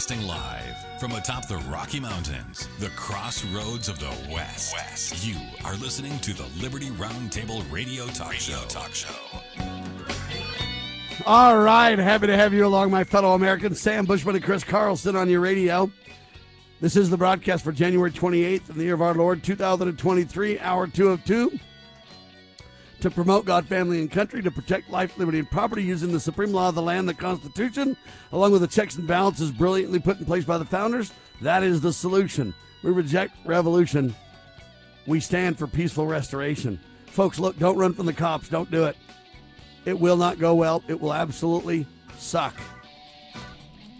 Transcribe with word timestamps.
Broadcasting 0.00 0.26
live 0.26 0.98
from 0.98 1.12
atop 1.12 1.46
the 1.46 1.58
Rocky 1.68 2.00
Mountains, 2.00 2.66
the 2.78 2.88
crossroads 2.90 3.86
of 3.86 3.98
the 3.98 4.08
West. 4.32 4.72
West. 4.74 5.26
You 5.26 5.36
are 5.62 5.74
listening 5.76 6.18
to 6.20 6.32
the 6.32 6.46
Liberty 6.62 6.88
Roundtable 6.92 7.70
Radio 7.70 8.06
Talk 8.06 8.30
radio 8.30 8.56
Show. 8.56 8.64
Talk 8.68 8.94
Show. 8.94 9.14
All 11.26 11.58
right, 11.58 11.98
happy 11.98 12.28
to 12.28 12.36
have 12.36 12.54
you 12.54 12.64
along, 12.64 12.90
my 12.90 13.04
fellow 13.04 13.34
Americans. 13.34 13.78
Sam 13.78 14.06
Bushman 14.06 14.36
and 14.36 14.42
Chris 14.42 14.64
Carlson 14.64 15.16
on 15.16 15.28
your 15.28 15.40
radio. 15.40 15.92
This 16.80 16.96
is 16.96 17.10
the 17.10 17.18
broadcast 17.18 17.62
for 17.62 17.72
January 17.72 18.10
28th 18.10 18.70
in 18.70 18.78
the 18.78 18.84
year 18.84 18.94
of 18.94 19.02
our 19.02 19.12
Lord 19.12 19.42
2023, 19.42 20.60
hour 20.60 20.86
two 20.86 21.10
of 21.10 21.22
two 21.26 21.58
to 23.00 23.10
promote 23.10 23.44
God, 23.44 23.66
family, 23.66 24.00
and 24.00 24.10
country, 24.10 24.42
to 24.42 24.50
protect 24.50 24.90
life, 24.90 25.16
liberty, 25.18 25.38
and 25.38 25.50
property 25.50 25.82
using 25.82 26.12
the 26.12 26.20
supreme 26.20 26.52
law 26.52 26.68
of 26.68 26.74
the 26.74 26.82
land, 26.82 27.08
the 27.08 27.14
Constitution, 27.14 27.96
along 28.32 28.52
with 28.52 28.60
the 28.60 28.66
checks 28.66 28.96
and 28.96 29.06
balances 29.06 29.50
brilliantly 29.50 29.98
put 29.98 30.18
in 30.18 30.26
place 30.26 30.44
by 30.44 30.58
the 30.58 30.64
founders. 30.64 31.12
That 31.40 31.62
is 31.62 31.80
the 31.80 31.92
solution. 31.92 32.54
We 32.82 32.90
reject 32.90 33.34
revolution. 33.46 34.14
We 35.06 35.20
stand 35.20 35.58
for 35.58 35.66
peaceful 35.66 36.06
restoration. 36.06 36.78
Folks, 37.06 37.38
look, 37.38 37.58
don't 37.58 37.78
run 37.78 37.94
from 37.94 38.06
the 38.06 38.12
cops. 38.12 38.48
Don't 38.48 38.70
do 38.70 38.84
it. 38.84 38.96
It 39.84 39.98
will 39.98 40.16
not 40.16 40.38
go 40.38 40.54
well. 40.54 40.82
It 40.88 41.00
will 41.00 41.14
absolutely 41.14 41.86
suck. 42.18 42.54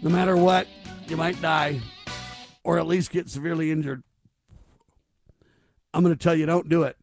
No 0.01 0.09
matter 0.09 0.37
what, 0.37 0.67
you 1.07 1.17
might 1.17 1.41
die 1.41 1.81
or 2.63 2.77
at 2.77 2.87
least 2.87 3.11
get 3.11 3.29
severely 3.29 3.71
injured. 3.71 4.03
I'm 5.93 6.03
going 6.03 6.15
to 6.15 6.23
tell 6.23 6.35
you 6.35 6.45
don't 6.45 6.69
do 6.69 6.83
it. 6.83 6.97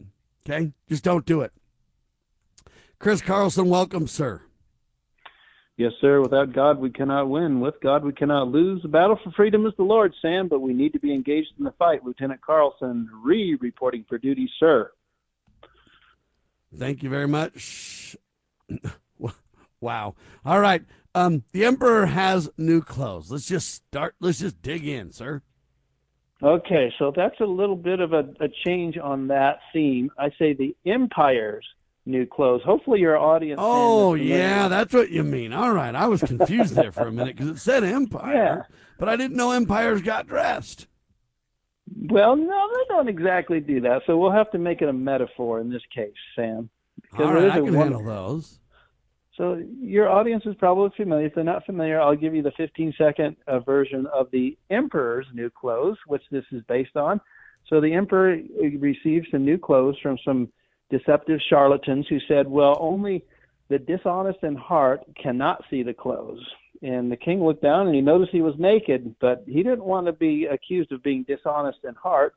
Okay? 0.48 0.72
Just 0.88 1.04
don't 1.04 1.26
do 1.26 1.42
it. 1.42 1.52
Chris 2.98 3.22
Carlson, 3.22 3.68
welcome, 3.68 4.08
sir. 4.08 4.42
Yes, 5.76 5.92
sir. 6.00 6.20
Without 6.20 6.52
God, 6.52 6.80
we 6.80 6.90
cannot 6.90 7.30
win. 7.30 7.60
With 7.60 7.76
God, 7.80 8.04
we 8.04 8.12
cannot 8.12 8.48
lose. 8.48 8.82
The 8.82 8.88
battle 8.88 9.16
for 9.22 9.30
freedom 9.30 9.64
is 9.66 9.72
the 9.76 9.84
Lord, 9.84 10.12
Sam, 10.20 10.48
but 10.48 10.60
we 10.60 10.72
need 10.72 10.92
to 10.94 10.98
be 10.98 11.14
engaged 11.14 11.52
in 11.56 11.64
the 11.64 11.70
fight. 11.78 12.04
Lieutenant 12.04 12.40
Carlson, 12.40 13.08
re 13.22 13.56
reporting 13.60 14.04
for 14.08 14.18
duty, 14.18 14.50
sir. 14.58 14.90
Thank 16.76 17.04
you 17.04 17.08
very 17.08 17.28
much. 17.28 18.16
wow. 19.80 20.16
All 20.44 20.60
right. 20.60 20.82
Um, 21.14 21.44
the 21.52 21.64
Emperor 21.64 22.06
has 22.06 22.50
new 22.58 22.82
clothes. 22.82 23.30
Let's 23.30 23.46
just 23.46 23.72
start. 23.72 24.16
Let's 24.18 24.40
just 24.40 24.60
dig 24.60 24.84
in, 24.84 25.12
sir. 25.12 25.42
Okay, 26.42 26.92
so 26.98 27.12
that's 27.14 27.38
a 27.40 27.44
little 27.44 27.76
bit 27.76 28.00
of 28.00 28.12
a, 28.12 28.24
a 28.40 28.48
change 28.66 28.98
on 28.98 29.28
that 29.28 29.60
theme. 29.72 30.10
I 30.18 30.30
say 30.38 30.54
the 30.54 30.76
Empire's 30.84 31.66
new 32.08 32.26
clothes. 32.26 32.62
Hopefully, 32.64 33.00
your 33.00 33.16
audience. 33.16 33.60
Oh 33.62 34.14
yeah, 34.14 34.68
that's 34.68 34.92
what 34.92 35.10
you 35.10 35.22
mean. 35.22 35.52
All 35.52 35.72
right, 35.72 35.94
I 35.94 36.06
was 36.06 36.22
confused 36.22 36.74
there 36.74 36.90
for 36.90 37.06
a 37.06 37.12
minute 37.12 37.36
because 37.36 37.50
it 37.50 37.58
said 37.58 37.84
Empire, 37.84 38.34
yeah. 38.34 38.76
but 38.98 39.08
I 39.08 39.16
didn't 39.16 39.36
know 39.36 39.52
empires 39.52 40.02
got 40.02 40.26
dressed. 40.26 40.86
Well, 42.10 42.36
no, 42.36 42.68
they 42.74 42.94
don't 42.94 43.08
exactly 43.08 43.60
do 43.60 43.80
that. 43.82 44.02
So 44.06 44.18
we'll 44.18 44.32
have 44.32 44.50
to 44.50 44.58
make 44.58 44.82
it 44.82 44.88
a 44.88 44.92
metaphor 44.92 45.60
in 45.60 45.70
this 45.70 45.82
case, 45.94 46.12
Sam. 46.34 46.68
All 47.18 47.32
right, 47.32 47.50
I 47.50 47.60
can 47.60 47.74
handle 47.74 48.04
those. 48.04 48.58
So 49.36 49.62
your 49.80 50.08
audience 50.08 50.42
is 50.46 50.56
probably 50.56 50.90
familiar. 50.96 51.26
If 51.26 51.34
they're 51.36 51.44
not 51.44 51.64
familiar, 51.64 52.00
I'll 52.00 52.16
give 52.16 52.34
you 52.34 52.42
the 52.42 52.50
15 52.56 52.92
second 52.98 53.36
uh, 53.46 53.60
version 53.60 54.06
of 54.12 54.28
the 54.32 54.58
Emperor's 54.68 55.26
new 55.32 55.48
clothes, 55.48 55.96
which 56.08 56.22
this 56.32 56.44
is 56.50 56.62
based 56.66 56.96
on. 56.96 57.20
So 57.68 57.80
the 57.80 57.92
Emperor 57.94 58.34
uh, 58.34 58.78
received 58.78 59.28
some 59.30 59.44
new 59.44 59.56
clothes 59.56 59.96
from 60.02 60.18
some 60.24 60.48
deceptive 60.90 61.40
charlatans 61.48 62.06
who 62.08 62.18
said, 62.28 62.48
well, 62.48 62.76
only 62.80 63.24
the 63.68 63.78
dishonest 63.78 64.38
in 64.42 64.56
heart 64.56 65.00
cannot 65.20 65.62
see 65.70 65.82
the 65.82 65.94
clothes. 65.94 66.44
And 66.82 67.10
the 67.10 67.16
king 67.16 67.42
looked 67.44 67.62
down 67.62 67.86
and 67.86 67.94
he 67.94 68.00
noticed 68.00 68.30
he 68.32 68.40
was 68.40 68.54
naked, 68.58 69.14
but 69.20 69.44
he 69.46 69.62
didn't 69.62 69.84
want 69.84 70.06
to 70.06 70.12
be 70.12 70.46
accused 70.46 70.92
of 70.92 71.02
being 71.02 71.24
dishonest 71.24 71.78
in 71.84 71.94
heart. 71.94 72.34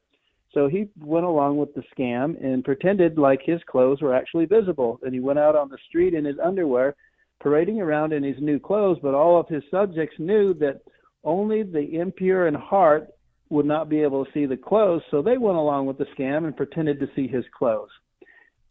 So 0.54 0.68
he 0.68 0.90
went 1.00 1.26
along 1.26 1.58
with 1.58 1.74
the 1.74 1.84
scam 1.96 2.44
and 2.44 2.64
pretended 2.64 3.18
like 3.18 3.42
his 3.44 3.62
clothes 3.70 4.02
were 4.02 4.14
actually 4.16 4.46
visible. 4.46 5.00
And 5.04 5.14
he 5.14 5.20
went 5.20 5.40
out 5.40 5.56
on 5.56 5.70
the 5.70 5.78
street 5.88 6.14
in 6.14 6.26
his 6.26 6.40
underwear, 6.44 6.96
parading 7.40 7.80
around 7.80 8.14
in 8.14 8.24
his 8.24 8.36
new 8.42 8.60
clothes, 8.60 8.98
but 9.02 9.14
all 9.14 9.40
of 9.40 9.48
his 9.48 9.64
subjects 9.72 10.16
knew 10.20 10.54
that 10.56 10.82
only 11.24 11.64
the 11.64 12.00
impure 12.00 12.48
in 12.48 12.54
heart 12.56 13.08
would 13.50 13.66
not 13.66 13.90
be 13.90 14.02
able 14.02 14.26
to 14.26 14.32
see 14.34 14.46
the 14.46 14.58
clothes. 14.58 15.04
So 15.12 15.22
they 15.22 15.38
went 15.38 15.58
along 15.58 15.86
with 15.86 15.98
the 15.98 16.08
scam 16.18 16.46
and 16.46 16.58
pretended 16.58 17.00
to 17.00 17.08
see 17.16 17.28
his 17.28 17.46
clothes. 17.58 17.90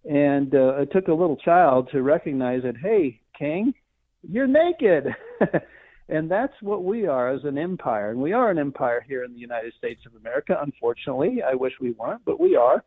And 0.09 0.55
uh, 0.55 0.77
it 0.77 0.93
took 0.93 1.09
a 1.09 1.15
little 1.15 1.37
child 1.37 1.91
to 1.93 2.03
recognize 2.03 2.63
that, 2.63 2.77
hey, 2.77 3.21
king, 3.39 3.75
you're 4.23 4.47
naked. 4.47 5.15
and 6.09 6.31
that's 6.31 6.55
what 6.61 6.85
we 6.85 7.07
are 7.07 7.29
as 7.29 7.45
an 7.45 7.59
empire. 7.59 8.11
And 8.11 8.21
we 8.21 8.33
are 8.33 8.51
an 8.51 8.59
empire 8.59 9.05
here 9.07 9.25
in 9.25 9.33
the 9.33 9.39
United 9.39 9.75
States 9.75 10.01
of 10.07 10.15
America, 10.15 10.59
unfortunately. 10.61 11.43
I 11.43 11.55
wish 11.55 11.75
we 11.81 11.93
weren't, 11.93 12.25
but 12.25 12.41
we 12.41 12.57
are. 12.57 12.83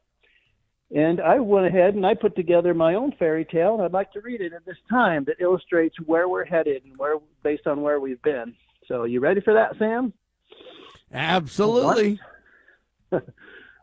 And 0.96 1.22
I 1.22 1.40
went 1.40 1.66
ahead 1.66 1.96
and 1.96 2.06
I 2.06 2.14
put 2.14 2.36
together 2.36 2.74
my 2.74 2.94
own 2.94 3.14
fairy 3.18 3.46
tale, 3.46 3.74
and 3.74 3.84
I'd 3.84 3.94
like 3.94 4.12
to 4.14 4.22
read 4.22 4.42
it 4.42 4.54
at 4.54 4.66
this 4.66 4.78
time 4.90 5.24
that 5.26 5.38
illustrates 5.40 5.96
where 6.06 6.28
we're 6.30 6.46
headed 6.46 6.84
and 6.84 6.98
where, 6.98 7.16
based 7.42 7.66
on 7.66 7.82
where 7.82 8.00
we've 8.00 8.22
been. 8.22 8.54
So, 8.88 9.06
you 9.06 9.20
ready 9.20 9.42
for 9.42 9.54
that, 9.54 9.78
Sam? 9.80 10.14
Absolutely. 11.12 12.20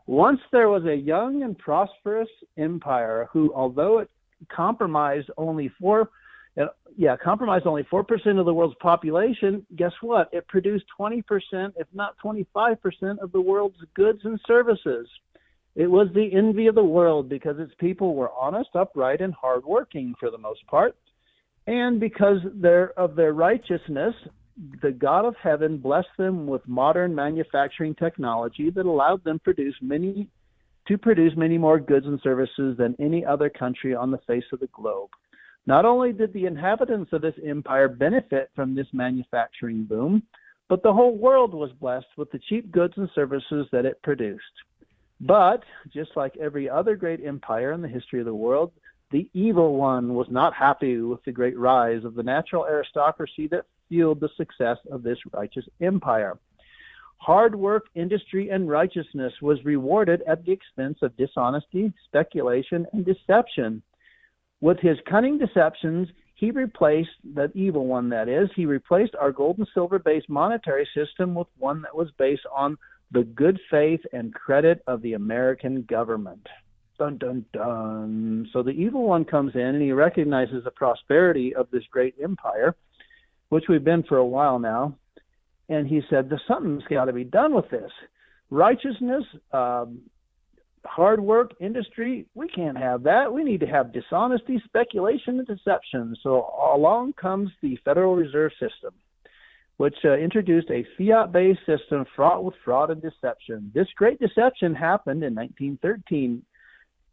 Once 0.07 0.39
there 0.51 0.69
was 0.69 0.83
a 0.85 0.95
young 0.95 1.43
and 1.43 1.57
prosperous 1.57 2.29
empire 2.57 3.27
who, 3.31 3.53
although 3.55 3.99
it 3.99 4.09
compromised 4.49 5.29
only 5.37 5.71
four, 5.79 6.09
yeah, 6.97 7.15
compromised 7.23 7.65
only 7.65 7.83
four 7.89 8.03
percent 8.03 8.37
of 8.37 8.45
the 8.45 8.53
world's 8.53 8.75
population. 8.81 9.65
Guess 9.77 9.93
what? 10.01 10.29
It 10.33 10.47
produced 10.47 10.85
twenty 10.97 11.21
percent, 11.21 11.73
if 11.77 11.87
not 11.93 12.17
twenty-five 12.17 12.81
percent, 12.81 13.19
of 13.19 13.31
the 13.31 13.39
world's 13.39 13.77
goods 13.93 14.19
and 14.25 14.39
services. 14.45 15.07
It 15.75 15.87
was 15.87 16.07
the 16.13 16.29
envy 16.33 16.67
of 16.67 16.75
the 16.75 16.83
world 16.83 17.29
because 17.29 17.57
its 17.57 17.71
people 17.79 18.13
were 18.15 18.31
honest, 18.31 18.69
upright, 18.75 19.21
and 19.21 19.33
hardworking 19.33 20.13
for 20.19 20.29
the 20.29 20.37
most 20.37 20.67
part, 20.67 20.97
and 21.67 21.97
because 21.97 22.39
of 22.97 23.15
their 23.15 23.33
righteousness, 23.33 24.13
the 24.81 24.91
God 24.91 25.25
of 25.25 25.35
heaven 25.41 25.77
blessed 25.77 26.07
them 26.17 26.47
with 26.47 26.67
modern 26.67 27.15
manufacturing 27.15 27.95
technology 27.95 28.69
that 28.71 28.85
allowed 28.85 29.23
them 29.23 29.39
produce 29.39 29.75
many 29.81 30.27
to 30.87 30.97
produce 30.97 31.33
many 31.37 31.57
more 31.57 31.79
goods 31.79 32.07
and 32.07 32.19
services 32.21 32.75
than 32.77 32.95
any 32.99 33.23
other 33.23 33.49
country 33.49 33.93
on 33.93 34.11
the 34.11 34.17
face 34.27 34.43
of 34.51 34.59
the 34.59 34.67
globe. 34.67 35.09
Not 35.67 35.85
only 35.85 36.11
did 36.11 36.33
the 36.33 36.47
inhabitants 36.47 37.13
of 37.13 37.21
this 37.21 37.35
empire 37.45 37.87
benefit 37.87 38.49
from 38.55 38.73
this 38.73 38.87
manufacturing 38.91 39.83
boom, 39.83 40.23
but 40.69 40.81
the 40.81 40.93
whole 40.93 41.15
world 41.15 41.53
was 41.53 41.71
blessed 41.79 42.07
with 42.17 42.31
the 42.31 42.39
cheap 42.49 42.71
goods 42.71 42.93
and 42.97 43.09
services 43.13 43.67
that 43.71 43.85
it 43.85 44.01
produced. 44.01 44.43
But, 45.19 45.63
just 45.93 46.11
like 46.15 46.35
every 46.37 46.67
other 46.67 46.95
great 46.95 47.23
empire 47.23 47.73
in 47.73 47.81
the 47.81 47.87
history 47.87 48.19
of 48.19 48.25
the 48.25 48.33
world, 48.33 48.71
the 49.11 49.29
evil 49.33 49.75
one 49.75 50.15
was 50.15 50.27
not 50.31 50.53
happy 50.55 50.99
with 50.99 51.23
the 51.25 51.31
great 51.31 51.57
rise 51.59 52.03
of 52.03 52.15
the 52.15 52.23
natural 52.23 52.65
aristocracy 52.65 53.47
that 53.47 53.65
fueled 53.91 54.21
the 54.21 54.29
success 54.37 54.77
of 54.89 55.03
this 55.03 55.17
righteous 55.33 55.65
empire. 55.81 56.39
Hard 57.17 57.53
work, 57.53 57.87
industry, 57.93 58.49
and 58.49 58.69
righteousness 58.69 59.33
was 59.41 59.63
rewarded 59.65 60.21
at 60.27 60.43
the 60.45 60.51
expense 60.51 60.99
of 61.01 61.15
dishonesty, 61.17 61.93
speculation, 62.07 62.87
and 62.93 63.05
deception. 63.05 63.83
With 64.61 64.79
his 64.79 64.97
cunning 65.09 65.37
deceptions, 65.37 66.07
he 66.35 66.51
replaced 66.51 67.11
the 67.35 67.51
evil 67.53 67.85
one, 67.85 68.09
that 68.09 68.29
is, 68.29 68.49
he 68.55 68.65
replaced 68.65 69.13
our 69.19 69.31
gold 69.31 69.57
and 69.57 69.67
silver 69.73 69.99
based 69.99 70.29
monetary 70.29 70.87
system 70.95 71.35
with 71.35 71.47
one 71.59 71.81
that 71.81 71.95
was 71.95 72.09
based 72.17 72.45
on 72.55 72.77
the 73.11 73.23
good 73.23 73.59
faith 73.69 73.99
and 74.13 74.33
credit 74.33 74.81
of 74.87 75.01
the 75.01 75.13
American 75.13 75.83
government. 75.83 76.47
Dun, 76.97 77.17
dun, 77.17 77.45
dun. 77.53 78.47
So 78.53 78.63
the 78.63 78.71
evil 78.71 79.03
one 79.03 79.25
comes 79.25 79.53
in 79.53 79.61
and 79.61 79.81
he 79.81 79.91
recognizes 79.91 80.63
the 80.63 80.71
prosperity 80.71 81.53
of 81.53 81.69
this 81.71 81.83
great 81.91 82.15
empire 82.23 82.75
which 83.51 83.65
we've 83.67 83.83
been 83.83 84.03
for 84.03 84.17
a 84.17 84.25
while 84.25 84.59
now. 84.59 84.95
And 85.67 85.85
he 85.85 86.01
said, 86.09 86.29
"There's 86.29 86.41
something's 86.47 86.85
got 86.85 87.05
to 87.05 87.13
be 87.13 87.25
done 87.25 87.53
with 87.53 87.69
this. 87.69 87.91
Righteousness, 88.49 89.25
um, 89.51 90.01
hard 90.85 91.19
work, 91.19 91.51
industry, 91.59 92.25
we 92.33 92.47
can't 92.47 92.77
have 92.77 93.03
that. 93.03 93.31
We 93.31 93.43
need 93.43 93.59
to 93.59 93.67
have 93.67 93.93
dishonesty, 93.93 94.61
speculation, 94.65 95.37
and 95.37 95.47
deception. 95.47 96.15
So 96.23 96.49
along 96.73 97.13
comes 97.13 97.51
the 97.61 97.75
Federal 97.83 98.15
Reserve 98.15 98.51
System, 98.53 98.93
which 99.77 99.97
uh, 100.05 100.13
introduced 100.13 100.71
a 100.71 100.85
fiat 100.97 101.33
based 101.33 101.65
system 101.65 102.05
fraught 102.15 102.45
with 102.45 102.55
fraud 102.63 102.89
and 102.89 103.01
deception. 103.01 103.69
This 103.73 103.87
great 103.97 104.19
deception 104.19 104.73
happened 104.73 105.23
in 105.23 105.35
1913 105.35 106.41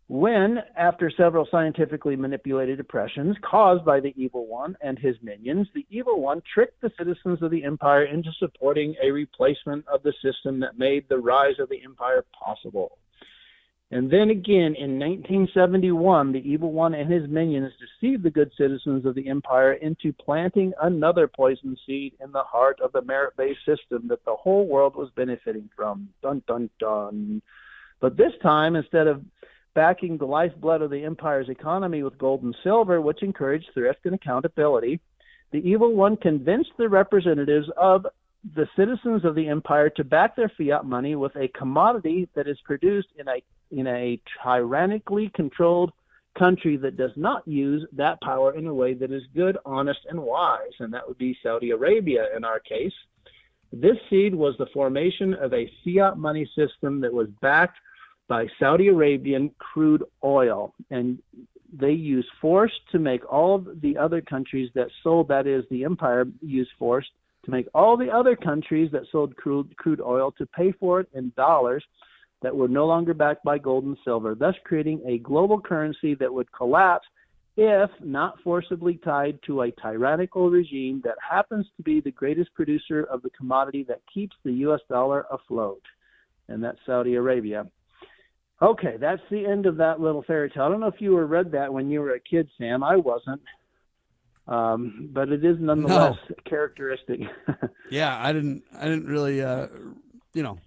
when, 0.08 0.62
after 0.74 1.10
several 1.10 1.46
scientifically 1.50 2.16
manipulated 2.16 2.78
depressions 2.78 3.36
caused 3.42 3.84
by 3.84 4.00
the 4.00 4.14
evil 4.16 4.46
one 4.46 4.74
and 4.80 4.98
his 4.98 5.16
minions, 5.22 5.68
the 5.74 5.86
evil 5.90 6.22
one 6.22 6.42
tricked 6.52 6.80
the 6.80 6.90
citizens 6.96 7.42
of 7.42 7.50
the 7.50 7.62
empire 7.62 8.04
into 8.04 8.32
supporting 8.38 8.94
a 9.02 9.10
replacement 9.10 9.86
of 9.86 10.02
the 10.02 10.14
system 10.22 10.60
that 10.60 10.78
made 10.78 11.06
the 11.08 11.18
rise 11.18 11.58
of 11.58 11.68
the 11.68 11.82
empire 11.84 12.24
possible. 12.32 12.96
And 13.90 14.10
then 14.10 14.30
again 14.30 14.74
in 14.74 14.98
1971, 14.98 16.32
the 16.32 16.50
evil 16.50 16.72
one 16.72 16.94
and 16.94 17.10
his 17.10 17.28
minions 17.28 17.72
deceived 17.78 18.22
the 18.22 18.30
good 18.30 18.50
citizens 18.56 19.04
of 19.04 19.14
the 19.14 19.28
empire 19.28 19.74
into 19.74 20.14
planting 20.14 20.72
another 20.80 21.28
poison 21.28 21.76
seed 21.86 22.14
in 22.22 22.32
the 22.32 22.42
heart 22.42 22.80
of 22.80 22.92
the 22.92 23.02
merit 23.02 23.34
based 23.36 23.60
system 23.66 24.08
that 24.08 24.24
the 24.24 24.36
whole 24.36 24.66
world 24.66 24.96
was 24.96 25.10
benefiting 25.16 25.68
from. 25.76 26.08
Dun, 26.22 26.42
dun, 26.46 26.70
dun. 26.78 27.42
But 28.00 28.16
this 28.16 28.32
time, 28.42 28.76
instead 28.76 29.06
of 29.06 29.22
backing 29.78 30.18
the 30.18 30.26
lifeblood 30.26 30.82
of 30.82 30.90
the 30.90 31.04
empire's 31.04 31.48
economy 31.48 32.02
with 32.02 32.18
gold 32.18 32.42
and 32.42 32.56
silver, 32.64 33.00
which 33.00 33.22
encouraged 33.22 33.70
thrift 33.72 34.00
and 34.06 34.14
accountability, 34.16 34.98
the 35.52 35.58
evil 35.58 35.94
one 35.94 36.16
convinced 36.16 36.72
the 36.78 36.88
representatives 36.88 37.68
of 37.76 38.04
the 38.56 38.66
citizens 38.74 39.24
of 39.24 39.36
the 39.36 39.46
empire 39.46 39.88
to 39.88 40.02
back 40.02 40.34
their 40.34 40.50
fiat 40.58 40.84
money 40.84 41.14
with 41.14 41.30
a 41.36 41.46
commodity 41.56 42.28
that 42.34 42.48
is 42.48 42.58
produced 42.64 43.06
in 43.20 43.28
a 43.28 43.40
in 43.70 43.86
a 43.86 44.20
tyrannically 44.42 45.30
controlled 45.36 45.92
country 46.36 46.76
that 46.76 46.96
does 46.96 47.12
not 47.14 47.46
use 47.46 47.86
that 47.92 48.20
power 48.20 48.56
in 48.56 48.66
a 48.66 48.74
way 48.74 48.94
that 48.94 49.12
is 49.12 49.22
good, 49.36 49.56
honest, 49.64 50.00
and 50.10 50.20
wise, 50.20 50.74
and 50.80 50.92
that 50.92 51.06
would 51.06 51.18
be 51.18 51.38
Saudi 51.40 51.70
Arabia 51.70 52.26
in 52.36 52.42
our 52.42 52.58
case. 52.58 52.94
This 53.72 53.98
seed 54.10 54.34
was 54.34 54.56
the 54.58 54.72
formation 54.74 55.34
of 55.34 55.54
a 55.54 55.70
fiat 55.84 56.18
money 56.18 56.50
system 56.56 57.00
that 57.02 57.14
was 57.14 57.28
backed 57.40 57.78
by 58.28 58.46
Saudi 58.58 58.88
Arabian 58.88 59.50
crude 59.58 60.04
oil, 60.22 60.74
and 60.90 61.18
they 61.72 61.92
use 61.92 62.26
force 62.40 62.72
to 62.92 62.98
make 62.98 63.30
all 63.30 63.64
the 63.82 63.96
other 63.96 64.20
countries 64.20 64.70
that 64.74 64.88
sold, 65.02 65.28
that 65.28 65.46
is, 65.46 65.64
the 65.70 65.84
empire 65.84 66.26
used 66.40 66.70
force 66.78 67.06
to 67.44 67.50
make 67.50 67.66
all 67.74 67.96
the 67.96 68.10
other 68.10 68.36
countries 68.36 68.90
that 68.92 69.02
sold 69.10 69.34
crude, 69.36 69.74
crude 69.76 70.00
oil 70.00 70.32
to 70.32 70.46
pay 70.46 70.72
for 70.72 71.00
it 71.00 71.08
in 71.14 71.32
dollars 71.36 71.84
that 72.42 72.54
were 72.54 72.68
no 72.68 72.86
longer 72.86 73.14
backed 73.14 73.44
by 73.44 73.58
gold 73.58 73.84
and 73.84 73.96
silver, 74.04 74.34
thus 74.34 74.54
creating 74.64 75.02
a 75.06 75.18
global 75.18 75.60
currency 75.60 76.14
that 76.14 76.32
would 76.32 76.50
collapse 76.52 77.06
if 77.56 77.90
not 78.00 78.40
forcibly 78.44 78.94
tied 78.98 79.36
to 79.44 79.62
a 79.62 79.72
tyrannical 79.82 80.48
regime 80.48 81.02
that 81.04 81.16
happens 81.28 81.66
to 81.76 81.82
be 81.82 82.00
the 82.00 82.10
greatest 82.10 82.54
producer 82.54 83.02
of 83.10 83.20
the 83.22 83.30
commodity 83.30 83.82
that 83.82 84.00
keeps 84.12 84.36
the 84.44 84.52
US 84.52 84.80
dollar 84.88 85.26
afloat, 85.32 85.82
and 86.48 86.62
that's 86.62 86.78
Saudi 86.86 87.16
Arabia. 87.16 87.66
Okay, 88.60 88.96
that's 89.00 89.22
the 89.30 89.46
end 89.46 89.66
of 89.66 89.76
that 89.76 90.00
little 90.00 90.24
fairy 90.24 90.50
tale. 90.50 90.64
I 90.64 90.68
don't 90.68 90.80
know 90.80 90.88
if 90.88 91.00
you 91.00 91.12
were 91.12 91.26
read 91.26 91.52
that 91.52 91.72
when 91.72 91.90
you 91.90 92.00
were 92.00 92.14
a 92.14 92.20
kid, 92.20 92.48
Sam. 92.58 92.82
I 92.82 92.96
wasn't. 92.96 93.40
Um, 94.48 95.10
but 95.12 95.28
it 95.28 95.44
is 95.44 95.58
nonetheless 95.60 96.16
no. 96.28 96.36
characteristic. 96.48 97.20
yeah, 97.90 98.18
I 98.20 98.32
didn't. 98.32 98.64
I 98.76 98.84
didn't 98.84 99.06
really, 99.06 99.42
uh, 99.42 99.68
you 100.32 100.42
know, 100.42 100.58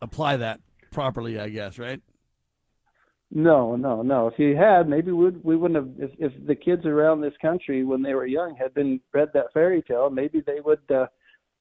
apply 0.00 0.38
that 0.38 0.60
properly. 0.90 1.38
I 1.38 1.50
guess, 1.50 1.78
right? 1.78 2.00
No, 3.30 3.76
no, 3.76 4.00
no. 4.00 4.28
If 4.28 4.38
you 4.38 4.56
had, 4.56 4.88
maybe 4.88 5.12
we'd, 5.12 5.44
we 5.44 5.56
wouldn't 5.56 5.76
have. 5.76 6.10
If, 6.10 6.32
if 6.32 6.46
the 6.46 6.54
kids 6.54 6.86
around 6.86 7.20
this 7.20 7.34
country, 7.42 7.84
when 7.84 8.02
they 8.02 8.14
were 8.14 8.26
young, 8.26 8.56
had 8.56 8.72
been 8.72 8.98
read 9.12 9.28
that 9.34 9.52
fairy 9.52 9.82
tale, 9.82 10.08
maybe 10.08 10.40
they 10.40 10.60
would 10.64 10.80
uh, 10.90 11.06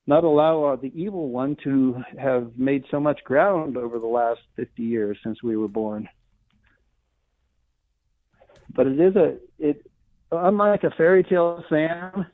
not 0.08 0.24
allow 0.24 0.64
uh, 0.64 0.76
the 0.78 0.92
evil 0.96 1.30
one 1.30 1.56
to 1.64 2.02
have 2.18 2.52
made 2.58 2.84
so 2.90 3.00
much 3.00 3.24
ground 3.24 3.78
over 3.78 4.00
the 4.00 4.08
last 4.08 4.40
fifty 4.56 4.84
years 4.84 5.18
since 5.24 5.44
we 5.44 5.58
were 5.58 5.68
born. 5.68 6.08
But 8.74 8.88
it 8.88 9.00
is 9.00 9.16
a 9.16 9.38
it 9.60 9.86
unlike 10.32 10.84
a 10.84 10.92
fairy 10.92 11.24
tale, 11.24 11.64
Sam, 11.70 12.26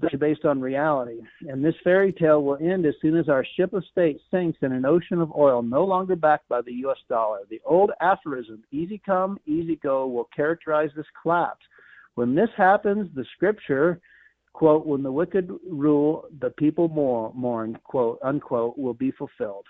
that's 0.00 0.14
based 0.16 0.44
on 0.44 0.60
reality. 0.60 1.20
And 1.48 1.64
this 1.64 1.74
fairy 1.84 2.12
tale 2.12 2.42
will 2.42 2.56
end 2.56 2.86
as 2.86 2.94
soon 3.02 3.16
as 3.16 3.28
our 3.28 3.44
ship 3.56 3.72
of 3.72 3.84
state 3.90 4.20
sinks 4.30 4.58
in 4.62 4.72
an 4.72 4.84
ocean 4.84 5.20
of 5.20 5.32
oil 5.36 5.62
no 5.62 5.84
longer 5.84 6.16
backed 6.16 6.48
by 6.48 6.62
the 6.62 6.72
U.S. 6.74 6.98
dollar. 7.08 7.40
The 7.50 7.60
old 7.64 7.90
aphorism, 8.00 8.62
easy 8.70 9.00
come, 9.04 9.38
easy 9.46 9.76
go, 9.76 10.06
will 10.06 10.28
characterize 10.34 10.90
this 10.96 11.06
collapse. 11.20 11.64
When 12.14 12.34
this 12.34 12.50
happens, 12.56 13.10
the 13.14 13.24
scripture, 13.36 14.00
quote, 14.52 14.86
when 14.86 15.02
the 15.02 15.12
wicked 15.12 15.50
rule, 15.68 16.26
the 16.40 16.50
people 16.50 16.88
more 16.88 17.32
mourn, 17.34 17.78
quote, 17.84 18.18
unquote, 18.22 18.76
will 18.76 18.94
be 18.94 19.10
fulfilled. 19.12 19.66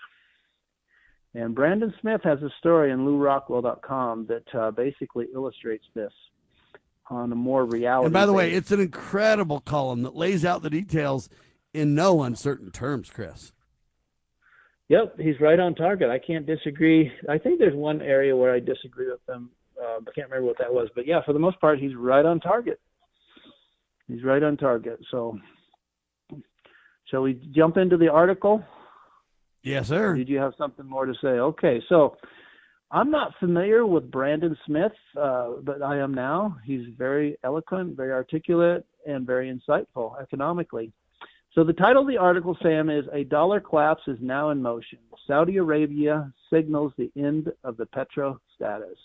And 1.33 1.55
Brandon 1.55 1.93
Smith 2.01 2.21
has 2.23 2.41
a 2.41 2.49
story 2.59 2.91
in 2.91 2.99
LewRockwell.com 2.99 4.27
that 4.27 4.59
uh, 4.59 4.71
basically 4.71 5.27
illustrates 5.33 5.85
this 5.93 6.11
on 7.09 7.31
a 7.31 7.35
more 7.35 7.65
reality. 7.65 8.05
And 8.05 8.13
by 8.13 8.25
the 8.25 8.33
way, 8.33 8.51
it's 8.51 8.71
an 8.71 8.79
incredible 8.79 9.59
column 9.61 10.03
that 10.03 10.15
lays 10.15 10.43
out 10.43 10.61
the 10.61 10.69
details 10.69 11.29
in 11.73 11.95
no 11.95 12.23
uncertain 12.23 12.71
terms, 12.71 13.09
Chris. 13.09 13.53
Yep, 14.89 15.19
he's 15.19 15.39
right 15.39 15.59
on 15.59 15.73
target. 15.73 16.09
I 16.09 16.19
can't 16.19 16.45
disagree. 16.45 17.11
I 17.29 17.37
think 17.37 17.59
there's 17.59 17.75
one 17.75 18.01
area 18.01 18.35
where 18.35 18.53
I 18.53 18.59
disagree 18.59 19.09
with 19.09 19.21
him. 19.27 19.49
Uh, 19.81 19.99
I 19.99 20.11
can't 20.13 20.29
remember 20.29 20.47
what 20.47 20.57
that 20.57 20.73
was, 20.73 20.89
but 20.95 21.07
yeah, 21.07 21.21
for 21.25 21.31
the 21.31 21.39
most 21.39 21.61
part, 21.61 21.79
he's 21.79 21.95
right 21.95 22.25
on 22.25 22.41
target. 22.41 22.79
He's 24.11 24.23
right 24.23 24.43
on 24.43 24.57
target. 24.57 24.99
So, 25.09 25.39
shall 27.05 27.21
we 27.21 27.39
jump 27.55 27.77
into 27.77 27.95
the 27.95 28.09
article? 28.09 28.63
Yes, 29.63 29.87
sir. 29.87 30.15
Did 30.15 30.27
you 30.27 30.37
have 30.37 30.53
something 30.57 30.85
more 30.85 31.05
to 31.05 31.13
say? 31.21 31.27
Okay, 31.27 31.81
so 31.87 32.17
I'm 32.91 33.09
not 33.09 33.33
familiar 33.39 33.85
with 33.85 34.11
Brandon 34.11 34.57
Smith, 34.65 34.91
uh, 35.17 35.51
but 35.63 35.81
I 35.81 35.99
am 35.99 36.13
now. 36.13 36.57
He's 36.65 36.87
very 36.97 37.37
eloquent, 37.43 37.95
very 37.95 38.11
articulate, 38.11 38.85
and 39.07 39.25
very 39.25 39.49
insightful 39.49 40.21
economically. 40.21 40.91
So 41.53 41.63
the 41.63 41.73
title 41.73 42.01
of 42.01 42.07
the 42.07 42.17
article, 42.17 42.57
Sam, 42.61 42.89
is 42.89 43.05
A 43.13 43.23
Dollar 43.23 43.61
Collapse 43.61 44.03
is 44.07 44.17
Now 44.19 44.49
in 44.49 44.61
Motion. 44.61 44.99
Saudi 45.25 45.57
Arabia 45.57 46.33
signals 46.51 46.91
the 46.97 47.11
end 47.15 47.49
of 47.63 47.77
the 47.77 47.85
petro 47.85 48.41
status. 48.55 48.97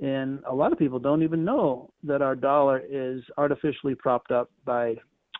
And 0.00 0.40
a 0.46 0.54
lot 0.54 0.72
of 0.72 0.78
people 0.78 0.98
don't 0.98 1.22
even 1.22 1.44
know 1.44 1.90
that 2.04 2.22
our 2.22 2.36
dollar 2.36 2.82
is 2.88 3.22
artificially 3.36 3.94
propped 3.94 4.30
up 4.30 4.50
by 4.64 4.96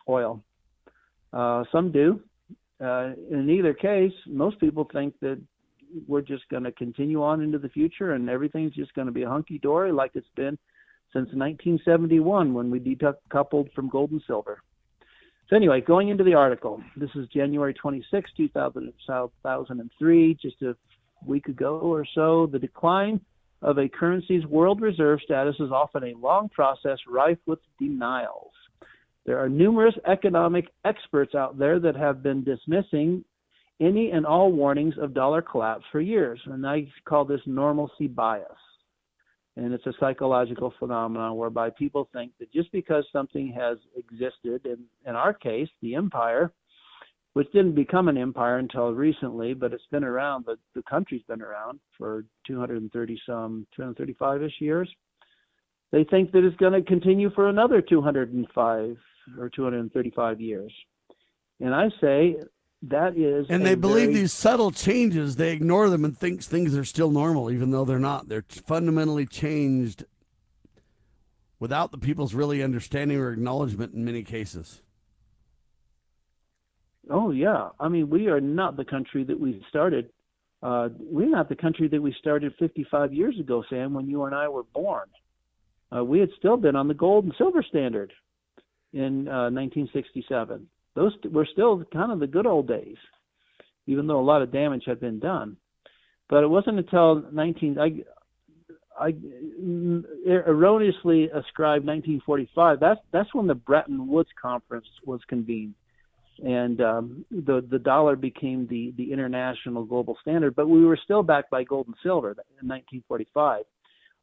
oil. 0.07 0.43
Uh, 1.31 1.63
some 1.71 1.91
do. 1.91 2.19
Uh, 2.83 3.11
in 3.29 3.49
either 3.49 3.73
case, 3.73 4.11
most 4.27 4.59
people 4.59 4.87
think 4.91 5.13
that 5.21 5.39
we're 6.07 6.21
just 6.21 6.47
going 6.49 6.63
to 6.63 6.71
continue 6.73 7.23
on 7.23 7.41
into 7.41 7.57
the 7.57 7.69
future 7.69 8.13
and 8.13 8.29
everything's 8.29 8.73
just 8.73 8.93
going 8.93 9.07
to 9.07 9.13
be 9.13 9.23
hunky 9.23 9.57
dory 9.59 9.91
like 9.91 10.11
it's 10.13 10.27
been 10.35 10.57
since 11.13 11.29
1971 11.33 12.53
when 12.53 12.69
we 12.69 12.79
decoupled 12.79 13.73
from 13.73 13.89
gold 13.89 14.11
and 14.11 14.21
silver. 14.27 14.61
So 15.49 15.55
anyway, 15.55 15.81
going 15.81 16.09
into 16.09 16.23
the 16.23 16.35
article, 16.35 16.79
this 16.95 17.09
is 17.15 17.27
January 17.29 17.73
26, 17.73 18.29
2003, 18.37 20.37
just 20.39 20.61
a 20.61 20.75
week 21.25 21.47
ago 21.47 21.79
or 21.79 22.05
so. 22.13 22.47
The 22.51 22.59
decline 22.59 23.19
of 23.61 23.77
a 23.77 23.89
currency's 23.89 24.45
world 24.45 24.81
reserve 24.81 25.19
status 25.23 25.55
is 25.59 25.71
often 25.71 26.03
a 26.03 26.17
long 26.17 26.49
process 26.49 26.97
rife 27.07 27.37
with 27.45 27.59
denials. 27.79 28.51
There 29.25 29.37
are 29.37 29.49
numerous 29.49 29.95
economic 30.07 30.69
experts 30.85 31.35
out 31.35 31.59
there 31.59 31.79
that 31.79 31.95
have 31.95 32.23
been 32.23 32.43
dismissing 32.43 33.23
any 33.79 34.11
and 34.11 34.25
all 34.25 34.51
warnings 34.51 34.95
of 34.99 35.13
dollar 35.13 35.41
collapse 35.41 35.85
for 35.91 36.01
years. 36.01 36.39
And 36.45 36.65
I 36.65 36.87
call 37.05 37.25
this 37.25 37.41
normalcy 37.45 38.07
bias. 38.07 38.47
And 39.55 39.73
it's 39.73 39.85
a 39.85 39.93
psychological 39.99 40.73
phenomenon 40.79 41.35
whereby 41.35 41.69
people 41.69 42.09
think 42.13 42.31
that 42.39 42.51
just 42.51 42.71
because 42.71 43.05
something 43.11 43.53
has 43.53 43.77
existed, 43.95 44.65
in, 44.65 44.85
in 45.05 45.15
our 45.15 45.33
case, 45.33 45.67
the 45.81 45.95
empire, 45.95 46.53
which 47.39 47.49
didn't 47.53 47.73
become 47.73 48.09
an 48.09 48.17
empire 48.17 48.57
until 48.57 48.91
recently, 48.91 49.53
but 49.53 49.71
it's 49.71 49.87
been 49.91 50.03
around, 50.03 50.45
the, 50.45 50.57
the 50.75 50.83
country's 50.83 51.21
been 51.25 51.41
around 51.41 51.79
for 51.97 52.25
230 52.45 53.21
some, 53.25 53.65
235 53.77 54.43
ish 54.43 54.51
years. 54.59 54.93
They 55.93 56.03
think 56.03 56.33
that 56.33 56.43
it's 56.43 56.57
going 56.57 56.73
to 56.73 56.81
continue 56.81 57.31
for 57.33 57.47
another 57.47 57.81
205 57.81 58.97
or 59.39 59.49
235 59.49 60.41
years. 60.41 60.73
And 61.61 61.73
I 61.73 61.87
say 62.01 62.35
that 62.89 63.15
is 63.15 63.45
and 63.47 63.65
they 63.65 63.75
believe 63.75 64.09
very, 64.09 64.15
these 64.15 64.33
subtle 64.33 64.71
changes 64.71 65.37
they 65.37 65.53
ignore 65.53 65.89
them 65.89 66.03
and 66.03 66.17
think 66.17 66.43
things 66.43 66.77
are 66.77 66.85
still 66.85 67.11
normal 67.11 67.51
even 67.51 67.71
though 67.71 67.83
they're 67.83 67.99
not 67.99 68.29
they're 68.29 68.45
fundamentally 68.65 69.25
changed 69.25 70.05
without 71.59 71.91
the 71.91 71.97
people's 71.97 72.33
really 72.33 72.63
understanding 72.63 73.17
or 73.17 73.33
acknowledgement 73.33 73.93
in 73.93 74.05
many 74.05 74.23
cases 74.23 74.81
oh 77.09 77.31
yeah 77.31 77.69
i 77.79 77.87
mean 77.87 78.09
we 78.09 78.27
are 78.27 78.41
not 78.41 78.77
the 78.77 78.85
country 78.85 79.23
that 79.23 79.39
we 79.39 79.63
started 79.69 80.09
uh, 80.61 80.89
we're 80.99 81.29
not 81.29 81.47
the 81.47 81.55
country 81.55 81.87
that 81.87 82.01
we 82.01 82.13
started 82.19 82.53
55 82.59 83.13
years 83.13 83.39
ago 83.39 83.63
sam 83.69 83.93
when 83.93 84.07
you 84.07 84.23
and 84.23 84.35
i 84.35 84.47
were 84.47 84.63
born 84.73 85.07
uh, 85.95 86.03
we 86.03 86.19
had 86.19 86.29
still 86.37 86.57
been 86.57 86.75
on 86.75 86.87
the 86.87 86.93
gold 86.93 87.23
and 87.25 87.33
silver 87.37 87.63
standard 87.63 88.11
in 88.93 89.27
uh, 89.27 89.49
1967 89.49 90.67
those 90.99 91.13
were 91.31 91.47
still 91.51 91.83
kind 91.93 92.11
of 92.11 92.19
the 92.19 92.27
good 92.27 92.45
old 92.45 92.67
days, 92.67 92.97
even 93.87 94.07
though 94.07 94.19
a 94.19 94.21
lot 94.21 94.41
of 94.41 94.51
damage 94.51 94.83
had 94.85 94.99
been 94.99 95.19
done. 95.19 95.55
But 96.29 96.43
it 96.43 96.49
wasn't 96.49 96.79
until 96.79 97.23
19 97.31 97.77
I 97.79 98.03
I 98.99 99.13
erroneously 100.27 101.29
ascribed 101.29 101.85
1945. 101.85 102.79
That's 102.81 102.99
that's 103.11 103.33
when 103.33 103.47
the 103.47 103.55
Bretton 103.55 104.07
Woods 104.07 104.29
Conference 104.39 104.87
was 105.05 105.21
convened, 105.29 105.75
and 106.45 106.81
um, 106.81 107.25
the 107.31 107.65
the 107.69 107.79
dollar 107.79 108.15
became 108.15 108.67
the 108.67 108.93
the 108.97 109.11
international 109.11 109.83
global 109.85 110.17
standard. 110.21 110.55
But 110.55 110.67
we 110.67 110.85
were 110.85 110.97
still 111.03 111.23
backed 111.23 111.49
by 111.49 111.63
gold 111.63 111.87
and 111.87 111.95
silver 112.03 112.31
in 112.31 112.67
1945 112.67 113.63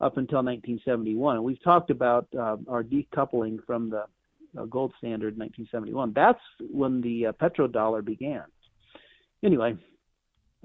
up 0.01 0.17
until 0.17 0.39
1971. 0.39 1.37
And 1.37 1.45
we've 1.45 1.63
talked 1.63 1.91
about 1.91 2.27
uh, 2.39 2.57
our 2.69 2.83
decoupling 2.83 3.65
from 3.67 3.91
the 3.91 4.05
uh, 4.59 4.65
gold 4.65 4.93
standard 4.99 5.35
in 5.35 5.41
1971. 5.41 6.13
That's 6.15 6.41
when 6.71 7.01
the 7.01 7.27
uh, 7.27 7.33
petrodollar 7.33 8.05
began. 8.05 8.45
Anyway, 9.45 9.77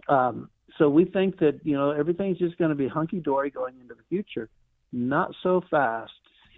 um, 0.07 0.49
so 0.77 0.89
we 0.89 1.05
think 1.05 1.39
that 1.39 1.59
you 1.63 1.75
know 1.75 1.91
everything's 1.91 2.37
just 2.37 2.57
going 2.57 2.69
to 2.69 2.75
be 2.75 2.87
hunky 2.87 3.19
dory 3.19 3.49
going 3.49 3.79
into 3.79 3.93
the 3.93 4.03
future. 4.09 4.49
Not 4.93 5.33
so 5.43 5.61
fast. 5.69 6.11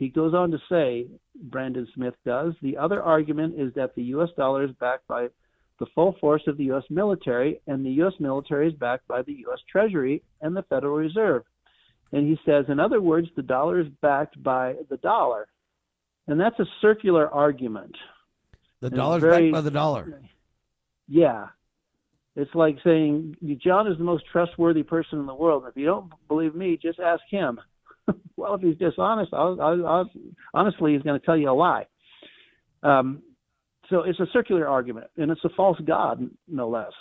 He 0.03 0.09
goes 0.09 0.33
on 0.33 0.51
to 0.51 0.57
say, 0.69 1.07
Brandon 1.33 1.87
Smith 1.95 2.15
does. 2.25 2.55
The 2.61 2.75
other 2.75 3.01
argument 3.01 3.57
is 3.57 3.73
that 3.75 3.95
the 3.95 4.03
U.S. 4.15 4.27
dollar 4.35 4.65
is 4.65 4.71
backed 4.77 5.07
by 5.07 5.29
the 5.79 5.85
full 5.95 6.17
force 6.19 6.41
of 6.45 6.57
the 6.57 6.65
U.S. 6.65 6.83
military, 6.89 7.61
and 7.67 7.85
the 7.85 7.91
U.S. 7.91 8.11
military 8.19 8.67
is 8.67 8.73
backed 8.73 9.07
by 9.07 9.21
the 9.21 9.31
U.S. 9.45 9.59
Treasury 9.71 10.21
and 10.41 10.53
the 10.57 10.63
Federal 10.63 10.97
Reserve. 10.97 11.43
And 12.11 12.27
he 12.27 12.37
says, 12.45 12.65
in 12.67 12.81
other 12.81 12.99
words, 12.99 13.29
the 13.37 13.43
dollar 13.43 13.79
is 13.79 13.87
backed 14.01 14.43
by 14.43 14.75
the 14.89 14.97
dollar. 14.97 15.47
And 16.27 16.37
that's 16.37 16.59
a 16.59 16.65
circular 16.81 17.29
argument. 17.29 17.95
The 18.81 18.89
dollar's 18.89 19.21
very, 19.21 19.51
backed 19.51 19.53
by 19.53 19.61
the 19.61 19.71
dollar. 19.71 20.21
Yeah. 21.07 21.47
It's 22.35 22.53
like 22.53 22.75
saying 22.83 23.37
John 23.63 23.87
is 23.87 23.97
the 23.97 24.03
most 24.03 24.25
trustworthy 24.29 24.83
person 24.83 25.19
in 25.19 25.27
the 25.27 25.33
world. 25.33 25.63
If 25.65 25.77
you 25.77 25.85
don't 25.85 26.11
believe 26.27 26.55
me, 26.55 26.77
just 26.81 26.99
ask 26.99 27.23
him. 27.29 27.61
well, 28.37 28.55
if 28.55 28.61
he's 28.61 28.77
dishonest, 28.77 29.33
I'll, 29.33 29.59
I'll, 29.61 29.87
I'll, 29.87 30.09
honestly, 30.53 30.93
he's 30.93 31.01
going 31.01 31.19
to 31.19 31.25
tell 31.25 31.37
you 31.37 31.49
a 31.49 31.53
lie. 31.53 31.85
Um, 32.81 33.21
so 33.89 34.01
it's 34.01 34.19
a 34.19 34.27
circular 34.33 34.67
argument, 34.67 35.07
and 35.17 35.31
it's 35.31 35.43
a 35.43 35.49
false 35.55 35.79
god, 35.85 36.29
no 36.47 36.69
less. 36.69 36.91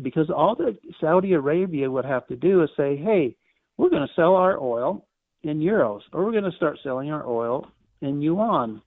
Because 0.00 0.30
all 0.30 0.54
that 0.56 0.78
Saudi 1.00 1.32
Arabia 1.32 1.90
would 1.90 2.04
have 2.04 2.26
to 2.28 2.36
do 2.36 2.62
is 2.62 2.70
say, 2.76 2.96
hey, 2.96 3.36
we're 3.76 3.90
going 3.90 4.06
to 4.06 4.14
sell 4.14 4.34
our 4.34 4.58
oil 4.58 5.06
in 5.42 5.58
euros, 5.58 6.00
or 6.12 6.24
we're 6.24 6.32
going 6.32 6.50
to 6.50 6.56
start 6.56 6.78
selling 6.82 7.10
our 7.10 7.26
oil 7.26 7.66
in 8.02 8.20
yuan, 8.20 8.82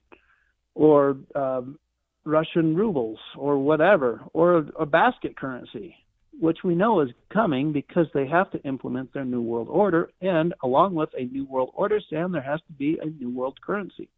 or 0.74 1.16
um, 1.34 1.78
Russian 2.24 2.74
rubles, 2.74 3.18
or 3.36 3.58
whatever, 3.58 4.22
or 4.32 4.58
a, 4.58 4.66
a 4.80 4.86
basket 4.86 5.36
currency, 5.36 5.94
which 6.40 6.64
we 6.64 6.74
know 6.74 7.00
is 7.00 7.10
coming 7.30 7.72
because 7.72 8.06
they 8.12 8.26
have 8.26 8.50
to 8.50 8.62
implement 8.62 9.12
their 9.12 9.24
new 9.24 9.40
world 9.40 9.68
order. 9.70 10.10
And 10.20 10.54
along 10.62 10.94
with 10.94 11.10
a 11.16 11.24
new 11.24 11.44
world 11.44 11.70
order, 11.74 12.00
Sam, 12.10 12.32
there 12.32 12.42
has 12.42 12.60
to 12.66 12.72
be 12.72 12.98
a 13.00 13.06
new 13.06 13.30
world 13.30 13.60
currency. 13.60 14.08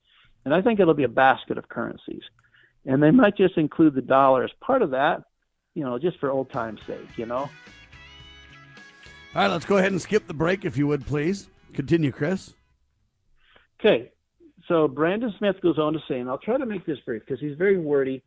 And 0.45 0.55
I 0.55 0.63
think 0.63 0.81
it'll 0.81 0.95
be 0.95 1.05
a 1.05 1.09
basket 1.09 1.59
of 1.59 1.69
currencies. 1.69 2.23
And 2.85 3.03
they 3.03 3.11
might 3.11 3.37
just 3.37 3.57
include 3.57 3.95
the 3.95 4.03
dollar 4.03 4.45
as 4.45 4.51
part 4.61 4.83
of 4.83 4.91
that, 4.93 5.25
you 5.75 5.85
know, 5.85 5.99
just 5.99 6.19
for 6.19 6.31
old 6.31 6.51
time's 6.51 6.81
sake, 6.87 7.19
you 7.19 7.27
know. 7.27 7.51
All 9.35 9.43
right, 9.43 9.49
let's 9.49 9.67
go 9.67 9.77
ahead 9.77 9.93
and 9.93 10.01
skip 10.01 10.27
the 10.27 10.35
break, 10.35 10.65
if 10.65 10.79
you 10.79 10.87
would, 10.87 11.07
please. 11.07 11.51
Continue, 11.75 12.13
Chris. 12.13 12.55
Okay, 13.79 14.11
so 14.69 14.89
Brandon 14.89 15.35
Smith 15.37 15.57
goes 15.61 15.79
on 15.79 15.93
to 15.93 15.99
say, 16.09 16.19
and 16.21 16.31
I'll 16.31 16.39
try 16.39 16.57
to 16.57 16.65
make 16.65 16.87
this 16.87 16.99
brief 17.01 17.23
because 17.27 17.41
he's 17.41 17.57
very 17.59 17.79
wordy, 17.79 18.23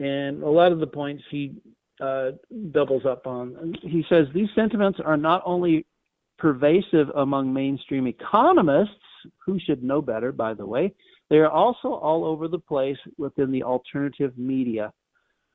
and 0.00 0.42
a 0.42 0.48
lot 0.48 0.72
of 0.72 0.80
the 0.80 0.86
points 0.86 1.22
he 1.30 1.54
uh, 2.00 2.30
doubles 2.72 3.04
up 3.06 3.26
on. 3.26 3.74
He 3.82 4.04
says 4.08 4.26
these 4.34 4.48
sentiments 4.54 4.98
are 5.04 5.16
not 5.16 5.42
only 5.44 5.86
pervasive 6.38 7.08
among 7.16 7.52
mainstream 7.52 8.06
economists, 8.06 8.94
who 9.44 9.58
should 9.60 9.82
know 9.82 10.00
better, 10.00 10.32
by 10.32 10.54
the 10.54 10.64
way, 10.64 10.94
they 11.28 11.36
are 11.36 11.50
also 11.50 11.88
all 11.88 12.24
over 12.24 12.48
the 12.48 12.58
place 12.58 12.96
within 13.18 13.52
the 13.52 13.62
alternative 13.62 14.32
media, 14.36 14.92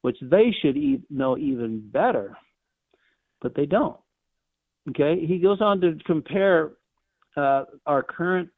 which 0.02 0.18
they 0.22 0.56
should 0.62 0.78
e- 0.78 1.02
know 1.10 1.38
even 1.38 1.82
better, 1.92 2.38
but 3.42 3.56
they 3.56 3.66
don't. 3.66 3.98
Okay, 4.90 5.26
he 5.26 5.40
goes 5.40 5.62
on 5.62 5.82
to 5.82 5.98
compare 6.06 6.74
uh, 7.36 7.64
our 7.88 8.04
current 8.04 8.50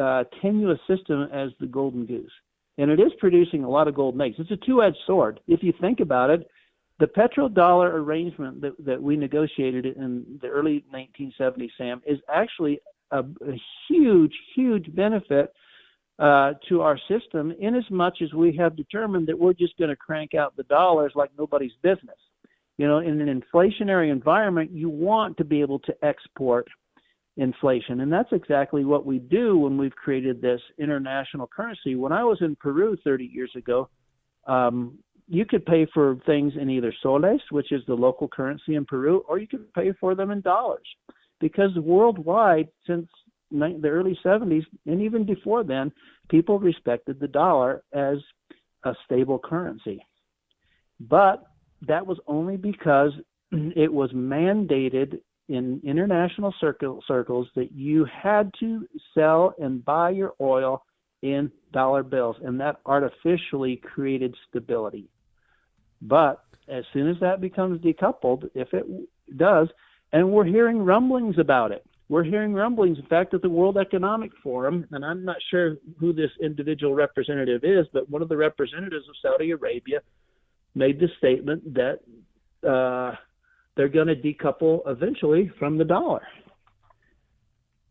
uh, 0.00 0.24
tenuous 0.42 0.80
system 0.88 1.28
as 1.32 1.50
the 1.60 1.66
golden 1.66 2.04
goose, 2.04 2.32
and 2.78 2.90
it 2.90 2.98
is 2.98 3.12
producing 3.20 3.62
a 3.62 3.70
lot 3.70 3.86
of 3.86 3.94
golden 3.94 4.20
eggs. 4.20 4.36
It's 4.38 4.50
a 4.50 4.66
two-edged 4.66 4.98
sword. 5.06 5.38
If 5.46 5.62
you 5.62 5.72
think 5.80 6.00
about 6.00 6.30
it, 6.30 6.48
the 6.98 7.06
petrodollar 7.06 7.92
arrangement 7.92 8.60
that, 8.62 8.72
that 8.84 9.02
we 9.02 9.16
negotiated 9.16 9.84
in 9.86 10.38
the 10.40 10.48
early 10.48 10.84
1970s, 10.94 11.70
Sam, 11.76 12.00
is 12.06 12.18
actually 12.32 12.80
a, 13.10 13.20
a 13.20 13.60
huge, 13.88 14.32
huge 14.54 14.94
benefit 14.94 15.52
uh, 16.18 16.54
to 16.68 16.80
our 16.80 16.98
system 17.08 17.52
in 17.60 17.74
as 17.74 17.84
much 17.90 18.18
as 18.22 18.32
we 18.32 18.56
have 18.56 18.76
determined 18.76 19.26
that 19.28 19.38
we're 19.38 19.52
just 19.52 19.76
going 19.76 19.90
to 19.90 19.96
crank 19.96 20.34
out 20.34 20.56
the 20.56 20.62
dollars 20.64 21.12
like 21.14 21.30
nobody's 21.36 21.74
business. 21.82 22.16
You 22.78 22.86
know, 22.86 22.98
in 22.98 23.20
an 23.20 23.42
inflationary 23.42 24.10
environment, 24.10 24.70
you 24.70 24.88
want 24.88 25.36
to 25.38 25.44
be 25.44 25.60
able 25.60 25.78
to 25.80 25.94
export 26.02 26.66
inflation. 27.36 28.00
And 28.00 28.12
that's 28.12 28.32
exactly 28.32 28.84
what 28.84 29.04
we 29.04 29.18
do 29.18 29.58
when 29.58 29.76
we've 29.76 29.94
created 29.94 30.40
this 30.40 30.60
international 30.78 31.46
currency. 31.46 31.94
When 31.94 32.12
I 32.12 32.24
was 32.24 32.38
in 32.40 32.56
Peru 32.56 32.96
30 33.04 33.24
years 33.24 33.50
ago, 33.54 33.88
um, 34.46 34.98
you 35.28 35.44
could 35.44 35.66
pay 35.66 35.86
for 35.92 36.16
things 36.26 36.52
in 36.60 36.70
either 36.70 36.94
soles, 37.02 37.40
which 37.50 37.72
is 37.72 37.82
the 37.86 37.94
local 37.94 38.28
currency 38.28 38.76
in 38.76 38.84
Peru, 38.84 39.24
or 39.28 39.38
you 39.38 39.48
could 39.48 39.72
pay 39.74 39.92
for 39.98 40.14
them 40.14 40.30
in 40.30 40.40
dollars. 40.40 40.86
Because 41.40 41.70
worldwide, 41.76 42.68
since 42.86 43.08
the 43.50 43.88
early 43.88 44.18
70s, 44.24 44.64
and 44.86 45.02
even 45.02 45.24
before 45.24 45.64
then, 45.64 45.92
people 46.28 46.58
respected 46.58 47.20
the 47.20 47.28
dollar 47.28 47.82
as 47.92 48.18
a 48.84 48.94
stable 49.04 49.38
currency. 49.38 50.00
But 51.00 51.44
that 51.86 52.06
was 52.06 52.18
only 52.26 52.56
because 52.56 53.12
it 53.52 53.92
was 53.92 54.10
mandated 54.12 55.20
in 55.48 55.80
international 55.84 56.52
circle, 56.60 57.02
circles 57.06 57.48
that 57.54 57.72
you 57.72 58.04
had 58.04 58.50
to 58.58 58.86
sell 59.14 59.54
and 59.58 59.84
buy 59.84 60.10
your 60.10 60.34
oil 60.40 60.82
in 61.22 61.50
dollar 61.72 62.02
bills, 62.02 62.36
and 62.44 62.60
that 62.60 62.80
artificially 62.84 63.76
created 63.76 64.34
stability. 64.48 65.08
But 66.02 66.42
as 66.68 66.84
soon 66.92 67.08
as 67.08 67.16
that 67.20 67.40
becomes 67.40 67.80
decoupled, 67.80 68.50
if 68.54 68.72
it 68.72 68.86
does, 69.36 69.68
and 70.12 70.30
we're 70.30 70.44
hearing 70.44 70.78
rumblings 70.78 71.38
about 71.38 71.72
it, 71.72 71.84
we're 72.08 72.24
hearing 72.24 72.54
rumblings, 72.54 72.98
in 72.98 73.06
fact, 73.06 73.34
at 73.34 73.42
the 73.42 73.50
World 73.50 73.76
Economic 73.76 74.30
Forum, 74.42 74.86
and 74.92 75.04
I'm 75.04 75.24
not 75.24 75.36
sure 75.50 75.76
who 75.98 76.12
this 76.12 76.30
individual 76.40 76.94
representative 76.94 77.64
is, 77.64 77.86
but 77.92 78.08
one 78.08 78.22
of 78.22 78.28
the 78.28 78.36
representatives 78.36 79.08
of 79.08 79.14
Saudi 79.20 79.50
Arabia 79.50 80.00
made 80.74 81.00
the 81.00 81.08
statement 81.18 81.74
that 81.74 82.00
uh, 82.68 83.16
they're 83.76 83.88
going 83.88 84.06
to 84.06 84.14
decouple 84.14 84.82
eventually 84.86 85.50
from 85.58 85.78
the 85.78 85.84
dollar. 85.84 86.22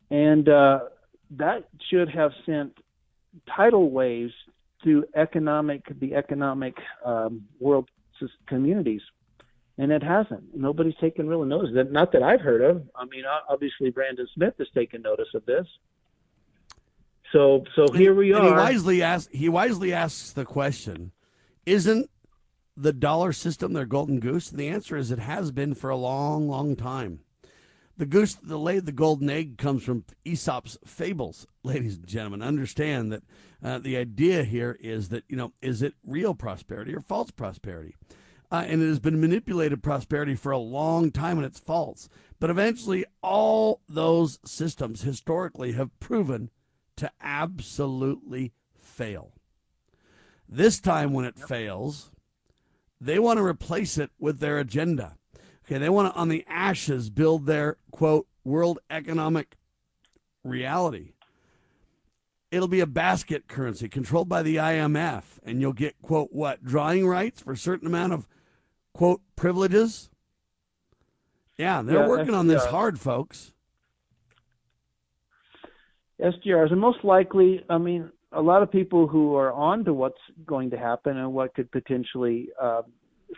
And 0.09 0.47
uh, 0.47 0.79
that 1.31 1.67
should 1.89 2.09
have 2.09 2.31
sent 2.45 2.77
tidal 3.53 3.89
waves 3.91 4.33
through 4.85 5.03
economic 5.15 5.81
the 5.99 6.13
economic 6.13 6.77
um, 7.03 7.43
world 7.59 7.89
communities, 8.47 9.01
and 9.79 9.91
it 9.91 10.03
hasn't. 10.03 10.55
Nobody's 10.55 10.93
taken 11.01 11.27
real 11.27 11.43
notice. 11.43 11.71
That 11.73 11.91
not 11.91 12.11
that 12.11 12.21
I've 12.21 12.39
heard 12.39 12.61
of. 12.61 12.83
I 12.95 13.05
mean, 13.05 13.23
obviously 13.49 13.89
Brandon 13.89 14.27
Smith 14.35 14.53
has 14.59 14.67
taken 14.75 15.01
notice 15.01 15.27
of 15.33 15.43
this. 15.47 15.65
So, 17.33 17.63
so 17.75 17.91
here 17.91 18.13
we 18.13 18.31
are. 18.31 18.45
he 18.45 18.51
wisely 18.51 19.01
asks. 19.01 19.29
He 19.33 19.49
wisely 19.49 19.91
asks 19.91 20.31
the 20.31 20.45
question: 20.45 21.11
Isn't 21.65 22.07
the 22.77 22.93
dollar 22.93 23.33
system 23.33 23.73
their 23.73 23.87
golden 23.87 24.19
goose? 24.19 24.51
And 24.51 24.59
the 24.59 24.67
answer 24.67 24.95
is 24.95 25.09
it 25.09 25.17
has 25.17 25.49
been 25.49 25.73
for 25.73 25.89
a 25.89 25.97
long, 25.97 26.47
long 26.47 26.75
time. 26.75 27.21
The 27.97 28.05
goose 28.05 28.35
that 28.35 28.57
laid 28.57 28.85
the 28.85 28.91
golden 28.91 29.29
egg 29.29 29.57
comes 29.57 29.83
from 29.83 30.03
Aesop's 30.25 30.77
fables, 30.85 31.47
ladies 31.63 31.95
and 31.95 32.05
gentlemen. 32.05 32.41
Understand 32.41 33.11
that 33.11 33.23
uh, 33.63 33.79
the 33.79 33.95
idea 33.95 34.43
here 34.43 34.77
is 34.81 35.09
that, 35.09 35.23
you 35.29 35.37
know, 35.37 35.53
is 35.61 35.81
it 35.81 35.93
real 36.05 36.35
prosperity 36.35 36.93
or 36.93 36.99
false 36.99 37.31
prosperity? 37.31 37.95
Uh, 38.51 38.65
and 38.67 38.81
it 38.81 38.87
has 38.87 38.99
been 38.99 39.21
manipulated 39.21 39.81
prosperity 39.81 40.35
for 40.35 40.51
a 40.51 40.57
long 40.57 41.09
time 41.09 41.37
and 41.37 41.45
it's 41.45 41.59
false. 41.59 42.09
But 42.39 42.49
eventually, 42.49 43.05
all 43.21 43.81
those 43.87 44.39
systems 44.45 45.01
historically 45.01 45.71
have 45.71 45.97
proven 45.99 46.49
to 46.97 47.09
absolutely 47.21 48.53
fail. 48.77 49.31
This 50.47 50.79
time, 50.79 51.13
when 51.13 51.25
it 51.25 51.39
fails, 51.39 52.11
they 52.99 53.19
want 53.19 53.37
to 53.37 53.43
replace 53.43 53.97
it 53.97 54.11
with 54.19 54.39
their 54.39 54.59
agenda. 54.59 55.17
Okay, 55.65 55.79
they 55.79 55.89
want 55.89 56.13
to, 56.13 56.19
on 56.19 56.29
the 56.29 56.45
ashes, 56.47 57.09
build 57.09 57.47
their, 57.47 57.77
quote, 57.91 58.27
world 58.43 58.77
economic 58.91 59.57
reality. 60.43 61.13
It'll 62.51 62.67
be 62.67 62.81
a 62.81 62.87
basket 62.87 63.47
currency 63.47 63.89
controlled 63.89 64.29
by 64.29 64.43
the 64.43 64.57
IMF, 64.57 65.23
and 65.43 65.59
you'll 65.59 65.73
get, 65.73 65.99
quote, 66.03 66.29
what, 66.31 66.63
drawing 66.63 67.07
rights 67.07 67.41
for 67.41 67.53
a 67.53 67.57
certain 67.57 67.87
amount 67.87 68.13
of, 68.13 68.27
quote, 68.93 69.21
privileges? 69.35 70.11
Yeah, 71.57 71.81
they're 71.81 72.01
yeah, 72.01 72.07
working 72.07 72.33
SDRs. 72.33 72.39
on 72.39 72.47
this 72.47 72.65
hard, 72.65 72.99
folks. 72.99 73.53
SDRs, 76.21 76.71
and 76.71 76.79
most 76.79 77.03
likely, 77.03 77.65
I 77.69 77.79
mean, 77.79 78.11
a 78.31 78.41
lot 78.41 78.61
of 78.61 78.71
people 78.71 79.07
who 79.07 79.35
are 79.35 79.51
on 79.51 79.83
to 79.85 79.93
what's 79.93 80.21
going 80.45 80.69
to 80.69 80.77
happen 80.77 81.17
and 81.17 81.33
what 81.33 81.55
could 81.55 81.71
potentially 81.71 82.49
uh, 82.61 82.83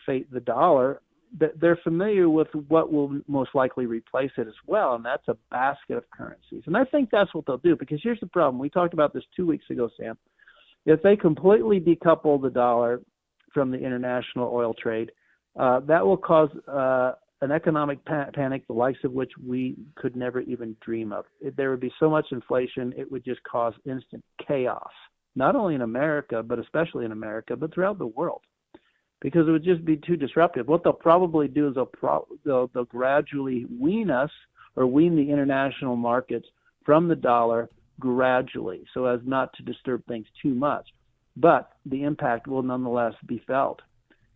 fate 0.06 0.30
the 0.32 0.42
dollar, 0.42 1.02
they're 1.34 1.80
familiar 1.84 2.30
with 2.30 2.48
what 2.68 2.92
will 2.92 3.20
most 3.28 3.52
likely 3.54 3.86
replace 3.86 4.32
it 4.38 4.48
as 4.48 4.54
well, 4.66 4.96
and 4.96 5.06
that's 5.06 5.28
a 5.28 5.38
basket 5.52 5.98
of 5.98 6.10
currencies. 6.10 6.64
And 6.66 6.78
I 6.78 6.86
think 6.86 7.10
that's 7.12 7.34
what 7.34 7.46
they'll 7.46 7.58
do 7.58 7.76
because 7.76 8.00
here's 8.02 8.20
the 8.20 8.28
problem. 8.28 8.60
We 8.60 8.70
talked 8.70 8.94
about 8.94 9.14
this 9.14 9.24
two 9.36 9.46
weeks 9.46 9.66
ago, 9.70 9.90
Sam. 9.98 10.18
If 10.86 11.02
they 11.02 11.16
completely 11.16 11.80
decouple 11.80 12.42
the 12.42 12.50
dollar 12.50 13.02
from 13.54 13.72
the 13.72 13.78
international 13.78 14.52
oil 14.54 14.74
trade, 14.74 15.12
uh, 15.60 15.82
that 15.82 16.06
will 16.06 16.18
cause 16.18 16.50
uh, 16.68 17.14
an 17.42 17.52
economic 17.52 18.04
pa- 18.06 18.30
panic, 18.34 18.66
the 18.68 18.74
likes 18.74 19.00
of 19.04 19.12
which 19.12 19.32
we 19.46 19.76
could 19.96 20.16
never 20.16 20.42
even 20.42 20.76
dream 20.82 21.12
of. 21.12 21.26
There 21.56 21.72
would 21.72 21.80
be 21.80 21.94
so 22.00 22.10
much 22.10 22.28
inflation, 22.32 22.94
it 22.98 23.12
would 23.12 23.26
just 23.26 23.44
cause 23.44 23.74
instant 23.86 24.24
chaos, 24.48 24.92
not 25.36 25.56
only 25.56 25.76
in 25.76 25.82
America, 25.82 26.42
but 26.42 26.60
especially 26.60 27.06
in 27.06 27.12
America, 27.12 27.56
but 27.56 27.74
throughout 27.74 27.98
the 27.98 28.08
world, 28.08 28.42
because 29.22 29.48
it 29.48 29.52
would 29.52 29.64
just 29.64 29.84
be 29.84 29.98
too 29.98 30.16
disruptive. 30.16 30.68
What 30.68 30.84
they'll 30.84 30.94
probably 30.94 31.48
do 31.48 31.68
is 31.68 31.76
they'll, 31.76 31.86
pro- 31.86 32.28
they'll, 32.46 32.70
they'll 32.74 32.86
gradually 32.86 33.66
wean 33.80 34.10
us 34.10 34.32
or 34.76 34.86
wean 34.86 35.16
the 35.16 35.32
international 35.32 35.96
markets 35.96 36.48
from 36.86 37.08
the 37.08 37.16
dollar 37.16 37.70
gradually 38.00 38.86
so 38.94 39.06
as 39.06 39.20
not 39.26 39.54
to 39.54 39.64
disturb 39.64 40.06
things 40.06 40.28
too 40.42 40.54
much. 40.54 40.88
But 41.36 41.72
the 41.86 42.04
impact 42.04 42.48
will 42.48 42.64
nonetheless 42.64 43.14
be 43.26 43.44
felt. 43.46 43.82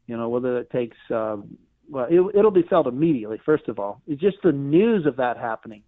You 0.08 0.18
know, 0.18 0.30
whether 0.30 0.58
it 0.58 0.70
takes 0.72 0.98
um, 1.10 1.58
well, 1.92 2.08
it, 2.10 2.20
will 2.20 2.52
be 2.52 2.64
felt 2.64 2.88
immediately. 2.88 3.40
First 3.46 3.68
of 3.68 3.78
all, 3.78 4.02
it's 4.08 4.22
just 4.22 4.38
the 4.44 4.52
news 4.52 5.06
of 5.06 5.18
that 5.18 5.38
happening, 5.38 5.84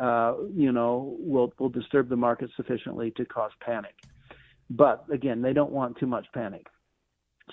uh, 0.00 0.34
you 0.54 0.72
know, 0.72 1.16
will 1.18 1.52
will 1.58 1.70
disturb 1.70 2.08
the 2.08 2.16
market 2.16 2.50
sufficiently 2.56 3.12
to 3.16 3.24
cause 3.24 3.50
panic. 3.60 3.94
But 4.68 5.04
again, 5.12 5.42
they 5.42 5.52
don't 5.52 5.72
want 5.72 5.98
too 5.98 6.06
much 6.06 6.26
panic. 6.34 6.66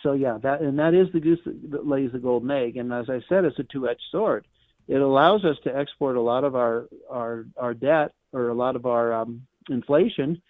So 0.03 0.13
yeah, 0.13 0.37
that 0.43 0.61
and 0.61 0.77
that 0.79 0.93
is 0.93 1.07
the 1.13 1.19
goose 1.19 1.39
that 1.45 1.87
lays 1.87 2.11
the 2.11 2.19
golden 2.19 2.51
egg. 2.51 2.77
And 2.77 2.93
as 2.93 3.09
I 3.09 3.21
said, 3.27 3.45
it's 3.45 3.59
a 3.59 3.63
two-edged 3.63 4.01
sword. 4.11 4.45
It 4.87 5.01
allows 5.01 5.45
us 5.45 5.57
to 5.63 5.75
export 5.75 6.15
a 6.15 6.21
lot 6.21 6.43
of 6.43 6.55
our 6.55 6.87
our 7.09 7.45
our 7.57 7.73
debt 7.73 8.11
or 8.33 8.49
a 8.49 8.53
lot 8.53 8.75
of 8.75 8.85
our 8.85 9.13
um, 9.13 9.47
inflation 9.69 10.41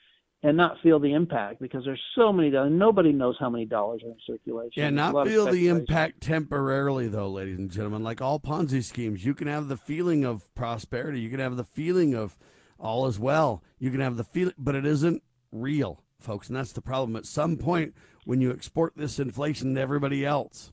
and 0.42 0.56
not 0.56 0.78
feel 0.82 1.00
the 1.00 1.14
impact 1.14 1.60
because 1.60 1.84
there's 1.84 2.02
so 2.16 2.32
many 2.32 2.50
dollars. 2.50 2.72
Nobody 2.74 3.12
knows 3.12 3.36
how 3.40 3.50
many 3.50 3.66
dollars 3.66 4.02
are 4.04 4.10
in 4.10 4.18
circulation. 4.26 4.72
Yeah, 4.76 4.90
not 4.90 5.28
feel 5.28 5.46
the 5.46 5.68
impact 5.68 6.22
temporarily, 6.22 7.08
though, 7.08 7.30
ladies 7.30 7.58
and 7.58 7.70
gentlemen. 7.70 8.04
Like 8.04 8.22
all 8.22 8.40
Ponzi 8.40 8.84
schemes, 8.84 9.26
you 9.26 9.34
can 9.34 9.48
have 9.48 9.68
the 9.68 9.78
feeling 9.78 10.24
of 10.24 10.54
prosperity. 10.56 11.20
You 11.20 11.30
can 11.30 11.40
have 11.40 11.58
the 11.58 11.66
feeling 11.66 12.14
of 12.14 12.38
all 12.80 13.08
is 13.08 13.20
well. 13.20 13.64
You 13.80 13.92
can 13.92 14.00
have 14.00 14.16
the 14.16 14.24
feeling, 14.24 14.54
but 14.58 14.76
it 14.76 14.86
isn't 14.86 15.22
real, 15.52 16.02
folks. 16.20 16.48
And 16.48 16.58
that's 16.58 16.72
the 16.72 16.82
problem. 16.82 17.16
At 17.16 17.26
some 17.26 17.58
point, 17.58 17.94
when 18.26 18.42
you 18.42 18.52
export 18.52 18.94
this 18.96 19.20
inflation 19.20 19.76
to 19.76 19.82
everybody 19.82 20.26
else, 20.26 20.72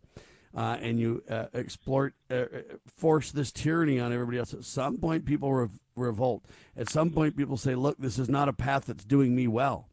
uh, 0.56 0.78
and 0.80 0.98
you 0.98 1.22
uh, 1.28 1.46
exploit, 1.52 2.12
uh, 2.30 2.34
uh, 2.34 2.46
force 2.86 3.30
this 3.30 3.52
tyranny 3.52 4.00
on 4.00 4.12
everybody 4.12 4.38
else. 4.38 4.54
At 4.54 4.64
some 4.64 4.96
point, 4.96 5.26
people 5.26 5.52
re- 5.52 5.68
revolt. 5.94 6.44
At 6.76 6.88
some 6.88 7.10
point, 7.10 7.36
people 7.36 7.58
say, 7.58 7.74
"Look, 7.74 7.98
this 7.98 8.18
is 8.18 8.30
not 8.30 8.48
a 8.48 8.54
path 8.54 8.86
that's 8.86 9.04
doing 9.04 9.36
me 9.36 9.46
well," 9.46 9.90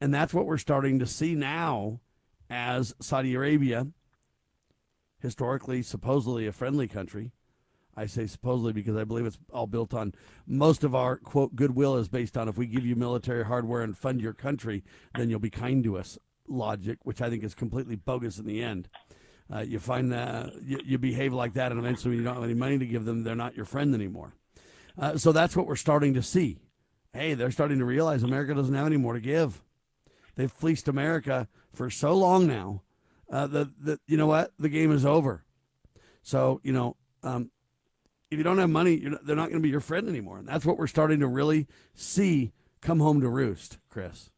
and 0.00 0.12
that's 0.12 0.34
what 0.34 0.44
we're 0.44 0.58
starting 0.58 0.98
to 0.98 1.06
see 1.06 1.34
now, 1.34 2.00
as 2.50 2.94
Saudi 3.00 3.34
Arabia, 3.34 3.86
historically, 5.18 5.82
supposedly 5.82 6.46
a 6.46 6.52
friendly 6.52 6.88
country. 6.88 7.32
I 7.96 8.06
say 8.06 8.26
supposedly 8.26 8.72
because 8.72 8.96
I 8.96 9.04
believe 9.04 9.26
it's 9.26 9.38
all 9.52 9.66
built 9.66 9.92
on 9.92 10.14
most 10.46 10.82
of 10.82 10.94
our 10.94 11.16
quote 11.16 11.54
goodwill 11.54 11.96
is 11.96 12.08
based 12.08 12.36
on 12.36 12.48
if 12.48 12.56
we 12.56 12.66
give 12.66 12.86
you 12.86 12.96
military 12.96 13.44
hardware 13.44 13.82
and 13.82 13.96
fund 13.96 14.20
your 14.20 14.32
country, 14.32 14.82
then 15.14 15.28
you'll 15.28 15.38
be 15.38 15.50
kind 15.50 15.84
to 15.84 15.98
us 15.98 16.18
logic, 16.48 16.98
which 17.02 17.20
I 17.20 17.28
think 17.28 17.44
is 17.44 17.54
completely 17.54 17.96
bogus 17.96 18.38
in 18.38 18.46
the 18.46 18.62
end 18.62 18.88
uh, 19.52 19.60
you 19.60 19.78
find 19.78 20.12
that 20.12 20.52
you, 20.62 20.80
you, 20.84 20.98
behave 20.98 21.32
like 21.32 21.54
that, 21.54 21.72
and 21.72 21.80
eventually, 21.80 22.16
you 22.16 22.22
don't 22.22 22.34
have 22.34 22.44
any 22.44 22.54
money 22.54 22.78
to 22.78 22.86
give 22.86 23.04
them, 23.04 23.22
they're 23.22 23.34
not 23.34 23.54
your 23.54 23.64
friend 23.64 23.94
anymore. 23.94 24.34
Uh, 24.98 25.16
so 25.16 25.32
that's 25.32 25.56
what 25.56 25.66
we're 25.66 25.76
starting 25.76 26.14
to 26.14 26.22
see. 26.22 26.58
Hey, 27.12 27.34
they're 27.34 27.50
starting 27.50 27.78
to 27.78 27.84
realize 27.84 28.22
America 28.22 28.54
doesn't 28.54 28.74
have 28.74 28.86
any 28.86 28.96
more 28.96 29.12
to 29.12 29.20
give. 29.20 29.62
They've 30.36 30.50
fleeced 30.50 30.88
America 30.88 31.48
for 31.72 31.90
so 31.90 32.14
long 32.14 32.46
now 32.46 32.82
uh, 33.30 33.46
that, 33.48 33.84
that 33.84 34.00
you 34.06 34.16
know 34.16 34.26
what 34.26 34.52
the 34.58 34.70
game 34.70 34.90
is 34.90 35.04
over. 35.04 35.44
So 36.22 36.60
you 36.62 36.72
know, 36.72 36.96
um, 37.22 37.50
if 38.32 38.38
you 38.38 38.44
don't 38.44 38.58
have 38.58 38.70
money, 38.70 38.96
not, 38.96 39.26
they're 39.26 39.36
not 39.36 39.50
going 39.50 39.60
to 39.60 39.62
be 39.62 39.68
your 39.68 39.80
friend 39.80 40.08
anymore, 40.08 40.38
and 40.38 40.48
that's 40.48 40.64
what 40.64 40.78
we're 40.78 40.86
starting 40.86 41.20
to 41.20 41.26
really 41.26 41.66
see 41.94 42.52
come 42.80 42.98
home 42.98 43.20
to 43.20 43.28
roost, 43.28 43.78
Chris. 43.90 44.30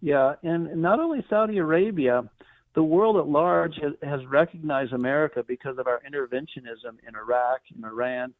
Yeah, 0.00 0.34
and 0.42 0.82
not 0.82 0.98
only 0.98 1.24
Saudi 1.30 1.58
Arabia, 1.58 2.28
the 2.74 2.82
world 2.82 3.16
at 3.16 3.28
large 3.28 3.74
has, 4.02 4.26
recognized 4.26 4.92
America 4.92 5.44
because 5.46 5.78
of 5.78 5.86
our 5.86 6.00
interventionism 6.08 6.98
in 7.06 7.14
Iraq, 7.14 7.60
in 7.76 7.84
Iran, 7.84 8.34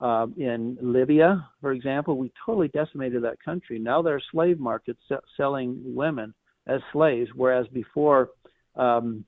um, 0.00 0.34
in 0.36 0.78
Libya, 0.80 1.48
for 1.60 1.72
example. 1.72 2.16
We 2.16 2.32
totally 2.46 2.68
decimated 2.68 3.22
that 3.24 3.42
country. 3.44 3.78
Now 3.78 4.00
there 4.00 4.14
are 4.14 4.22
slave 4.32 4.58
markets 4.58 5.00
selling 5.36 5.80
women 5.84 6.34
as 6.66 6.80
slaves, 6.92 7.30
whereas 7.34 7.66
before 7.68 8.30
um, 8.76 9.24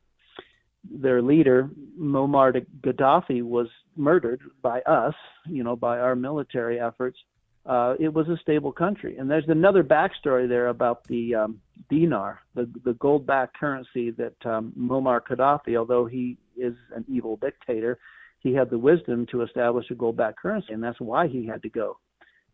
their 0.89 1.23
leader, 1.23 1.71
Muammar 2.01 2.65
Gaddafi, 2.83 3.43
was 3.43 3.69
murdered 3.97 4.41
by 4.63 4.81
us, 4.83 5.15
you 5.47 5.65
know, 5.65 5.77
by 5.77 5.99
our 5.99 6.15
military 6.17 6.81
efforts 6.81 7.19
uh, 7.67 7.95
it 7.99 8.13
was 8.13 8.29
a 8.29 8.37
stable 8.41 8.73
country. 8.73 9.17
And 9.19 9.31
there's 9.31 9.49
another 9.49 9.83
backstory 9.83 10.49
there 10.49 10.69
about 10.69 11.05
the 11.05 11.35
um, 11.35 11.61
dinar, 11.91 12.41
the, 12.55 12.71
the 12.85 12.95
gold-backed 12.95 13.57
currency 13.59 14.11
that 14.13 14.35
um, 14.45 14.73
Muammar 14.79 15.21
Gaddafi, 15.23 15.77
although 15.77 16.07
he 16.07 16.39
is 16.57 16.75
an 16.95 17.05
evil 17.09 17.37
dictator, 17.37 17.99
he 18.41 18.55
had 18.55 18.71
the 18.71 18.79
wisdom 18.79 19.27
to 19.33 19.43
establish 19.43 19.91
a 19.91 19.95
gold-backed 19.95 20.39
currency, 20.39 20.73
and 20.73 20.83
that's 20.83 21.01
why 21.01 21.27
he 21.27 21.45
had 21.47 21.63
to 21.63 21.69
go. 21.69 21.99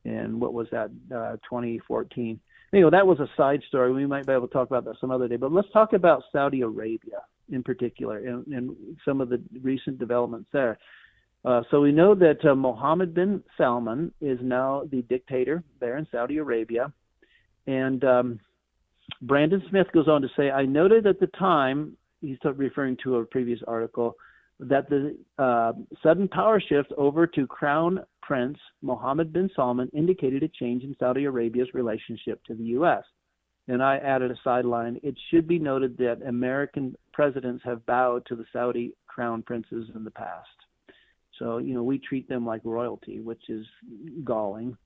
And 0.05 0.41
what 0.41 0.55
was 0.55 0.67
that, 0.73 0.91
uh, 1.15 1.37
2014? 1.49 2.41
Anyway, 2.73 2.91
that 2.91 3.07
was 3.07 3.21
a 3.21 3.29
side 3.37 3.61
story. 3.69 3.93
We 3.93 4.07
might 4.07 4.27
be 4.27 4.33
able 4.33 4.49
to 4.49 4.53
talk 4.53 4.69
about 4.69 4.87
that 4.87 4.97
some 4.99 5.11
other 5.11 5.29
day. 5.29 5.37
But 5.37 5.53
let's 5.53 5.71
talk 5.73 5.93
about 5.93 6.23
Saudi 6.33 6.63
Arabia 6.63 7.21
in 7.51 7.63
particular 7.63 8.19
and, 8.19 8.47
and 8.47 8.75
some 9.05 9.21
of 9.21 9.29
the 9.29 9.43
recent 9.61 9.99
developments 9.99 10.49
there. 10.53 10.79
Uh, 11.45 11.63
so 11.71 11.81
we 11.81 11.91
know 11.91 12.15
that 12.15 12.45
uh, 12.45 12.55
Mohammed 12.55 13.15
bin 13.15 13.43
Salman 13.57 14.13
is 14.21 14.39
now 14.43 14.83
the 14.91 15.03
dictator 15.03 15.65
there 15.81 15.97
in 15.97 16.07
Saudi 16.13 16.39
Arabia. 16.39 16.93
And 17.67 18.05
um, 18.05 18.41
Brandon 19.23 19.63
Smith 19.69 19.89
goes 19.93 20.09
on 20.09 20.23
to 20.23 20.29
say, 20.37 20.51
I 20.51 20.65
noted 20.65 21.07
at 21.07 21.19
the 21.19 21.27
time, 21.29 21.97
he's 22.21 22.39
referring 22.45 22.97
to 23.03 23.17
a 23.17 23.25
previous 23.25 23.61
article, 23.67 24.17
that 24.61 24.89
the 24.89 25.17
uh, 25.39 25.73
sudden 26.03 26.29
power 26.29 26.61
shift 26.61 26.93
over 26.97 27.27
to 27.27 27.47
Crown 27.47 28.01
Prince 28.21 28.59
Mohammed 28.81 29.33
bin 29.33 29.51
Salman 29.57 29.91
indicated 29.93 30.45
a 30.45 30.49
change 30.49 30.85
in 30.85 30.95
Saudi 31.01 31.25
Arabia's 31.25 31.75
relationship 31.75 32.43
to 32.45 32.55
the 32.55 32.65
U.S. 32.65 33.03
And 33.67 33.83
I 33.83 33.97
added 33.97 34.31
a 34.31 34.37
sideline. 34.45 35.01
It 35.03 35.17
should 35.31 35.49
be 35.49 35.59
noted 35.59 35.97
that 35.99 36.21
American 36.27 36.97
presidents 37.13 37.65
have 37.65 37.85
bowed 37.87 38.25
to 38.27 38.37
the 38.37 38.45
Saudi 38.53 38.95
crown 39.09 39.43
princes 39.43 39.89
in 39.95 40.05
the 40.05 40.11
past. 40.11 40.49
So, 41.43 41.59
you 41.59 41.75
know, 41.75 41.83
we 41.83 41.99
treat 41.99 42.29
them 42.29 42.47
like 42.47 42.61
royalty, 42.63 43.19
which 43.19 43.49
is 43.49 43.67
galling. 44.23 44.77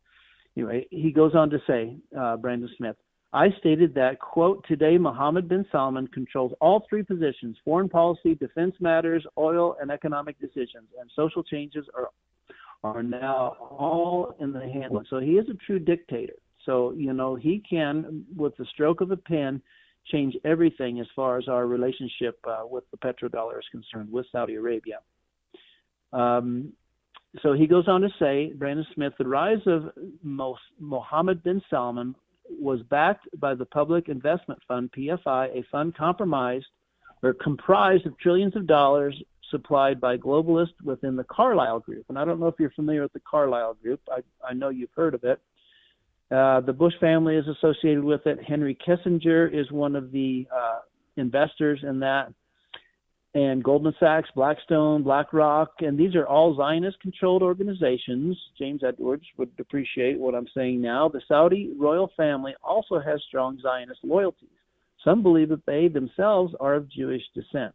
Anyway, 0.56 0.86
he 0.90 1.12
goes 1.12 1.34
on 1.34 1.50
to 1.50 1.58
say, 1.66 1.98
uh, 2.18 2.38
Brandon 2.38 2.70
Smith, 2.78 2.96
I 3.34 3.48
stated 3.58 3.92
that, 3.96 4.18
quote, 4.20 4.64
today 4.66 4.96
Mohammed 4.96 5.50
bin 5.50 5.66
Salman 5.70 6.06
controls 6.06 6.52
all 6.62 6.86
three 6.88 7.02
positions 7.02 7.58
foreign 7.62 7.90
policy, 7.90 8.36
defense 8.36 8.74
matters, 8.80 9.22
oil, 9.36 9.76
and 9.82 9.90
economic 9.90 10.40
decisions, 10.40 10.88
and 10.98 11.10
social 11.14 11.42
changes 11.42 11.84
are, 11.94 12.08
are 12.82 13.02
now 13.02 13.58
all 13.60 14.34
in 14.40 14.54
the 14.54 14.60
hands. 14.60 14.94
So 15.10 15.18
he 15.18 15.32
is 15.32 15.46
a 15.50 15.54
true 15.66 15.78
dictator. 15.78 16.36
So, 16.64 16.94
you 16.96 17.12
know, 17.12 17.34
he 17.34 17.62
can, 17.68 18.24
with 18.34 18.56
the 18.56 18.64
stroke 18.72 19.02
of 19.02 19.10
a 19.10 19.16
pen, 19.18 19.60
change 20.06 20.34
everything 20.46 21.00
as 21.00 21.06
far 21.14 21.36
as 21.36 21.48
our 21.48 21.66
relationship 21.66 22.38
uh, 22.48 22.62
with 22.64 22.84
the 22.92 22.96
petrodollar 22.96 23.58
is 23.58 23.66
concerned 23.70 24.10
with 24.10 24.24
Saudi 24.32 24.54
Arabia. 24.54 25.00
Um, 26.12 26.72
so 27.42 27.52
he 27.52 27.66
goes 27.66 27.88
on 27.88 28.00
to 28.00 28.08
say, 28.18 28.52
Brandon 28.54 28.86
Smith, 28.94 29.12
the 29.18 29.26
rise 29.26 29.60
of 29.66 29.90
Mohammed 30.22 31.42
bin 31.42 31.60
Salman 31.68 32.14
was 32.48 32.80
backed 32.88 33.28
by 33.38 33.54
the 33.54 33.66
Public 33.66 34.08
Investment 34.08 34.60
Fund, 34.66 34.90
PFI, 34.96 35.58
a 35.58 35.64
fund 35.70 35.96
compromised 35.96 36.66
or 37.22 37.34
comprised 37.34 38.06
of 38.06 38.18
trillions 38.18 38.56
of 38.56 38.66
dollars 38.66 39.20
supplied 39.50 40.00
by 40.00 40.16
globalists 40.16 40.80
within 40.82 41.16
the 41.16 41.24
Carlyle 41.24 41.80
Group. 41.80 42.06
And 42.08 42.18
I 42.18 42.24
don't 42.24 42.40
know 42.40 42.48
if 42.48 42.56
you're 42.58 42.70
familiar 42.70 43.02
with 43.02 43.12
the 43.12 43.20
Carlyle 43.20 43.74
Group. 43.74 44.00
I, 44.10 44.20
I 44.46 44.54
know 44.54 44.70
you've 44.70 44.90
heard 44.94 45.14
of 45.14 45.24
it. 45.24 45.40
Uh, 46.30 46.60
the 46.60 46.72
Bush 46.72 46.94
family 47.00 47.36
is 47.36 47.46
associated 47.46 48.02
with 48.02 48.26
it. 48.26 48.38
Henry 48.42 48.76
Kissinger 48.86 49.52
is 49.52 49.70
one 49.70 49.94
of 49.94 50.10
the 50.10 50.46
uh, 50.54 50.80
investors 51.16 51.80
in 51.82 52.00
that 52.00 52.32
and 53.36 53.62
Goldman 53.62 53.94
Sachs, 54.00 54.30
Blackstone, 54.34 55.02
BlackRock, 55.02 55.68
and 55.80 55.98
these 55.98 56.14
are 56.14 56.26
all 56.26 56.56
Zionist 56.56 56.98
controlled 57.00 57.42
organizations. 57.42 58.34
James 58.58 58.80
Edwards 58.82 59.26
would 59.36 59.50
appreciate 59.58 60.18
what 60.18 60.34
I'm 60.34 60.48
saying 60.56 60.80
now. 60.80 61.10
The 61.10 61.20
Saudi 61.28 61.74
royal 61.78 62.10
family 62.16 62.54
also 62.64 62.98
has 62.98 63.20
strong 63.28 63.58
Zionist 63.60 64.00
loyalties. 64.02 64.48
Some 65.04 65.22
believe 65.22 65.50
that 65.50 65.66
they 65.66 65.88
themselves 65.88 66.54
are 66.60 66.76
of 66.76 66.90
Jewish 66.90 67.20
descent. 67.34 67.74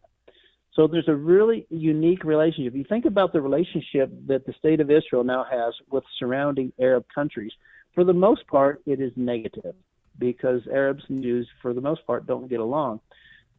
So 0.73 0.87
there's 0.87 1.07
a 1.07 1.15
really 1.15 1.67
unique 1.69 2.23
relationship. 2.23 2.73
If 2.73 2.79
you 2.79 2.85
think 2.89 3.05
about 3.05 3.31
the 3.31 3.41
relationship 3.41 4.11
that 4.25 4.47
the 4.47 4.53
state 4.57 4.79
of 4.79 4.89
Israel 4.89 5.23
now 5.23 5.45
has 5.47 5.75
with 5.91 6.03
surrounding 6.17 6.73
Arab 6.79 7.05
countries, 7.13 7.51
for 7.93 8.03
the 8.03 8.13
most 8.13 8.47
part, 8.47 8.81
it 8.87 8.99
is 8.99 9.11
negative 9.15 9.75
because 10.17 10.61
Arabs 10.73 11.03
and 11.09 11.21
Jews, 11.21 11.47
for 11.61 11.75
the 11.75 11.81
most 11.81 12.03
part, 12.07 12.25
don't 12.25 12.49
get 12.49 12.61
along. 12.61 12.99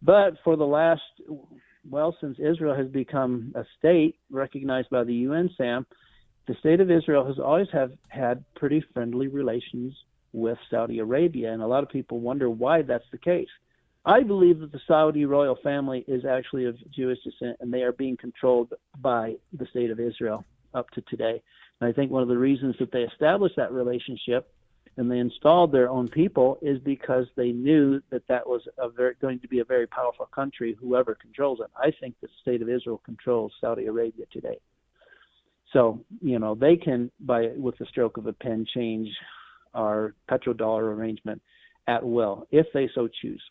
But 0.02 0.32
for 0.42 0.56
the 0.56 0.66
last, 0.66 1.02
well, 1.88 2.16
since 2.20 2.38
Israel 2.38 2.74
has 2.74 2.88
become 2.88 3.52
a 3.54 3.64
state 3.78 4.16
recognized 4.30 4.90
by 4.90 5.04
the 5.04 5.14
UN, 5.14 5.50
Sam, 5.56 5.86
the 6.46 6.54
state 6.60 6.80
of 6.80 6.90
Israel 6.90 7.26
has 7.26 7.38
always 7.38 7.68
have 7.72 7.92
had 8.08 8.44
pretty 8.54 8.84
friendly 8.92 9.28
relations 9.28 9.94
with 10.32 10.58
Saudi 10.70 10.98
Arabia, 10.98 11.52
and 11.52 11.62
a 11.62 11.66
lot 11.66 11.82
of 11.82 11.90
people 11.90 12.20
wonder 12.20 12.48
why 12.48 12.82
that's 12.82 13.04
the 13.12 13.18
case. 13.18 13.48
I 14.04 14.22
believe 14.22 14.58
that 14.60 14.72
the 14.72 14.80
Saudi 14.88 15.24
royal 15.24 15.56
family 15.62 16.04
is 16.08 16.24
actually 16.24 16.64
of 16.64 16.76
Jewish 16.90 17.18
descent, 17.22 17.58
and 17.60 17.72
they 17.72 17.82
are 17.82 17.92
being 17.92 18.16
controlled 18.16 18.72
by 19.00 19.34
the 19.52 19.66
state 19.66 19.90
of 19.90 20.00
Israel 20.00 20.44
up 20.74 20.90
to 20.90 21.02
today. 21.02 21.40
And 21.80 21.88
I 21.88 21.92
think 21.92 22.10
one 22.10 22.22
of 22.22 22.28
the 22.28 22.38
reasons 22.38 22.74
that 22.80 22.90
they 22.90 23.02
established 23.02 23.56
that 23.56 23.72
relationship 23.72 24.52
and 24.96 25.10
they 25.10 25.18
installed 25.18 25.72
their 25.72 25.88
own 25.88 26.08
people 26.08 26.58
is 26.60 26.78
because 26.78 27.26
they 27.36 27.50
knew 27.50 28.02
that 28.10 28.26
that 28.28 28.46
was 28.46 28.62
very, 28.94 29.14
going 29.20 29.40
to 29.40 29.48
be 29.48 29.60
a 29.60 29.64
very 29.64 29.86
powerful 29.86 30.26
country, 30.26 30.76
whoever 30.78 31.14
controls 31.14 31.60
it. 31.60 31.70
I 31.76 31.92
think 31.98 32.14
the 32.20 32.28
state 32.42 32.60
of 32.60 32.68
Israel 32.68 33.00
controls 33.04 33.52
Saudi 33.60 33.86
Arabia 33.86 34.26
today. 34.30 34.58
So, 35.72 36.04
you 36.20 36.38
know, 36.38 36.54
they 36.54 36.76
can, 36.76 37.10
by 37.20 37.52
with 37.56 37.78
the 37.78 37.86
stroke 37.86 38.18
of 38.18 38.26
a 38.26 38.34
pen, 38.34 38.66
change 38.74 39.08
our 39.72 40.14
petrodollar 40.30 40.94
arrangement 40.94 41.40
at 41.86 42.04
will 42.04 42.46
if 42.50 42.66
they 42.74 42.90
so 42.94 43.08
choose. 43.08 43.42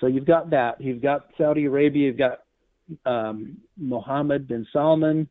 So 0.00 0.06
you've 0.06 0.26
got 0.26 0.50
that. 0.50 0.80
You've 0.80 1.02
got 1.02 1.26
Saudi 1.36 1.66
Arabia. 1.66 2.06
You've 2.06 2.18
got 2.18 2.38
um, 3.04 3.58
Mohammed 3.76 4.48
bin 4.48 4.66
Salman, 4.72 5.28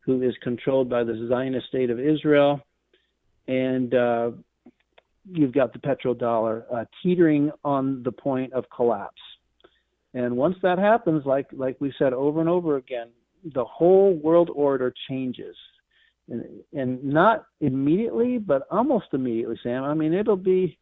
who 0.00 0.22
is 0.22 0.34
controlled 0.40 0.88
by 0.88 1.02
the 1.02 1.26
Zionist 1.28 1.66
state 1.66 1.90
of 1.90 1.98
Israel, 1.98 2.60
and 3.48 3.94
uh, 3.94 4.30
you've 5.30 5.52
got 5.52 5.72
the 5.72 5.78
petrodollar 5.78 6.64
uh, 6.72 6.84
teetering 7.02 7.50
on 7.64 8.02
the 8.02 8.12
point 8.12 8.52
of 8.52 8.64
collapse. 8.74 9.20
And 10.14 10.36
once 10.36 10.56
that 10.62 10.78
happens, 10.78 11.24
like 11.26 11.46
like 11.52 11.76
we 11.80 11.92
said 11.98 12.12
over 12.12 12.40
and 12.40 12.48
over 12.48 12.76
again, 12.76 13.08
the 13.54 13.64
whole 13.64 14.14
world 14.14 14.50
order 14.54 14.94
changes, 15.08 15.56
and, 16.28 16.44
and 16.72 17.02
not 17.04 17.46
immediately, 17.60 18.38
but 18.38 18.62
almost 18.70 19.06
immediately, 19.12 19.58
Sam. 19.62 19.82
I 19.84 19.94
mean, 19.94 20.14
it'll 20.14 20.36
be 20.36 20.78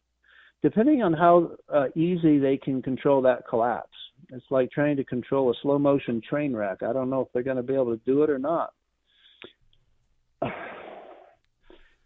depending 0.61 1.01
on 1.01 1.13
how 1.13 1.51
uh, 1.73 1.87
easy 1.95 2.39
they 2.39 2.57
can 2.57 2.81
control 2.81 3.21
that 3.23 3.47
collapse. 3.47 3.89
It's 4.29 4.45
like 4.49 4.71
trying 4.71 4.95
to 4.97 5.03
control 5.03 5.51
a 5.51 5.53
slow 5.61 5.77
motion 5.77 6.21
train 6.27 6.55
wreck. 6.55 6.81
I 6.81 6.93
don't 6.93 7.09
know 7.09 7.21
if 7.21 7.27
they're 7.33 7.43
going 7.43 7.57
to 7.57 7.63
be 7.63 7.73
able 7.73 7.95
to 7.97 8.01
do 8.05 8.23
it 8.23 8.29
or 8.29 8.39
not. 8.39 8.73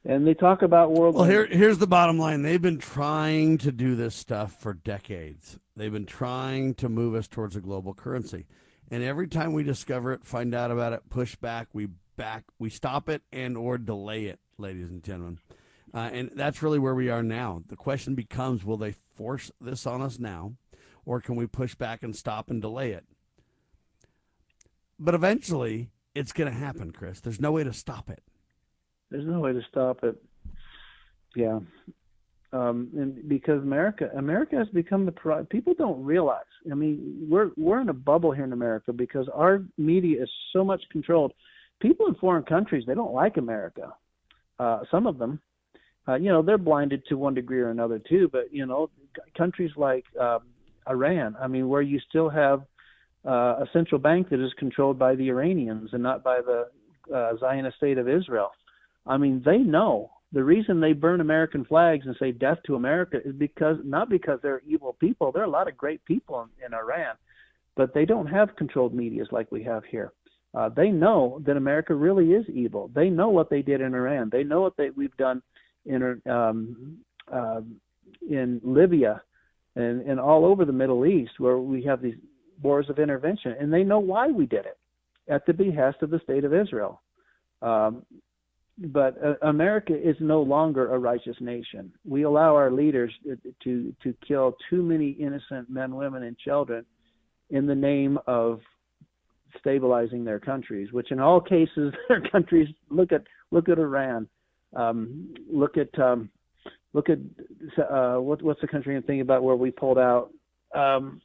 And 0.06 0.26
they 0.26 0.34
talk 0.34 0.62
about 0.62 0.92
world. 0.92 1.16
Well, 1.16 1.26
here, 1.26 1.46
here's 1.46 1.80
the 1.80 1.88
bottom 1.88 2.18
line. 2.18 2.42
They've 2.42 2.62
been 2.62 2.78
trying 2.78 3.58
to 3.60 3.72
do 3.72 3.96
this 3.96 4.16
stuff 4.16 4.54
for 4.54 4.74
decades. 4.74 5.60
They've 5.76 5.92
been 5.92 6.06
trying 6.06 6.76
to 6.76 6.90
move 6.90 7.14
us 7.16 7.28
towards 7.28 7.56
a 7.56 7.62
global 7.62 7.94
currency. 7.94 8.46
And 8.90 9.04
every 9.04 9.28
time 9.28 9.54
we 9.54 9.64
discover 9.64 10.14
it, 10.14 10.24
find 10.24 10.56
out 10.56 10.72
about 10.72 10.94
it, 10.94 11.10
push 11.10 11.36
back, 11.36 11.68
we 11.74 11.90
back, 12.16 12.46
we 12.58 12.70
stop 12.70 13.10
it 13.10 13.22
and 13.32 13.58
or 13.58 13.78
delay 13.78 14.26
it, 14.26 14.40
ladies 14.58 14.90
and 14.90 15.04
gentlemen. 15.04 15.40
Uh, 15.94 16.10
and 16.12 16.32
that's 16.36 16.62
really 16.62 16.80
where 16.80 16.96
we 16.96 17.10
are 17.10 17.24
now. 17.24 17.64
The 17.68 17.76
question 17.76 18.16
becomes 18.16 18.64
will 18.64 18.78
they 18.78 18.94
force 19.16 19.52
this 19.60 19.86
on 19.86 20.02
us 20.02 20.20
now, 20.20 20.54
or 21.06 21.22
can 21.22 21.36
we 21.36 21.48
push 21.48 21.76
back 21.76 22.04
and 22.04 22.16
stop 22.16 22.50
and 22.50 22.62
delay 22.62 22.92
it? 22.92 23.06
But 25.00 25.16
eventually, 25.16 25.92
it's 26.16 26.32
going 26.32 26.52
to 26.52 26.58
happen, 26.58 26.92
Chris. 26.92 27.20
There's 27.20 27.40
no 27.40 27.52
way 27.52 27.64
to 27.64 27.74
stop 27.74 28.10
it. 28.10 28.24
There's 29.10 29.26
no 29.26 29.40
way 29.40 29.54
to 29.54 29.62
stop 29.70 30.04
it. 30.04 30.22
Yeah. 31.36 31.60
Um, 32.54 32.90
and 32.96 33.28
because 33.28 33.62
America, 33.62 34.10
America 34.18 34.56
has 34.56 34.68
become 34.70 35.06
the 35.06 35.46
people 35.50 35.74
don't 35.78 36.04
realize. 36.04 36.46
I 36.72 36.76
mean, 36.76 37.28
we're 37.30 37.52
we're 37.58 37.82
in 37.82 37.90
a 37.90 37.94
bubble 37.94 38.32
here 38.32 38.46
in 38.46 38.54
America 38.54 38.94
because 38.94 39.28
our 39.34 39.64
media 39.78 40.24
is 40.24 40.30
so 40.54 40.64
much 40.64 40.82
controlled. 40.92 41.34
People 41.82 42.08
in 42.08 42.16
foreign 42.16 42.44
countries 42.44 42.86
they 42.88 42.96
don't 42.96 43.14
like 43.14 43.38
America. 43.38 43.94
Uh, 44.60 44.80
some 44.90 45.06
of 45.06 45.18
them, 45.18 45.40
uh, 46.08 46.16
you 46.16 46.30
know, 46.30 46.42
they're 46.42 46.58
blinded 46.58 47.06
to 47.08 47.18
one 47.18 47.34
degree 47.34 47.60
or 47.60 47.70
another 47.70 48.00
too. 48.00 48.30
But 48.32 48.54
you 48.54 48.66
know, 48.66 48.90
countries 49.38 49.72
like 49.76 50.06
um, 50.20 50.40
Iran, 50.90 51.36
I 51.40 51.48
mean, 51.48 51.68
where 51.68 51.82
you 51.82 52.00
still 52.10 52.30
have 52.30 52.64
uh, 53.26 53.60
a 53.60 53.66
central 53.74 54.00
bank 54.00 54.30
that 54.30 54.44
is 54.44 54.54
controlled 54.58 54.98
by 54.98 55.16
the 55.16 55.30
Iranians 55.30 55.90
and 55.92 56.02
not 56.02 56.24
by 56.24 56.40
the 56.42 56.70
uh, 57.14 57.38
Zionist 57.40 57.76
state 57.78 57.98
of 57.98 58.08
Israel. 58.08 58.52
I 59.08 59.18
mean, 59.18 59.42
they 59.46 59.58
know 59.58 60.12
the 60.34 60.44
reason 60.44 60.80
they 60.80 60.94
burn 60.94 61.22
American 61.22 61.64
flags 61.66 62.06
and 62.06 62.16
say 62.20 62.32
death 62.32 62.58
to 62.66 62.76
America 62.76 63.18
is 63.24 63.34
because 63.34 63.78
not 63.84 64.10
because 64.10 64.40
they're 64.42 64.62
evil 64.68 64.94
people. 65.00 65.32
There 65.32 65.42
are 65.42 65.46
a 65.46 65.50
lot 65.50 65.68
of 65.68 65.78
great 65.78 66.04
people 66.06 66.42
in, 66.42 66.66
in 66.66 66.74
Iran, 66.74 67.16
but 67.76 67.94
they 67.94 68.06
don't 68.06 68.28
have 68.28 68.56
controlled 68.58 68.94
medias 68.94 69.30
like 69.32 69.52
we 69.52 69.64
have 69.64 69.84
here. 69.86 70.12
Uh, 70.54 70.70
they 70.70 70.90
know 70.90 71.42
that 71.46 71.58
America 71.58 71.94
really 71.94 72.32
is 72.32 72.46
evil. 72.50 72.90
They 72.94 73.10
know 73.10 73.30
what 73.30 73.50
they 73.50 73.62
did 73.62 73.82
in 73.82 73.94
Iran. 73.94 74.30
They 74.32 74.44
know 74.44 74.62
what 74.62 74.76
they, 74.78 74.90
we've 74.90 75.16
done 75.18 75.42
in 75.86 76.22
um, 76.30 76.98
uh, 77.32 77.62
in 78.30 78.60
Libya 78.64 79.22
and, 79.76 80.02
and 80.02 80.20
all 80.20 80.46
over 80.46 80.66
the 80.66 80.74
Middle 80.74 81.06
East, 81.06 81.34
where 81.40 81.60
we 81.60 81.84
have 81.84 82.02
these 82.02 82.16
wars 82.62 82.90
of 82.90 83.00
intervention, 83.00 83.56
and 83.60 83.72
they 83.72 83.84
know 83.84 84.00
why 84.00 84.28
we 84.28 84.46
did 84.46 84.66
it 84.66 84.78
at 85.30 85.46
the 85.46 85.54
behest 85.54 86.02
of 86.02 86.10
the 86.10 86.20
state 86.24 86.44
of 86.44 86.54
Israel. 86.54 87.02
Um, 87.62 88.04
but 88.78 89.16
uh, 89.24 89.34
America 89.48 89.94
is 89.94 90.16
no 90.20 90.42
longer 90.42 90.94
a 90.94 91.00
righteous 91.00 91.36
nation. 91.40 91.92
We 92.06 92.24
allow 92.24 92.56
our 92.56 92.72
leaders 92.72 93.12
to 93.64 93.96
to 94.04 94.14
kill 94.28 94.56
too 94.70 94.84
many 94.84 95.12
innocent 95.12 95.70
men, 95.70 95.96
women, 95.96 96.24
and 96.24 96.38
children 96.38 96.86
in 97.50 97.66
the 97.66 97.76
name 97.76 98.20
of 98.28 98.60
stabilizing 99.60 100.24
their 100.24 100.40
countries, 100.40 100.92
which 100.92 101.12
in 101.12 101.20
all 101.20 101.42
cases 101.42 101.94
their 102.10 102.22
countries 102.22 102.68
look 102.90 103.12
at 103.12 103.24
look 103.52 103.68
at 103.70 103.80
Iran, 103.80 104.28
um, 104.76 105.34
look 105.52 105.78
at 105.78 105.98
um, 106.00 106.30
look 106.94 107.10
at 107.10 107.18
uh, 107.80 108.18
what, 108.18 108.44
what's 108.44 108.62
the 108.62 108.68
country 108.68 108.96
I'm 108.96 109.02
thinking 109.04 109.22
about 109.22 109.44
where 109.44 109.56
we 109.56 109.72
pulled 109.72 109.98
out 109.98 110.30
um, 110.76 111.20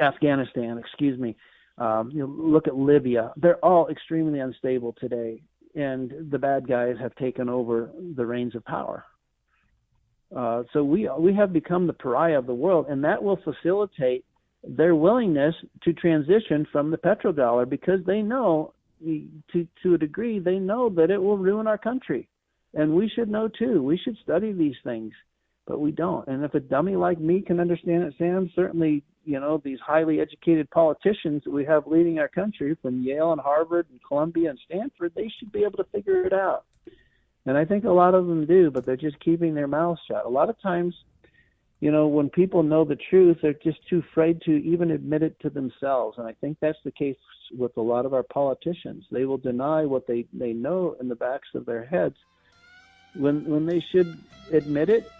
Afghanistan, 0.00 0.78
excuse 0.78 1.18
me. 1.18 1.36
Um, 1.78 2.10
you 2.12 2.20
know, 2.20 2.26
look 2.26 2.66
at 2.66 2.76
Libya. 2.76 3.32
They're 3.36 3.62
all 3.64 3.88
extremely 3.88 4.40
unstable 4.40 4.94
today 4.98 5.42
and 5.74 6.12
the 6.30 6.38
bad 6.38 6.68
guys 6.68 6.96
have 7.00 7.14
taken 7.16 7.48
over 7.48 7.90
the 8.16 8.26
reins 8.26 8.54
of 8.54 8.64
power. 8.64 9.04
Uh, 10.34 10.62
so 10.72 10.82
we 10.82 11.08
we 11.18 11.34
have 11.34 11.52
become 11.52 11.86
the 11.86 11.92
pariah 11.92 12.38
of 12.38 12.46
the 12.46 12.54
world, 12.54 12.86
and 12.88 13.04
that 13.04 13.22
will 13.22 13.38
facilitate 13.44 14.24
their 14.64 14.94
willingness 14.94 15.54
to 15.82 15.92
transition 15.92 16.66
from 16.72 16.90
the 16.90 16.96
petrodollar 16.96 17.68
because 17.68 18.00
they 18.06 18.22
know, 18.22 18.72
to 19.04 19.68
to 19.82 19.94
a 19.94 19.98
degree, 19.98 20.38
they 20.38 20.58
know 20.58 20.88
that 20.88 21.10
it 21.10 21.18
will 21.18 21.36
ruin 21.36 21.66
our 21.66 21.78
country, 21.78 22.28
and 22.74 22.94
we 22.94 23.10
should 23.14 23.28
know 23.28 23.48
too. 23.48 23.82
We 23.82 23.98
should 23.98 24.16
study 24.22 24.52
these 24.52 24.76
things, 24.84 25.12
but 25.66 25.80
we 25.80 25.90
don't. 25.90 26.26
And 26.28 26.44
if 26.44 26.54
a 26.54 26.60
dummy 26.60 26.96
like 26.96 27.20
me 27.20 27.42
can 27.42 27.60
understand 27.60 28.04
it, 28.04 28.14
Sam, 28.16 28.50
certainly 28.54 29.04
you 29.24 29.40
know 29.40 29.60
these 29.62 29.78
highly 29.80 30.20
educated 30.20 30.70
politicians 30.70 31.42
that 31.44 31.50
we 31.50 31.64
have 31.64 31.86
leading 31.86 32.18
our 32.18 32.28
country 32.28 32.76
from 32.80 33.02
Yale 33.02 33.32
and 33.32 33.40
Harvard 33.40 33.86
and 33.90 34.00
Columbia 34.06 34.50
and 34.50 34.58
Stanford, 34.64 35.12
they 35.14 35.30
should 35.38 35.52
be 35.52 35.64
able 35.64 35.78
to 35.78 35.86
figure 35.92 36.24
it 36.24 36.32
out. 36.32 36.64
And 37.46 37.56
I 37.56 37.64
think 37.64 37.84
a 37.84 37.90
lot 37.90 38.14
of 38.14 38.26
them 38.26 38.46
do, 38.46 38.70
but 38.70 38.86
they're 38.86 38.96
just 38.96 39.18
keeping 39.20 39.54
their 39.54 39.66
mouths 39.66 40.00
shut. 40.06 40.24
A 40.24 40.28
lot 40.28 40.48
of 40.48 40.60
times, 40.60 40.94
you 41.80 41.90
know, 41.90 42.06
when 42.06 42.30
people 42.30 42.62
know 42.62 42.84
the 42.84 42.96
truth, 43.10 43.38
they're 43.42 43.52
just 43.54 43.86
too 43.88 43.98
afraid 44.10 44.40
to 44.42 44.52
even 44.52 44.92
admit 44.92 45.22
it 45.22 45.40
to 45.40 45.50
themselves. 45.50 46.18
And 46.18 46.26
I 46.26 46.34
think 46.40 46.58
that's 46.60 46.78
the 46.84 46.92
case 46.92 47.16
with 47.56 47.76
a 47.76 47.80
lot 47.80 48.06
of 48.06 48.14
our 48.14 48.22
politicians. 48.22 49.04
They 49.10 49.24
will 49.24 49.38
deny 49.38 49.84
what 49.84 50.06
they, 50.06 50.26
they 50.32 50.52
know 50.52 50.96
in 51.00 51.08
the 51.08 51.16
backs 51.16 51.48
of 51.54 51.66
their 51.66 51.84
heads 51.84 52.16
when 53.14 53.44
when 53.44 53.66
they 53.66 53.80
should 53.80 54.18
admit 54.52 54.88
it 54.88 55.10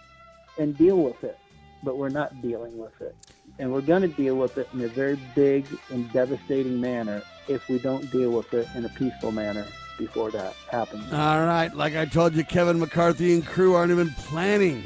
and 0.57 0.77
deal 0.77 0.97
with 0.97 1.23
it. 1.23 1.37
But 1.83 1.97
we're 1.97 2.09
not 2.09 2.41
dealing 2.41 2.77
with 2.77 2.99
it 3.01 3.15
and 3.59 3.71
we're 3.71 3.81
going 3.81 4.01
to 4.01 4.07
deal 4.07 4.35
with 4.35 4.57
it 4.57 4.67
in 4.73 4.81
a 4.81 4.87
very 4.87 5.19
big 5.35 5.65
and 5.89 6.11
devastating 6.11 6.79
manner 6.79 7.21
if 7.47 7.67
we 7.69 7.79
don't 7.79 8.09
deal 8.11 8.31
with 8.31 8.53
it 8.53 8.67
in 8.75 8.85
a 8.85 8.89
peaceful 8.89 9.31
manner 9.31 9.65
before 9.97 10.31
that 10.31 10.53
happens. 10.71 11.11
All 11.13 11.45
right. 11.45 11.73
Like 11.73 11.95
I 11.95 12.05
told 12.05 12.33
you, 12.33 12.43
Kevin 12.43 12.79
McCarthy 12.79 13.33
and 13.33 13.45
crew 13.45 13.75
aren't 13.75 13.91
even 13.91 14.09
planning 14.11 14.83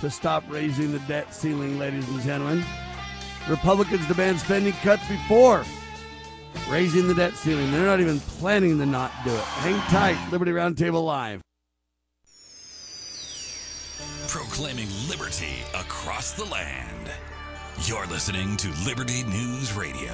to 0.00 0.10
stop 0.10 0.42
raising 0.48 0.92
the 0.92 0.98
debt 1.00 1.32
ceiling, 1.32 1.78
ladies 1.78 2.08
and 2.08 2.20
gentlemen. 2.22 2.64
Republicans 3.48 4.06
demand 4.08 4.40
spending 4.40 4.72
cuts 4.74 5.06
before 5.06 5.64
raising 6.68 7.06
the 7.06 7.14
debt 7.14 7.34
ceiling. 7.34 7.70
They're 7.70 7.86
not 7.86 8.00
even 8.00 8.18
planning 8.18 8.78
to 8.78 8.86
not 8.86 9.12
do 9.24 9.30
it. 9.30 9.40
Hang 9.40 9.78
tight. 9.90 10.30
Liberty 10.32 10.50
Roundtable 10.50 11.04
Live. 11.04 11.43
Proclaiming 14.34 14.88
liberty 15.08 15.62
across 15.74 16.32
the 16.32 16.44
land. 16.46 17.08
You're 17.84 18.04
listening 18.06 18.56
to 18.56 18.68
Liberty 18.84 19.22
News 19.22 19.72
Radio. 19.74 20.12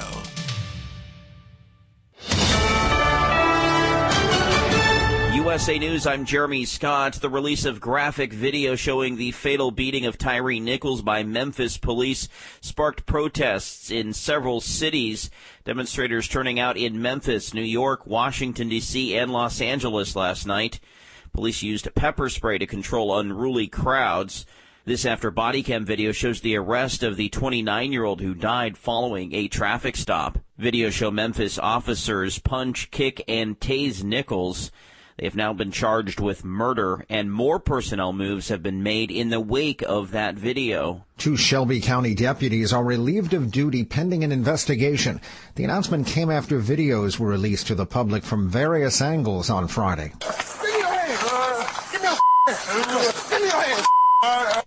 USA 5.33 5.79
News, 5.79 6.07
I'm 6.07 6.27
Jeremy 6.27 6.67
Scott. 6.67 7.15
The 7.15 7.31
release 7.31 7.65
of 7.65 7.81
graphic 7.81 8.35
video 8.35 8.77
showing 8.77 9.17
the 9.17 9.31
fatal 9.31 9.71
beating 9.71 10.05
of 10.05 10.19
Tyre 10.19 10.61
Nichols 10.61 11.01
by 11.01 11.23
Memphis 11.23 11.79
police 11.79 12.29
sparked 12.61 13.07
protests 13.07 13.91
in 13.91 14.13
several 14.13 14.61
cities. 14.61 15.31
Demonstrators 15.65 16.29
turning 16.29 16.61
out 16.61 16.77
in 16.77 17.01
Memphis, 17.01 17.55
New 17.55 17.63
York, 17.63 18.07
Washington, 18.07 18.69
D.C., 18.69 19.17
and 19.17 19.33
Los 19.33 19.63
Angeles 19.63 20.15
last 20.15 20.47
night. 20.47 20.79
Police 21.33 21.63
used 21.63 21.95
pepper 21.95 22.29
spray 22.29 22.59
to 22.59 22.67
control 22.67 23.19
unruly 23.19 23.67
crowds. 23.67 24.47
This 24.85 25.07
after 25.07 25.31
body 25.31 25.63
cam 25.63 25.85
video 25.85 26.11
shows 26.11 26.41
the 26.41 26.57
arrest 26.57 27.03
of 27.03 27.17
the 27.17 27.29
29 27.29 27.93
year 27.93 28.05
old 28.05 28.21
who 28.21 28.35
died 28.35 28.77
following 28.77 29.35
a 29.35 29.49
traffic 29.49 29.97
stop. 29.97 30.39
Video 30.59 30.91
show 30.91 31.11
Memphis 31.11 31.59
officers 31.59 32.39
punch, 32.39 32.91
kick, 32.91 33.23
and 33.29 33.61
tase 33.61 34.03
Nichols. 34.03 34.73
They 35.21 35.27
have 35.27 35.37
now 35.37 35.53
been 35.53 35.71
charged 35.71 36.19
with 36.19 36.47
murder, 36.47 37.05
and 37.11 37.31
more 37.31 37.61
personnel 37.61 38.15
moves 38.15 38.49
have 38.49 38.63
been 38.63 38.83
made 38.83 39.11
in 39.11 39.29
the 39.29 39.39
wake 39.39 39.83
of 39.83 40.13
that 40.13 40.35
video. 40.35 41.05
Two 41.19 41.37
Shelby 41.37 41.83
County 41.83 42.15
deputies 42.15 42.73
are 42.73 42.83
relieved 42.83 43.35
of 43.35 43.53
duty 43.53 43.85
pending 43.85 44.25
an 44.25 44.33
investigation. 44.33 45.21
The 45.57 45.65
announcement 45.65 46.07
came 46.07 46.31
after 46.31 46.59
videos 46.59 47.19
were 47.19 47.29
released 47.29 47.67
to 47.67 47.75
the 47.75 47.85
public 47.85 48.25
from 48.25 48.49
various 48.49 49.03
angles 49.03 49.51
on 49.51 49.69
Friday. 49.69 50.15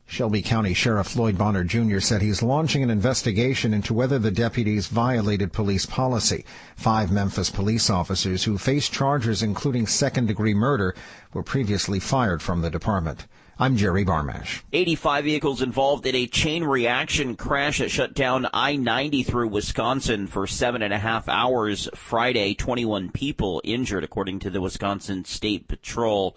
Shelby 0.07 0.41
County 0.41 0.73
Sheriff 0.73 1.07
Floyd 1.07 1.37
Bonner 1.37 1.63
Jr. 1.63 1.99
said 1.99 2.21
he's 2.21 2.43
launching 2.43 2.83
an 2.83 2.89
investigation 2.89 3.73
into 3.73 3.93
whether 3.93 4.19
the 4.19 4.31
deputies 4.31 4.87
violated 4.87 5.53
police 5.53 5.85
policy. 5.85 6.45
Five 6.75 7.11
Memphis 7.11 7.49
police 7.49 7.89
officers 7.89 8.43
who 8.43 8.57
face 8.57 8.89
charges 8.89 9.41
including 9.43 9.87
second 9.87 10.27
degree 10.27 10.53
murder 10.53 10.95
were 11.33 11.43
previously 11.43 11.99
fired 11.99 12.41
from 12.41 12.61
the 12.61 12.69
department. 12.69 13.27
I'm 13.59 13.77
Jerry 13.77 14.03
Barmash. 14.03 14.63
85 14.73 15.23
vehicles 15.23 15.61
involved 15.61 16.05
in 16.07 16.15
a 16.15 16.25
chain 16.25 16.63
reaction 16.63 17.35
crash 17.35 17.77
that 17.77 17.91
shut 17.91 18.15
down 18.15 18.47
I-90 18.51 19.25
through 19.25 19.49
Wisconsin 19.49 20.25
for 20.25 20.47
seven 20.47 20.81
and 20.81 20.93
a 20.93 20.97
half 20.97 21.29
hours 21.29 21.87
Friday. 21.93 22.55
21 22.55 23.11
people 23.11 23.61
injured, 23.63 24.03
according 24.03 24.39
to 24.39 24.49
the 24.49 24.61
Wisconsin 24.61 25.23
State 25.25 25.67
Patrol. 25.67 26.35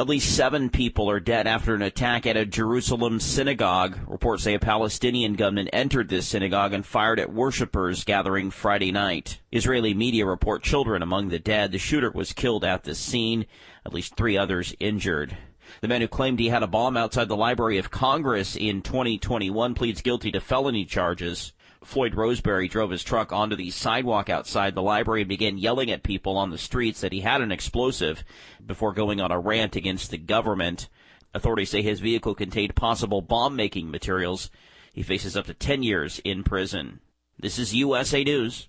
At 0.00 0.08
least 0.08 0.34
seven 0.34 0.70
people 0.70 1.10
are 1.10 1.20
dead 1.20 1.46
after 1.46 1.74
an 1.74 1.82
attack 1.82 2.26
at 2.26 2.34
a 2.34 2.46
Jerusalem 2.46 3.20
synagogue. 3.20 3.98
Reports 4.06 4.44
say 4.44 4.54
a 4.54 4.58
Palestinian 4.58 5.34
gunman 5.34 5.68
entered 5.68 6.08
this 6.08 6.26
synagogue 6.26 6.72
and 6.72 6.86
fired 6.86 7.20
at 7.20 7.34
worshippers 7.34 8.04
gathering 8.04 8.50
Friday 8.50 8.92
night. 8.92 9.40
Israeli 9.52 9.92
media 9.92 10.24
report 10.24 10.62
children 10.62 11.02
among 11.02 11.28
the 11.28 11.38
dead. 11.38 11.70
The 11.70 11.76
shooter 11.76 12.10
was 12.10 12.32
killed 12.32 12.64
at 12.64 12.84
the 12.84 12.94
scene. 12.94 13.44
At 13.84 13.92
least 13.92 14.16
three 14.16 14.38
others 14.38 14.74
injured. 14.80 15.36
The 15.82 15.88
man 15.88 16.00
who 16.00 16.08
claimed 16.08 16.40
he 16.40 16.48
had 16.48 16.62
a 16.62 16.66
bomb 16.66 16.96
outside 16.96 17.28
the 17.28 17.36
Library 17.36 17.76
of 17.76 17.90
Congress 17.90 18.56
in 18.56 18.80
2021 18.80 19.74
pleads 19.74 20.00
guilty 20.00 20.32
to 20.32 20.40
felony 20.40 20.86
charges. 20.86 21.52
Floyd 21.82 22.14
Roseberry 22.14 22.68
drove 22.68 22.90
his 22.90 23.02
truck 23.02 23.32
onto 23.32 23.56
the 23.56 23.70
sidewalk 23.70 24.28
outside 24.28 24.74
the 24.74 24.82
library 24.82 25.22
and 25.22 25.28
began 25.28 25.58
yelling 25.58 25.90
at 25.90 26.02
people 26.02 26.36
on 26.36 26.50
the 26.50 26.58
streets 26.58 27.00
that 27.00 27.12
he 27.12 27.20
had 27.20 27.40
an 27.40 27.50
explosive 27.50 28.22
before 28.64 28.92
going 28.92 29.20
on 29.20 29.32
a 29.32 29.38
rant 29.38 29.76
against 29.76 30.10
the 30.10 30.18
government. 30.18 30.88
Authorities 31.32 31.70
say 31.70 31.82
his 31.82 32.00
vehicle 32.00 32.34
contained 32.34 32.74
possible 32.74 33.22
bomb 33.22 33.56
making 33.56 33.90
materials. 33.90 34.50
He 34.92 35.02
faces 35.02 35.36
up 35.36 35.46
to 35.46 35.54
10 35.54 35.82
years 35.82 36.20
in 36.24 36.44
prison. 36.44 37.00
This 37.38 37.58
is 37.58 37.74
USA 37.74 38.24
News. 38.24 38.68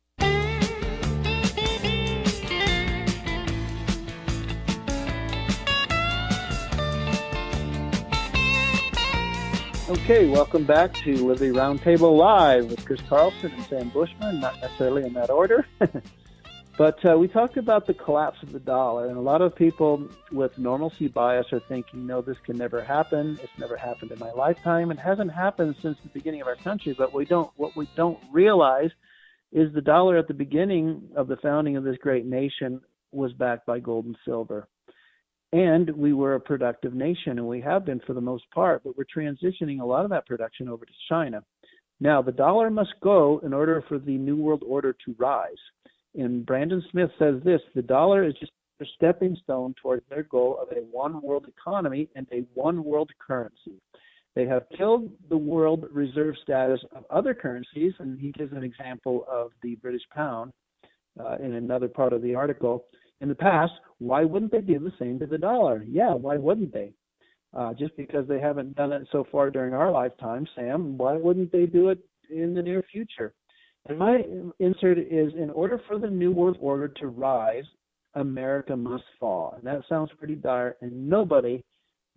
Okay, 9.91 10.25
welcome 10.29 10.63
back 10.63 10.93
to 11.03 11.17
Liberty 11.17 11.51
Roundtable 11.51 12.17
Live 12.17 12.69
with 12.69 12.85
Chris 12.85 13.01
Carlson 13.09 13.51
and 13.51 13.65
Sam 13.65 13.89
Bushman, 13.89 14.39
not 14.39 14.57
necessarily 14.61 15.03
in 15.03 15.11
that 15.15 15.29
order. 15.29 15.67
but 16.77 17.05
uh, 17.05 17.17
we 17.17 17.27
talked 17.27 17.57
about 17.57 17.87
the 17.87 17.93
collapse 17.93 18.41
of 18.41 18.53
the 18.53 18.59
dollar, 18.61 19.09
and 19.09 19.17
a 19.17 19.21
lot 19.21 19.41
of 19.41 19.53
people 19.53 20.07
with 20.31 20.57
normalcy 20.57 21.09
bias 21.09 21.47
are 21.51 21.59
thinking, 21.67 22.07
no, 22.07 22.21
this 22.21 22.37
can 22.45 22.55
never 22.55 22.81
happen. 22.81 23.37
It's 23.43 23.51
never 23.59 23.75
happened 23.75 24.13
in 24.13 24.19
my 24.19 24.31
lifetime. 24.31 24.91
It 24.91 24.99
hasn't 24.99 25.33
happened 25.33 25.75
since 25.81 25.97
the 26.01 26.09
beginning 26.13 26.39
of 26.39 26.47
our 26.47 26.55
country, 26.55 26.95
but 26.97 27.13
we 27.13 27.25
don't, 27.25 27.51
what 27.57 27.75
we 27.75 27.89
don't 27.97 28.19
realize 28.31 28.91
is 29.51 29.73
the 29.73 29.81
dollar 29.81 30.15
at 30.15 30.29
the 30.29 30.33
beginning 30.33 31.09
of 31.17 31.27
the 31.27 31.35
founding 31.35 31.75
of 31.75 31.83
this 31.83 31.97
great 31.97 32.25
nation 32.25 32.79
was 33.11 33.33
backed 33.33 33.65
by 33.65 33.79
gold 33.79 34.05
and 34.05 34.15
silver 34.23 34.69
and 35.53 35.89
we 35.91 36.13
were 36.13 36.35
a 36.35 36.39
productive 36.39 36.93
nation, 36.93 37.37
and 37.37 37.47
we 37.47 37.61
have 37.61 37.85
been 37.85 37.99
for 38.05 38.13
the 38.13 38.21
most 38.21 38.49
part, 38.51 38.83
but 38.83 38.97
we're 38.97 39.03
transitioning 39.03 39.81
a 39.81 39.85
lot 39.85 40.05
of 40.05 40.11
that 40.11 40.25
production 40.25 40.69
over 40.69 40.85
to 40.85 40.91
China. 41.09 41.43
Now, 41.99 42.21
the 42.21 42.31
dollar 42.31 42.69
must 42.69 42.93
go 43.01 43.39
in 43.43 43.53
order 43.53 43.83
for 43.87 43.99
the 43.99 44.17
New 44.17 44.37
World 44.37 44.63
Order 44.65 44.95
to 45.05 45.15
rise. 45.19 45.51
And 46.15 46.45
Brandon 46.45 46.83
Smith 46.91 47.11
says 47.19 47.35
this 47.43 47.61
the 47.75 47.81
dollar 47.81 48.23
is 48.23 48.33
just 48.39 48.51
a 48.81 48.85
stepping 48.95 49.37
stone 49.43 49.75
towards 49.81 50.03
their 50.09 50.23
goal 50.23 50.57
of 50.59 50.75
a 50.75 50.81
one 50.81 51.21
world 51.21 51.45
economy 51.47 52.09
and 52.15 52.27
a 52.31 52.43
one 52.53 52.83
world 52.83 53.11
currency. 53.25 53.79
They 54.35 54.45
have 54.45 54.63
killed 54.77 55.11
the 55.29 55.37
world 55.37 55.85
reserve 55.91 56.35
status 56.41 56.79
of 56.95 57.03
other 57.09 57.33
currencies, 57.33 57.93
and 57.99 58.19
he 58.19 58.31
gives 58.31 58.53
an 58.53 58.63
example 58.63 59.25
of 59.29 59.51
the 59.61 59.75
British 59.75 60.03
pound 60.13 60.51
uh, 61.19 61.35
in 61.43 61.53
another 61.53 61.87
part 61.87 62.13
of 62.13 62.21
the 62.21 62.33
article 62.33 62.85
in 63.21 63.29
the 63.29 63.35
past, 63.35 63.71
why 63.99 64.23
wouldn't 64.23 64.51
they 64.51 64.61
do 64.61 64.79
the 64.79 64.93
same 64.99 65.19
to 65.19 65.27
the 65.27 65.37
dollar? 65.37 65.85
Yeah, 65.87 66.13
why 66.13 66.37
wouldn't 66.37 66.73
they? 66.73 66.91
Uh, 67.53 67.73
just 67.73 67.95
because 67.97 68.27
they 68.27 68.39
haven't 68.39 68.75
done 68.75 68.91
it 68.91 69.07
so 69.11 69.25
far 69.31 69.51
during 69.51 69.73
our 69.73 69.91
lifetime, 69.91 70.47
Sam, 70.55 70.97
why 70.97 71.13
wouldn't 71.13 71.51
they 71.51 71.65
do 71.65 71.89
it 71.89 71.99
in 72.29 72.53
the 72.53 72.61
near 72.61 72.83
future? 72.91 73.33
And 73.87 73.97
my 73.97 74.23
insert 74.59 74.97
is 74.97 75.33
in 75.37 75.49
order 75.51 75.81
for 75.87 75.99
the 75.99 76.09
New 76.09 76.31
World 76.31 76.57
Order 76.59 76.87
to 76.87 77.07
rise, 77.07 77.65
America 78.15 78.75
must 78.75 79.03
fall. 79.19 79.53
And 79.57 79.65
that 79.65 79.83
sounds 79.89 80.11
pretty 80.17 80.35
dire, 80.35 80.77
and 80.81 81.09
nobody, 81.09 81.63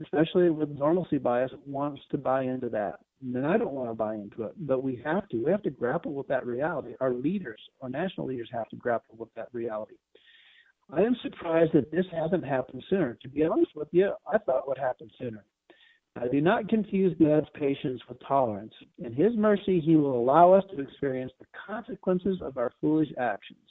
especially 0.02 0.50
with 0.50 0.70
normalcy 0.70 1.18
bias, 1.18 1.50
wants 1.66 2.02
to 2.10 2.18
buy 2.18 2.42
into 2.42 2.68
that. 2.70 3.00
And 3.22 3.46
I 3.46 3.56
don't 3.56 3.72
want 3.72 3.90
to 3.90 3.94
buy 3.94 4.14
into 4.14 4.42
it, 4.42 4.52
but 4.58 4.82
we 4.82 5.00
have 5.04 5.28
to. 5.30 5.44
We 5.44 5.50
have 5.50 5.62
to 5.62 5.70
grapple 5.70 6.12
with 6.12 6.28
that 6.28 6.46
reality. 6.46 6.94
Our 7.00 7.14
leaders, 7.14 7.60
our 7.80 7.88
national 7.88 8.26
leaders, 8.26 8.50
have 8.52 8.68
to 8.68 8.76
grapple 8.76 9.16
with 9.18 9.32
that 9.34 9.48
reality. 9.52 9.94
I 10.92 11.02
am 11.02 11.16
surprised 11.22 11.72
that 11.72 11.90
this 11.90 12.06
hasn't 12.12 12.44
happened 12.44 12.84
sooner. 12.88 13.18
To 13.22 13.28
be 13.28 13.44
honest 13.44 13.72
with 13.74 13.88
you, 13.92 14.12
I 14.30 14.38
thought 14.38 14.58
it 14.58 14.68
would 14.68 14.78
happen 14.78 15.10
sooner. 15.18 15.44
I 16.16 16.28
do 16.28 16.40
not 16.40 16.68
confuse 16.68 17.16
God's 17.18 17.48
patience 17.54 18.00
with 18.08 18.18
tolerance. 18.26 18.72
In 18.98 19.12
His 19.12 19.34
mercy, 19.36 19.80
He 19.80 19.96
will 19.96 20.16
allow 20.16 20.52
us 20.52 20.64
to 20.70 20.80
experience 20.80 21.32
the 21.40 21.46
consequences 21.66 22.38
of 22.40 22.56
our 22.56 22.72
foolish 22.80 23.08
actions, 23.18 23.66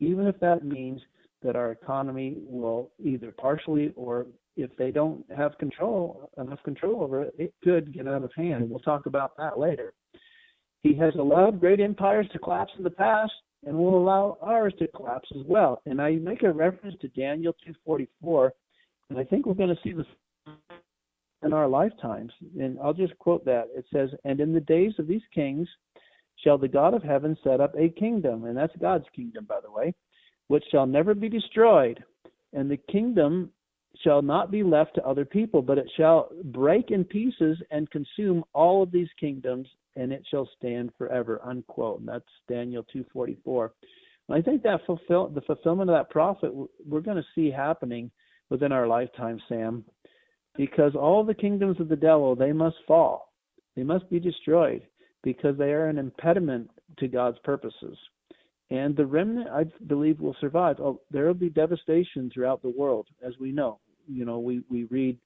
even 0.00 0.26
if 0.26 0.38
that 0.40 0.64
means 0.64 1.00
that 1.42 1.56
our 1.56 1.70
economy 1.70 2.36
will 2.46 2.90
either 3.02 3.32
partially 3.32 3.92
or 3.96 4.26
if 4.56 4.74
they 4.76 4.90
don't 4.90 5.24
have 5.34 5.56
control 5.58 6.30
enough 6.38 6.62
control 6.64 7.02
over 7.02 7.22
it, 7.22 7.34
it 7.38 7.54
could 7.62 7.94
get 7.94 8.08
out 8.08 8.24
of 8.24 8.32
hand. 8.34 8.68
We'll 8.68 8.80
talk 8.80 9.06
about 9.06 9.36
that 9.36 9.58
later. 9.58 9.92
He 10.82 10.94
has 10.96 11.14
allowed 11.14 11.60
great 11.60 11.80
empires 11.80 12.26
to 12.32 12.38
collapse 12.38 12.72
in 12.76 12.84
the 12.84 12.90
past 12.90 13.32
and 13.64 13.76
will 13.76 13.96
allow 13.96 14.38
ours 14.40 14.74
to 14.78 14.88
collapse 14.88 15.28
as 15.34 15.42
well. 15.46 15.80
And 15.86 16.00
I 16.00 16.16
make 16.16 16.42
a 16.42 16.52
reference 16.52 16.96
to 17.00 17.08
Daniel 17.08 17.54
2:44, 17.86 18.52
and 19.10 19.18
I 19.18 19.24
think 19.24 19.46
we're 19.46 19.54
going 19.54 19.74
to 19.74 19.82
see 19.82 19.92
this 19.92 20.06
in 21.42 21.52
our 21.52 21.68
lifetimes. 21.68 22.32
And 22.58 22.78
I'll 22.80 22.94
just 22.94 23.16
quote 23.18 23.44
that. 23.44 23.68
It 23.74 23.86
says, 23.92 24.10
"And 24.24 24.40
in 24.40 24.52
the 24.52 24.60
days 24.60 24.98
of 24.98 25.06
these 25.06 25.26
kings 25.32 25.68
shall 26.36 26.58
the 26.58 26.68
God 26.68 26.94
of 26.94 27.02
heaven 27.02 27.36
set 27.42 27.60
up 27.60 27.74
a 27.76 27.88
kingdom, 27.90 28.44
and 28.44 28.56
that's 28.56 28.76
God's 28.76 29.08
kingdom, 29.10 29.44
by 29.44 29.60
the 29.60 29.70
way, 29.70 29.94
which 30.48 30.64
shall 30.70 30.86
never 30.86 31.14
be 31.14 31.28
destroyed, 31.28 32.04
and 32.52 32.70
the 32.70 32.76
kingdom 32.76 33.52
shall 34.00 34.20
not 34.20 34.50
be 34.50 34.62
left 34.62 34.94
to 34.94 35.06
other 35.06 35.24
people, 35.24 35.62
but 35.62 35.78
it 35.78 35.90
shall 35.96 36.30
break 36.44 36.90
in 36.90 37.04
pieces 37.04 37.62
and 37.70 37.90
consume 37.90 38.44
all 38.52 38.82
of 38.82 38.90
these 38.90 39.08
kingdoms, 39.18 39.66
and 39.96 40.12
it 40.12 40.22
shall 40.30 40.48
stand 40.58 40.90
forever. 40.96 41.40
Unquote. 41.44 42.00
And 42.00 42.08
that's 42.08 42.24
Daniel 42.48 42.84
two 42.92 43.04
forty 43.12 43.36
four. 43.44 43.72
And 44.28 44.36
I 44.36 44.42
think 44.42 44.62
that 44.62 44.80
fulfill 44.86 45.28
the 45.28 45.40
fulfillment 45.42 45.90
of 45.90 45.96
that 45.96 46.10
prophet 46.10 46.52
we're 46.86 47.00
going 47.00 47.16
to 47.16 47.26
see 47.34 47.50
happening 47.50 48.10
within 48.50 48.72
our 48.72 48.86
lifetime, 48.86 49.40
Sam, 49.48 49.84
because 50.56 50.94
all 50.94 51.24
the 51.24 51.34
kingdoms 51.34 51.80
of 51.80 51.88
the 51.88 51.96
devil 51.96 52.34
they 52.34 52.52
must 52.52 52.76
fall, 52.86 53.32
they 53.74 53.82
must 53.82 54.08
be 54.10 54.20
destroyed 54.20 54.82
because 55.22 55.56
they 55.58 55.72
are 55.72 55.88
an 55.88 55.98
impediment 55.98 56.70
to 56.98 57.08
God's 57.08 57.38
purposes. 57.44 57.98
And 58.70 58.96
the 58.96 59.06
remnant, 59.06 59.48
I 59.48 59.64
believe, 59.86 60.20
will 60.20 60.36
survive. 60.40 60.80
Oh, 60.80 61.00
there 61.10 61.26
will 61.26 61.34
be 61.34 61.50
devastation 61.50 62.30
throughout 62.32 62.62
the 62.62 62.74
world, 62.76 63.06
as 63.24 63.32
we 63.40 63.52
know. 63.52 63.78
You 64.08 64.24
know, 64.24 64.38
we 64.38 64.62
we 64.68 64.84
read 64.84 65.18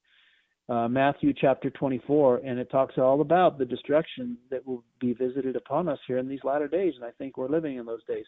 uh, 0.70 0.86
Matthew 0.86 1.34
chapter 1.38 1.68
24, 1.68 2.42
and 2.44 2.58
it 2.58 2.70
talks 2.70 2.96
all 2.96 3.20
about 3.20 3.58
the 3.58 3.64
destruction 3.64 4.38
that 4.50 4.64
will 4.64 4.84
be 5.00 5.12
visited 5.12 5.56
upon 5.56 5.88
us 5.88 5.98
here 6.06 6.18
in 6.18 6.28
these 6.28 6.44
latter 6.44 6.68
days. 6.68 6.94
And 6.94 7.04
I 7.04 7.10
think 7.18 7.36
we're 7.36 7.48
living 7.48 7.76
in 7.76 7.86
those 7.86 8.04
days. 8.04 8.24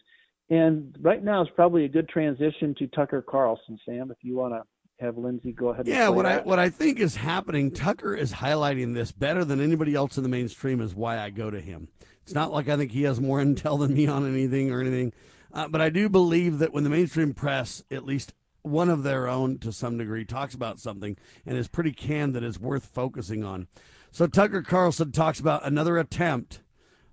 And 0.49 0.95
right 0.99 1.23
now 1.23 1.41
is 1.41 1.47
probably 1.55 1.85
a 1.85 1.89
good 1.89 2.09
transition 2.09 2.75
to 2.79 2.87
Tucker 2.87 3.21
Carlson, 3.21 3.79
Sam. 3.85 4.11
If 4.11 4.17
you 4.21 4.35
want 4.35 4.53
to 4.53 4.63
have 4.99 5.17
Lindsay 5.17 5.53
go 5.53 5.69
ahead. 5.69 5.87
Yeah, 5.87 6.09
what 6.09 6.23
that. 6.23 6.41
I 6.41 6.43
what 6.43 6.59
I 6.59 6.69
think 6.69 6.99
is 6.99 7.15
happening, 7.15 7.71
Tucker 7.71 8.13
is 8.13 8.33
highlighting 8.33 8.93
this 8.93 9.13
better 9.13 9.45
than 9.45 9.61
anybody 9.61 9.95
else 9.95 10.17
in 10.17 10.23
the 10.23 10.29
mainstream. 10.29 10.81
Is 10.81 10.93
why 10.93 11.19
I 11.19 11.29
go 11.29 11.49
to 11.49 11.61
him. 11.61 11.87
It's 12.23 12.33
not 12.33 12.51
like 12.51 12.67
I 12.67 12.75
think 12.75 12.91
he 12.91 13.03
has 13.03 13.21
more 13.21 13.39
intel 13.43 13.79
than 13.79 13.93
me 13.93 14.05
on 14.07 14.27
anything 14.27 14.69
or 14.69 14.81
anything, 14.81 15.13
uh, 15.53 15.69
but 15.69 15.79
I 15.79 15.89
do 15.89 16.09
believe 16.09 16.59
that 16.59 16.73
when 16.73 16.83
the 16.83 16.89
mainstream 16.89 17.33
press, 17.33 17.83
at 17.89 18.05
least 18.05 18.33
one 18.63 18.89
of 18.89 19.03
their 19.03 19.27
own 19.27 19.59
to 19.59 19.71
some 19.71 19.97
degree, 19.97 20.25
talks 20.25 20.55
about 20.55 20.79
something 20.79 21.17
and 21.45 21.57
is 21.57 21.67
pretty 21.67 21.91
candid, 21.91 22.41
that 22.41 22.43
is 22.43 22.59
worth 22.59 22.85
focusing 22.85 23.43
on. 23.43 23.67
So 24.11 24.27
Tucker 24.27 24.61
Carlson 24.61 25.11
talks 25.11 25.39
about 25.39 25.65
another 25.65 25.97
attempt 25.97 26.61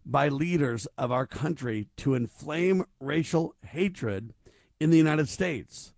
by 0.07 0.29
leaders 0.29 0.87
of 0.97 1.13
our 1.13 1.27
country 1.27 1.89
to 1.99 2.15
inflame 2.15 2.85
racial 3.01 3.55
hatred 3.67 4.33
in 4.79 4.91
the 4.91 4.97
United 4.97 5.29
States. 5.29 5.93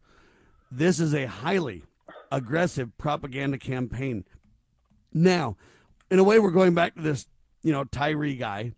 This 0.70 0.98
is 0.98 1.14
a 1.14 1.26
highly 1.26 1.84
aggressive 2.30 2.96
propaganda 2.98 3.58
campaign. 3.58 4.24
Now, 5.12 5.56
in 6.10 6.18
a 6.18 6.24
way, 6.24 6.38
we're 6.38 6.50
going 6.50 6.74
back 6.74 6.94
to 6.94 7.02
this, 7.02 7.26
you 7.62 7.72
know, 7.72 7.84
Tyre 7.84 8.32
guy 8.34 8.72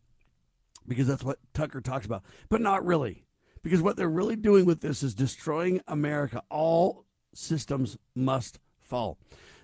because 0.87 1.07
that's 1.07 1.25
what 1.25 1.39
Tucker 1.55 1.81
talks 1.81 2.07
about, 2.07 2.23
but 2.49 2.61
not 2.61 2.85
really. 2.85 3.24
Because 3.65 3.81
what 3.83 3.97
they're 3.97 4.09
really 4.09 4.37
doing 4.37 4.67
with 4.67 4.83
this 4.83 5.03
is 5.03 5.15
destroying 5.15 5.81
America. 5.89 6.43
All 6.51 7.07
systems 7.35 7.97
must 8.15 8.61
fall. 8.79 9.19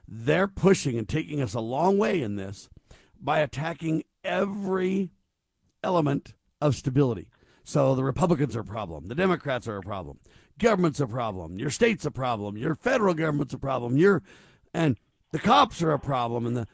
They're 0.09 0.49
pushing 0.49 0.99
and 0.99 1.09
taking 1.09 1.41
us 1.41 1.55
a 1.55 1.61
long 1.61 1.99
way 1.99 2.23
in 2.23 2.35
this 2.35 2.69
by 3.21 3.41
attacking 3.41 4.03
every 4.25 5.11
element 5.85 6.35
of 6.61 6.75
stability. 6.75 7.29
So 7.63 7.95
the 7.95 8.03
Republicans 8.03 8.57
are 8.57 8.61
a 8.61 8.65
problem. 8.65 9.07
The 9.07 9.15
Democrats 9.15 9.69
are 9.69 9.77
a 9.77 9.83
problem. 9.83 10.19
Government's 10.59 11.01
a 11.01 11.07
problem. 11.07 11.59
Your 11.59 11.71
state's 11.71 12.07
a 12.07 12.11
problem. 12.11 12.57
Your 12.57 12.75
federal 12.75 13.15
government's 13.15 13.55
a 13.55 13.59
problem. 13.59 13.99
Your 13.99 14.23
and 14.73 14.97
the 15.31 15.39
cops 15.39 15.83
are 15.83 15.93
a 15.93 15.99
problem. 15.99 16.47
And 16.47 16.57
the 16.57 16.67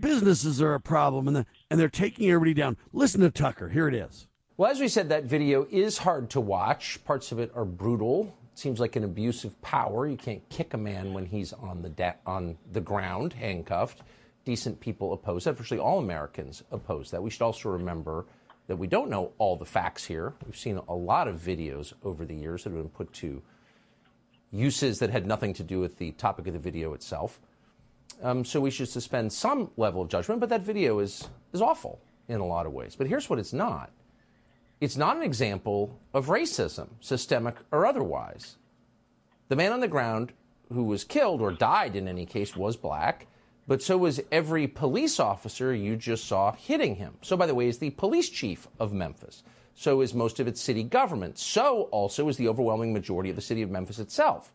businesses 0.00 0.62
are 0.62 0.74
a 0.74 0.80
problem 0.80 1.26
and, 1.26 1.36
the, 1.36 1.46
and 1.70 1.78
they're 1.78 1.88
taking 1.88 2.30
everybody 2.30 2.54
down. 2.54 2.76
Listen 2.92 3.20
to 3.20 3.30
Tucker. 3.30 3.70
Here 3.70 3.88
it 3.88 3.94
is. 3.94 4.28
Well, 4.62 4.70
as 4.70 4.78
we 4.78 4.86
said, 4.86 5.08
that 5.08 5.24
video 5.24 5.66
is 5.72 5.98
hard 5.98 6.30
to 6.30 6.40
watch. 6.40 7.04
Parts 7.04 7.32
of 7.32 7.40
it 7.40 7.50
are 7.52 7.64
brutal. 7.64 8.32
It 8.52 8.56
seems 8.60 8.78
like 8.78 8.94
an 8.94 9.02
abuse 9.02 9.42
of 9.42 9.60
power. 9.60 10.06
You 10.06 10.16
can't 10.16 10.48
kick 10.50 10.72
a 10.72 10.78
man 10.78 11.12
when 11.12 11.26
he's 11.26 11.52
on 11.52 11.82
the 11.82 11.88
de- 11.88 12.14
on 12.26 12.56
the 12.70 12.80
ground, 12.80 13.32
handcuffed. 13.32 14.02
Decent 14.44 14.78
people 14.78 15.14
oppose 15.14 15.42
that. 15.42 15.54
Virtually 15.54 15.80
all 15.80 15.98
Americans 15.98 16.62
oppose 16.70 17.10
that. 17.10 17.20
We 17.20 17.28
should 17.28 17.42
also 17.42 17.70
remember 17.70 18.24
that 18.68 18.76
we 18.76 18.86
don't 18.86 19.10
know 19.10 19.32
all 19.38 19.56
the 19.56 19.64
facts 19.64 20.04
here. 20.04 20.32
We've 20.46 20.56
seen 20.56 20.78
a 20.88 20.94
lot 20.94 21.26
of 21.26 21.40
videos 21.40 21.92
over 22.04 22.24
the 22.24 22.36
years 22.36 22.62
that 22.62 22.70
have 22.70 22.78
been 22.78 22.88
put 22.88 23.12
to 23.14 23.42
uses 24.52 25.00
that 25.00 25.10
had 25.10 25.26
nothing 25.26 25.54
to 25.54 25.64
do 25.64 25.80
with 25.80 25.98
the 25.98 26.12
topic 26.12 26.46
of 26.46 26.52
the 26.52 26.60
video 26.60 26.94
itself. 26.94 27.40
Um, 28.22 28.44
so 28.44 28.60
we 28.60 28.70
should 28.70 28.88
suspend 28.88 29.32
some 29.32 29.72
level 29.76 30.02
of 30.02 30.08
judgment, 30.08 30.38
but 30.38 30.50
that 30.50 30.62
video 30.62 31.00
is, 31.00 31.28
is 31.52 31.60
awful 31.60 32.00
in 32.28 32.38
a 32.38 32.46
lot 32.46 32.64
of 32.64 32.72
ways. 32.72 32.94
But 32.94 33.08
here's 33.08 33.28
what 33.28 33.40
it's 33.40 33.52
not 33.52 33.90
it's 34.82 34.96
not 34.96 35.16
an 35.16 35.22
example 35.22 36.00
of 36.12 36.26
racism, 36.26 36.88
systemic 36.98 37.54
or 37.70 37.86
otherwise. 37.86 38.56
The 39.46 39.54
man 39.54 39.70
on 39.70 39.78
the 39.78 39.86
ground 39.86 40.32
who 40.72 40.82
was 40.82 41.04
killed 41.04 41.40
or 41.40 41.52
died 41.52 41.94
in 41.94 42.08
any 42.08 42.26
case 42.26 42.56
was 42.56 42.76
black, 42.76 43.28
but 43.68 43.80
so 43.80 43.96
was 43.96 44.20
every 44.32 44.66
police 44.66 45.20
officer 45.20 45.72
you 45.72 45.94
just 45.94 46.24
saw 46.24 46.50
hitting 46.50 46.96
him. 46.96 47.14
So, 47.22 47.36
by 47.36 47.46
the 47.46 47.54
way, 47.54 47.68
is 47.68 47.78
the 47.78 47.90
police 47.90 48.28
chief 48.28 48.66
of 48.80 48.92
Memphis. 48.92 49.44
So 49.76 50.00
is 50.00 50.14
most 50.14 50.40
of 50.40 50.48
its 50.48 50.60
city 50.60 50.82
government. 50.82 51.38
So 51.38 51.82
also 51.92 52.28
is 52.28 52.36
the 52.36 52.48
overwhelming 52.48 52.92
majority 52.92 53.30
of 53.30 53.36
the 53.36 53.42
city 53.42 53.62
of 53.62 53.70
Memphis 53.70 54.00
itself. 54.00 54.52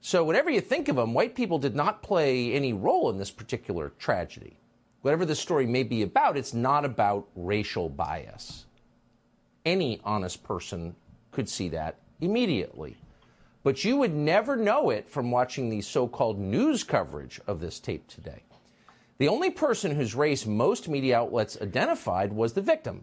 So, 0.00 0.24
whatever 0.24 0.50
you 0.50 0.60
think 0.60 0.88
of 0.88 0.96
them, 0.96 1.14
white 1.14 1.36
people 1.36 1.60
did 1.60 1.76
not 1.76 2.02
play 2.02 2.52
any 2.52 2.72
role 2.72 3.10
in 3.10 3.18
this 3.18 3.30
particular 3.30 3.92
tragedy. 3.96 4.58
Whatever 5.02 5.24
the 5.24 5.36
story 5.36 5.66
may 5.66 5.84
be 5.84 6.02
about, 6.02 6.36
it's 6.36 6.52
not 6.52 6.84
about 6.84 7.28
racial 7.36 7.88
bias. 7.88 8.65
Any 9.66 10.00
honest 10.04 10.44
person 10.44 10.94
could 11.32 11.48
see 11.48 11.68
that 11.70 11.96
immediately. 12.20 12.96
But 13.64 13.84
you 13.84 13.96
would 13.96 14.14
never 14.14 14.56
know 14.56 14.90
it 14.90 15.08
from 15.08 15.32
watching 15.32 15.68
the 15.68 15.80
so 15.80 16.06
called 16.06 16.38
news 16.38 16.84
coverage 16.84 17.40
of 17.48 17.58
this 17.58 17.80
tape 17.80 18.06
today. 18.06 18.44
The 19.18 19.26
only 19.26 19.50
person 19.50 19.96
whose 19.96 20.14
race 20.14 20.46
most 20.46 20.88
media 20.88 21.18
outlets 21.18 21.58
identified 21.60 22.32
was 22.32 22.52
the 22.52 22.60
victim. 22.60 23.02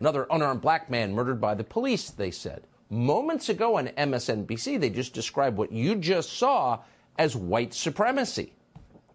Another 0.00 0.26
unarmed 0.28 0.60
black 0.60 0.90
man 0.90 1.14
murdered 1.14 1.40
by 1.40 1.54
the 1.54 1.62
police, 1.62 2.10
they 2.10 2.32
said. 2.32 2.64
Moments 2.90 3.48
ago 3.48 3.76
on 3.76 3.86
MSNBC, 3.86 4.80
they 4.80 4.90
just 4.90 5.14
described 5.14 5.56
what 5.56 5.70
you 5.70 5.94
just 5.94 6.32
saw 6.32 6.80
as 7.16 7.36
white 7.36 7.72
supremacy. 7.72 8.54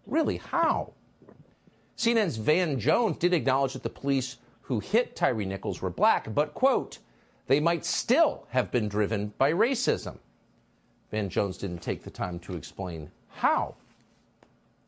Really, 0.06 0.38
how? 0.38 0.94
CNN's 1.98 2.38
Van 2.38 2.78
Jones 2.80 3.18
did 3.18 3.34
acknowledge 3.34 3.74
that 3.74 3.82
the 3.82 3.90
police 3.90 4.36
who 4.68 4.80
hit 4.80 5.16
Tyre 5.16 5.44
Nichols 5.44 5.82
were 5.82 5.90
black, 5.90 6.32
but, 6.34 6.54
quote, 6.54 6.98
they 7.46 7.60
might 7.60 7.84
still 7.84 8.46
have 8.50 8.70
been 8.70 8.88
driven 8.88 9.32
by 9.36 9.52
racism. 9.52 10.18
Van 11.10 11.28
Jones 11.28 11.58
didn't 11.58 11.82
take 11.82 12.04
the 12.04 12.10
time 12.10 12.38
to 12.40 12.54
explain 12.54 13.10
how. 13.28 13.74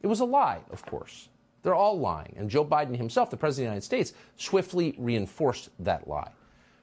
It 0.03 0.07
was 0.07 0.21
a 0.21 0.25
lie, 0.25 0.61
of 0.71 0.87
course. 0.87 1.29
They're 1.63 1.75
all 1.75 1.99
lying. 1.99 2.35
And 2.39 2.49
Joe 2.49 2.65
Biden 2.65 2.97
himself, 2.97 3.31
the 3.31 3.37
President 3.37 3.67
of 3.67 3.71
the 3.71 3.75
United 3.75 3.85
States, 3.85 4.13
swiftly 4.37 4.95
reinforced 4.97 5.71
that 5.81 6.09
lie 6.09 6.31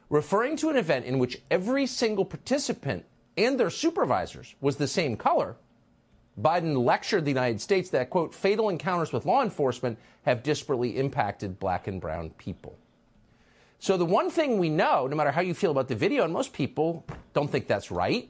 referring 0.10 0.56
to 0.58 0.70
an 0.70 0.78
event 0.78 1.06
in 1.06 1.20
which 1.20 1.42
every 1.52 1.86
single 1.86 2.26
participant 2.26 3.06
and 3.38 3.60
their 3.60 3.70
supervisors 3.70 4.56
was 4.62 4.78
the 4.78 4.88
same 4.88 5.16
color, 5.16 5.56
Biden 6.40 6.84
lectured 6.84 7.26
the 7.26 7.32
United 7.32 7.60
States 7.60 7.90
that, 7.90 8.10
quote, 8.10 8.34
fatal 8.34 8.70
encounters 8.70 9.12
with 9.12 9.26
law 9.26 9.42
enforcement 9.42 9.98
have 10.24 10.43
disparately 10.43 10.95
impacted 10.95 11.60
black 11.60 11.88
and 11.88 12.00
brown 12.00 12.30
people. 12.32 12.78
So 13.80 13.97
the 13.97 14.05
one 14.05 14.30
thing 14.32 14.57
we 14.57 14.69
know, 14.69 15.07
no 15.07 15.15
matter 15.15 15.32
how 15.32 15.41
you 15.41 15.53
feel 15.53 15.71
about 15.71 15.88
the 15.88 15.95
video, 15.95 16.23
and 16.23 16.34
most 16.34 16.53
people 16.53 17.05
don't 17.34 17.49
think 17.49 17.67
that's 17.67 17.91
right, 17.91 18.30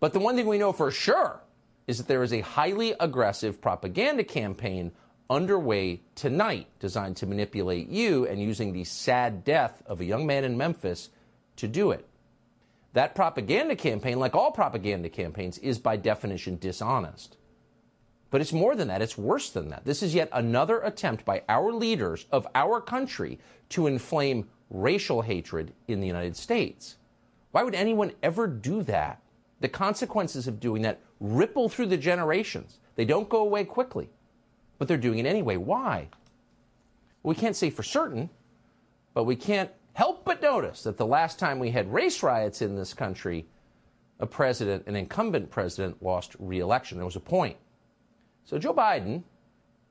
but 0.00 0.12
the 0.12 0.18
one 0.18 0.36
thing 0.36 0.46
we 0.46 0.58
know 0.58 0.72
for 0.72 0.90
sure 0.90 1.40
is 1.86 1.98
that 1.98 2.08
there 2.08 2.22
is 2.22 2.32
a 2.32 2.40
highly 2.40 2.94
aggressive 2.98 3.60
propaganda 3.60 4.24
campaign 4.24 4.92
underway 5.28 6.00
tonight 6.14 6.66
designed 6.80 7.16
to 7.16 7.26
manipulate 7.26 7.88
you 7.88 8.26
and 8.26 8.40
using 8.40 8.72
the 8.72 8.84
sad 8.84 9.44
death 9.44 9.82
of 9.86 10.00
a 10.00 10.04
young 10.04 10.26
man 10.26 10.44
in 10.44 10.56
Memphis 10.56 11.10
to 11.56 11.68
do 11.68 11.90
it. 11.90 12.06
That 12.92 13.14
propaganda 13.14 13.76
campaign, 13.76 14.18
like 14.18 14.34
all 14.34 14.50
propaganda 14.50 15.08
campaigns, 15.08 15.58
is 15.58 15.78
by 15.78 15.96
definition 15.96 16.56
dishonest. 16.56 17.36
But 18.36 18.42
it's 18.42 18.52
more 18.52 18.76
than 18.76 18.88
that. 18.88 19.00
It's 19.00 19.16
worse 19.16 19.48
than 19.48 19.70
that. 19.70 19.86
This 19.86 20.02
is 20.02 20.14
yet 20.14 20.28
another 20.30 20.80
attempt 20.80 21.24
by 21.24 21.42
our 21.48 21.72
leaders 21.72 22.26
of 22.30 22.46
our 22.54 22.82
country 22.82 23.38
to 23.70 23.86
inflame 23.86 24.46
racial 24.68 25.22
hatred 25.22 25.72
in 25.88 26.00
the 26.00 26.06
United 26.06 26.36
States. 26.36 26.96
Why 27.52 27.62
would 27.62 27.74
anyone 27.74 28.12
ever 28.22 28.46
do 28.46 28.82
that? 28.82 29.22
The 29.60 29.70
consequences 29.70 30.46
of 30.46 30.60
doing 30.60 30.82
that 30.82 31.00
ripple 31.18 31.70
through 31.70 31.86
the 31.86 31.96
generations. 31.96 32.78
They 32.94 33.06
don't 33.06 33.30
go 33.30 33.38
away 33.38 33.64
quickly, 33.64 34.10
but 34.76 34.86
they're 34.86 34.98
doing 34.98 35.18
it 35.18 35.24
anyway. 35.24 35.56
Why? 35.56 36.10
We 37.22 37.34
can't 37.34 37.56
say 37.56 37.70
for 37.70 37.82
certain, 37.82 38.28
but 39.14 39.24
we 39.24 39.36
can't 39.36 39.70
help 39.94 40.26
but 40.26 40.42
notice 40.42 40.82
that 40.82 40.98
the 40.98 41.06
last 41.06 41.38
time 41.38 41.58
we 41.58 41.70
had 41.70 41.90
race 41.90 42.22
riots 42.22 42.60
in 42.60 42.76
this 42.76 42.92
country, 42.92 43.46
a 44.20 44.26
president, 44.26 44.86
an 44.86 44.94
incumbent 44.94 45.50
president, 45.50 46.02
lost 46.02 46.36
re 46.38 46.60
election. 46.60 46.98
There 46.98 47.06
was 47.06 47.16
a 47.16 47.20
point. 47.20 47.56
So 48.46 48.58
Joe 48.58 48.72
Biden, 48.72 49.24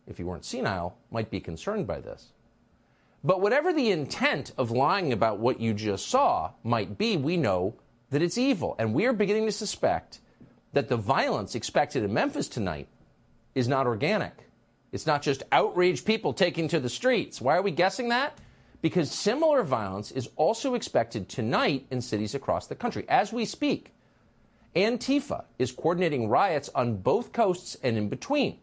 if 0.07 0.17
he 0.17 0.23
weren't 0.23 0.45
senile, 0.45 0.97
might 1.11 1.29
be 1.29 1.39
concerned 1.39 1.85
by 1.85 1.99
this. 1.99 2.31
But 3.23 3.41
whatever 3.41 3.73
the 3.73 3.91
intent 3.91 4.53
of 4.57 4.71
lying 4.71 5.11
about 5.11 5.39
what 5.39 5.59
you 5.59 5.73
just 5.73 6.07
saw 6.07 6.51
might 6.63 6.97
be, 6.97 7.17
we 7.17 7.37
know 7.37 7.75
that 8.11 8.21
it's 8.21 8.37
evil. 8.37 8.75
And 8.79 8.93
we 8.93 9.05
are 9.07 9.13
beginning 9.13 9.45
to 9.45 9.51
suspect 9.51 10.19
that 10.73 10.87
the 10.87 10.97
violence 10.97 11.53
expected 11.55 12.03
in 12.03 12.13
Memphis 12.13 12.47
tonight 12.47 12.87
is 13.55 13.67
not 13.67 13.87
organic. 13.87 14.47
It's 14.91 15.07
not 15.07 15.21
just 15.21 15.43
outraged 15.51 16.05
people 16.05 16.33
taking 16.33 16.67
to 16.69 16.79
the 16.79 16.89
streets. 16.89 17.41
Why 17.41 17.57
are 17.57 17.61
we 17.61 17.71
guessing 17.71 18.09
that? 18.09 18.37
Because 18.81 19.11
similar 19.11 19.63
violence 19.63 20.11
is 20.11 20.29
also 20.35 20.75
expected 20.75 21.27
tonight 21.27 21.87
in 21.91 21.99
cities 22.01 22.35
across 22.35 22.67
the 22.67 22.75
country. 22.75 23.03
As 23.09 23.33
we 23.33 23.43
speak, 23.43 23.94
Antifa 24.75 25.45
is 25.57 25.71
coordinating 25.71 26.27
riots 26.27 26.69
on 26.75 26.97
both 26.97 27.31
coasts 27.31 27.77
and 27.81 27.97
in 27.97 28.09
between. 28.09 28.59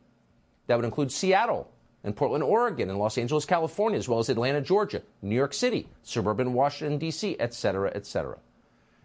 That 0.66 0.76
would 0.76 0.84
include 0.84 1.10
Seattle, 1.10 1.72
and 2.04 2.16
Portland, 2.16 2.44
Oregon, 2.44 2.90
and 2.90 2.98
Los 2.98 3.16
Angeles, 3.16 3.44
California, 3.44 3.98
as 3.98 4.08
well 4.08 4.18
as 4.18 4.28
Atlanta, 4.28 4.60
Georgia, 4.60 5.02
New 5.22 5.36
York 5.36 5.54
City, 5.54 5.88
suburban 6.02 6.52
Washington, 6.52 6.98
D.C., 6.98 7.36
etc., 7.38 7.92
etc. 7.94 8.38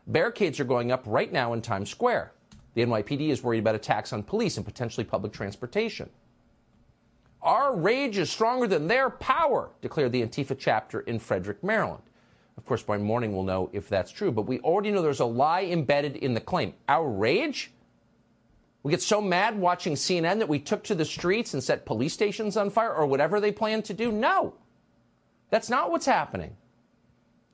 Barricades 0.07 0.59
are 0.59 0.65
going 0.65 0.91
up 0.91 1.03
right 1.05 1.31
now 1.31 1.53
in 1.53 1.61
Times 1.61 1.89
Square. 1.89 2.31
The 2.73 2.83
NYPD 2.83 3.29
is 3.29 3.43
worried 3.43 3.59
about 3.59 3.75
attacks 3.75 4.13
on 4.13 4.23
police 4.23 4.57
and 4.57 4.65
potentially 4.65 5.03
public 5.03 5.33
transportation. 5.33 6.09
Our 7.41 7.75
rage 7.75 8.17
is 8.17 8.29
stronger 8.29 8.67
than 8.67 8.87
their 8.87 9.09
power, 9.09 9.69
declared 9.81 10.11
the 10.11 10.23
Antifa 10.23 10.57
chapter 10.57 11.01
in 11.01 11.19
Frederick, 11.19 11.63
Maryland. 11.63 12.03
Of 12.57 12.65
course, 12.65 12.83
by 12.83 12.97
morning 12.97 13.33
we'll 13.33 13.43
know 13.43 13.69
if 13.71 13.87
that's 13.87 14.11
true, 14.11 14.31
but 14.31 14.47
we 14.47 14.59
already 14.59 14.91
know 14.91 15.01
there's 15.01 15.19
a 15.19 15.25
lie 15.25 15.63
embedded 15.63 16.15
in 16.17 16.33
the 16.33 16.41
claim. 16.41 16.73
Our 16.89 17.07
rage? 17.07 17.71
We 18.83 18.91
get 18.91 19.01
so 19.01 19.21
mad 19.21 19.59
watching 19.59 19.93
CNN 19.93 20.39
that 20.39 20.49
we 20.49 20.59
took 20.59 20.83
to 20.85 20.95
the 20.95 21.05
streets 21.05 21.53
and 21.53 21.63
set 21.63 21.85
police 21.85 22.13
stations 22.13 22.57
on 22.57 22.69
fire 22.69 22.93
or 22.93 23.05
whatever 23.05 23.39
they 23.39 23.51
plan 23.51 23.83
to 23.83 23.93
do? 23.93 24.11
No. 24.11 24.55
That's 25.49 25.69
not 25.69 25.91
what's 25.91 26.05
happening. 26.05 26.55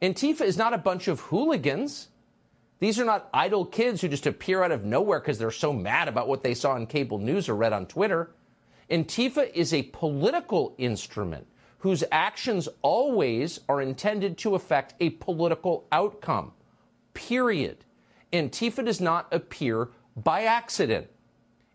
Antifa 0.01 0.41
is 0.41 0.57
not 0.57 0.73
a 0.73 0.77
bunch 0.77 1.07
of 1.07 1.21
hooligans. 1.21 2.09
These 2.79 2.99
are 2.99 3.05
not 3.05 3.29
idle 3.33 3.65
kids 3.65 4.01
who 4.01 4.09
just 4.09 4.27
appear 4.27 4.63
out 4.63 4.71
of 4.71 4.83
nowhere 4.83 5.19
because 5.19 5.39
they're 5.39 5.51
so 5.51 5.73
mad 5.73 6.07
about 6.07 6.27
what 6.27 6.43
they 6.43 6.53
saw 6.53 6.73
on 6.73 6.85
cable 6.85 7.17
news 7.17 7.47
or 7.47 7.55
read 7.55 7.73
on 7.73 7.85
Twitter. 7.85 8.31
Antifa 8.89 9.51
is 9.53 9.73
a 9.73 9.83
political 9.83 10.75
instrument 10.77 11.47
whose 11.83 12.01
actions 12.13 12.69
always 12.81 13.59
are 13.67 13.81
intended 13.81 14.37
to 14.37 14.55
affect 14.55 14.93
a 15.01 15.09
political 15.09 15.85
outcome. 15.91 16.53
Period. 17.13 17.83
Antifa 18.31 18.85
does 18.85 19.01
not 19.01 19.27
appear 19.33 19.89
by 20.15 20.43
accident. 20.43 21.07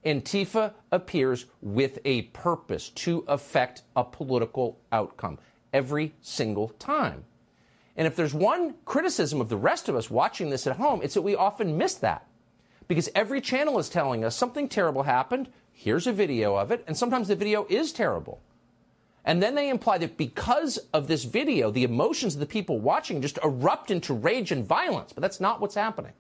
Antifa 0.06 0.72
appears 0.90 1.44
with 1.60 1.98
a 2.06 2.22
purpose 2.22 2.88
to 2.88 3.22
affect 3.28 3.82
a 3.94 4.02
political 4.02 4.78
outcome 4.90 5.38
every 5.74 6.14
single 6.22 6.70
time. 6.78 7.24
And 7.94 8.06
if 8.06 8.16
there's 8.16 8.32
one 8.32 8.76
criticism 8.86 9.42
of 9.42 9.50
the 9.50 9.58
rest 9.58 9.90
of 9.90 9.94
us 9.94 10.10
watching 10.10 10.48
this 10.48 10.66
at 10.66 10.78
home, 10.78 11.00
it's 11.02 11.12
that 11.14 11.22
we 11.22 11.36
often 11.36 11.76
miss 11.76 11.92
that. 11.96 12.26
Because 12.86 13.10
every 13.14 13.42
channel 13.42 13.78
is 13.78 13.90
telling 13.90 14.24
us 14.24 14.34
something 14.34 14.70
terrible 14.70 15.02
happened, 15.02 15.50
here's 15.70 16.06
a 16.06 16.14
video 16.14 16.56
of 16.56 16.72
it, 16.72 16.82
and 16.86 16.96
sometimes 16.96 17.28
the 17.28 17.36
video 17.36 17.66
is 17.68 17.92
terrible. 17.92 18.40
And 19.24 19.42
then 19.42 19.54
they 19.54 19.68
imply 19.68 19.98
that 19.98 20.16
because 20.16 20.78
of 20.92 21.06
this 21.06 21.24
video, 21.24 21.70
the 21.70 21.84
emotions 21.84 22.34
of 22.34 22.40
the 22.40 22.46
people 22.46 22.78
watching 22.78 23.20
just 23.20 23.38
erupt 23.44 23.90
into 23.90 24.14
rage 24.14 24.52
and 24.52 24.66
violence. 24.66 25.12
But 25.12 25.22
that's 25.22 25.40
not 25.40 25.60
what's 25.60 25.74
happening. 25.74 26.12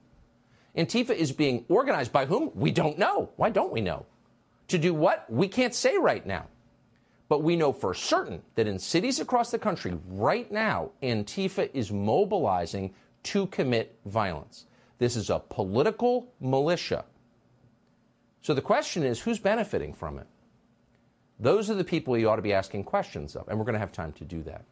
Antifa 0.76 1.10
is 1.10 1.32
being 1.32 1.64
organized 1.68 2.12
by 2.12 2.26
whom? 2.26 2.50
We 2.54 2.70
don't 2.70 2.98
know. 2.98 3.30
Why 3.36 3.50
don't 3.50 3.72
we 3.72 3.80
know? 3.80 4.06
To 4.68 4.78
do 4.78 4.92
what? 4.92 5.24
We 5.28 5.48
can't 5.48 5.74
say 5.74 5.96
right 5.96 6.24
now. 6.26 6.46
But 7.28 7.42
we 7.42 7.56
know 7.56 7.72
for 7.72 7.94
certain 7.94 8.42
that 8.54 8.66
in 8.66 8.78
cities 8.78 9.20
across 9.20 9.50
the 9.50 9.58
country 9.58 9.98
right 10.08 10.50
now, 10.50 10.90
Antifa 11.02 11.70
is 11.74 11.92
mobilizing 11.92 12.94
to 13.24 13.46
commit 13.46 13.98
violence. 14.06 14.66
This 14.98 15.16
is 15.16 15.30
a 15.30 15.38
political 15.38 16.32
militia. 16.40 17.04
So 18.40 18.54
the 18.54 18.62
question 18.62 19.02
is 19.02 19.20
who's 19.20 19.38
benefiting 19.38 19.92
from 19.92 20.18
it? 20.18 20.26
Those 21.40 21.70
are 21.70 21.74
the 21.74 21.84
people 21.84 22.18
you 22.18 22.28
ought 22.28 22.36
to 22.36 22.42
be 22.42 22.52
asking 22.52 22.84
questions 22.84 23.36
of, 23.36 23.46
and 23.48 23.58
we're 23.58 23.64
going 23.64 23.74
to 23.74 23.80
have 23.80 23.92
time 23.92 24.12
to 24.14 24.24
do 24.24 24.42
that. 24.42 24.64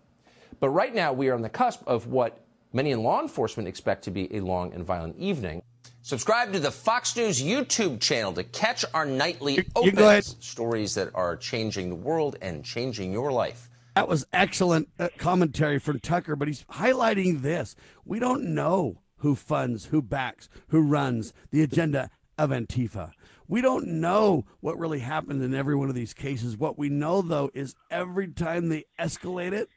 But 0.59 0.71
right 0.71 0.95
now, 0.95 1.13
we 1.13 1.29
are 1.29 1.35
on 1.35 1.43
the 1.43 1.49
cusp 1.49 1.83
of 1.87 2.09
what 2.09 2.41
many 2.73 2.91
in 2.91 3.03
law 3.03 3.21
enforcement 3.21 3.69
expect 3.69 4.05
to 4.05 4.11
be 4.11 4.35
a 4.35 4.41
long 4.41 4.73
and 4.73 4.85
violent 4.85 5.17
evening. 5.19 5.63
Subscribe 6.03 6.53
to 6.53 6.61
the 6.61 6.71
Fox 6.71 7.17
News 7.17 7.43
YouTube 7.43 8.01
channel 8.01 8.33
to 8.33 8.45
catch 8.45 8.85
our 8.95 9.05
nightly 9.07 9.67
open 9.75 10.23
stories 10.23 10.95
that 10.95 11.11
are 11.15 11.37
changing 11.37 11.89
the 11.89 11.97
world 11.97 12.37
and 12.41 12.65
changing 12.65 13.13
your 13.13 13.33
life. 13.33 13.69
That 13.95 14.09
was 14.09 14.27
excellent 14.33 14.89
uh, 14.99 15.09
commentary 15.19 15.79
from 15.79 16.01
Tucker, 16.01 16.37
but 16.37 16.49
he's 16.49 16.65
highlighting 16.65 17.43
this. 17.43 17.75
We 18.05 18.19
don't 18.19 18.55
know 18.55 19.01
who 19.19 19.35
funds, 19.35 19.87
who 19.87 20.03
backs, 20.03 20.49
who 20.69 20.83
runs 20.83 21.33
the 21.51 21.63
agenda 21.63 22.11
of 22.39 22.51
Antifa. 22.51 23.13
We 23.49 23.61
don't 23.61 23.87
know 23.87 24.45
what 24.61 24.79
really 24.79 24.99
happened 24.99 25.43
in 25.43 25.55
every 25.55 25.77
one 25.77 25.89
of 25.89 25.95
these 25.95 26.15
cases. 26.15 26.57
What 26.57 26.79
we 26.79 26.89
know, 26.89 27.23
though, 27.23 27.51
is 27.55 27.75
every 27.91 28.29
time 28.29 28.69
they 28.69 28.85
escalate 28.99 29.53
it 29.53 29.69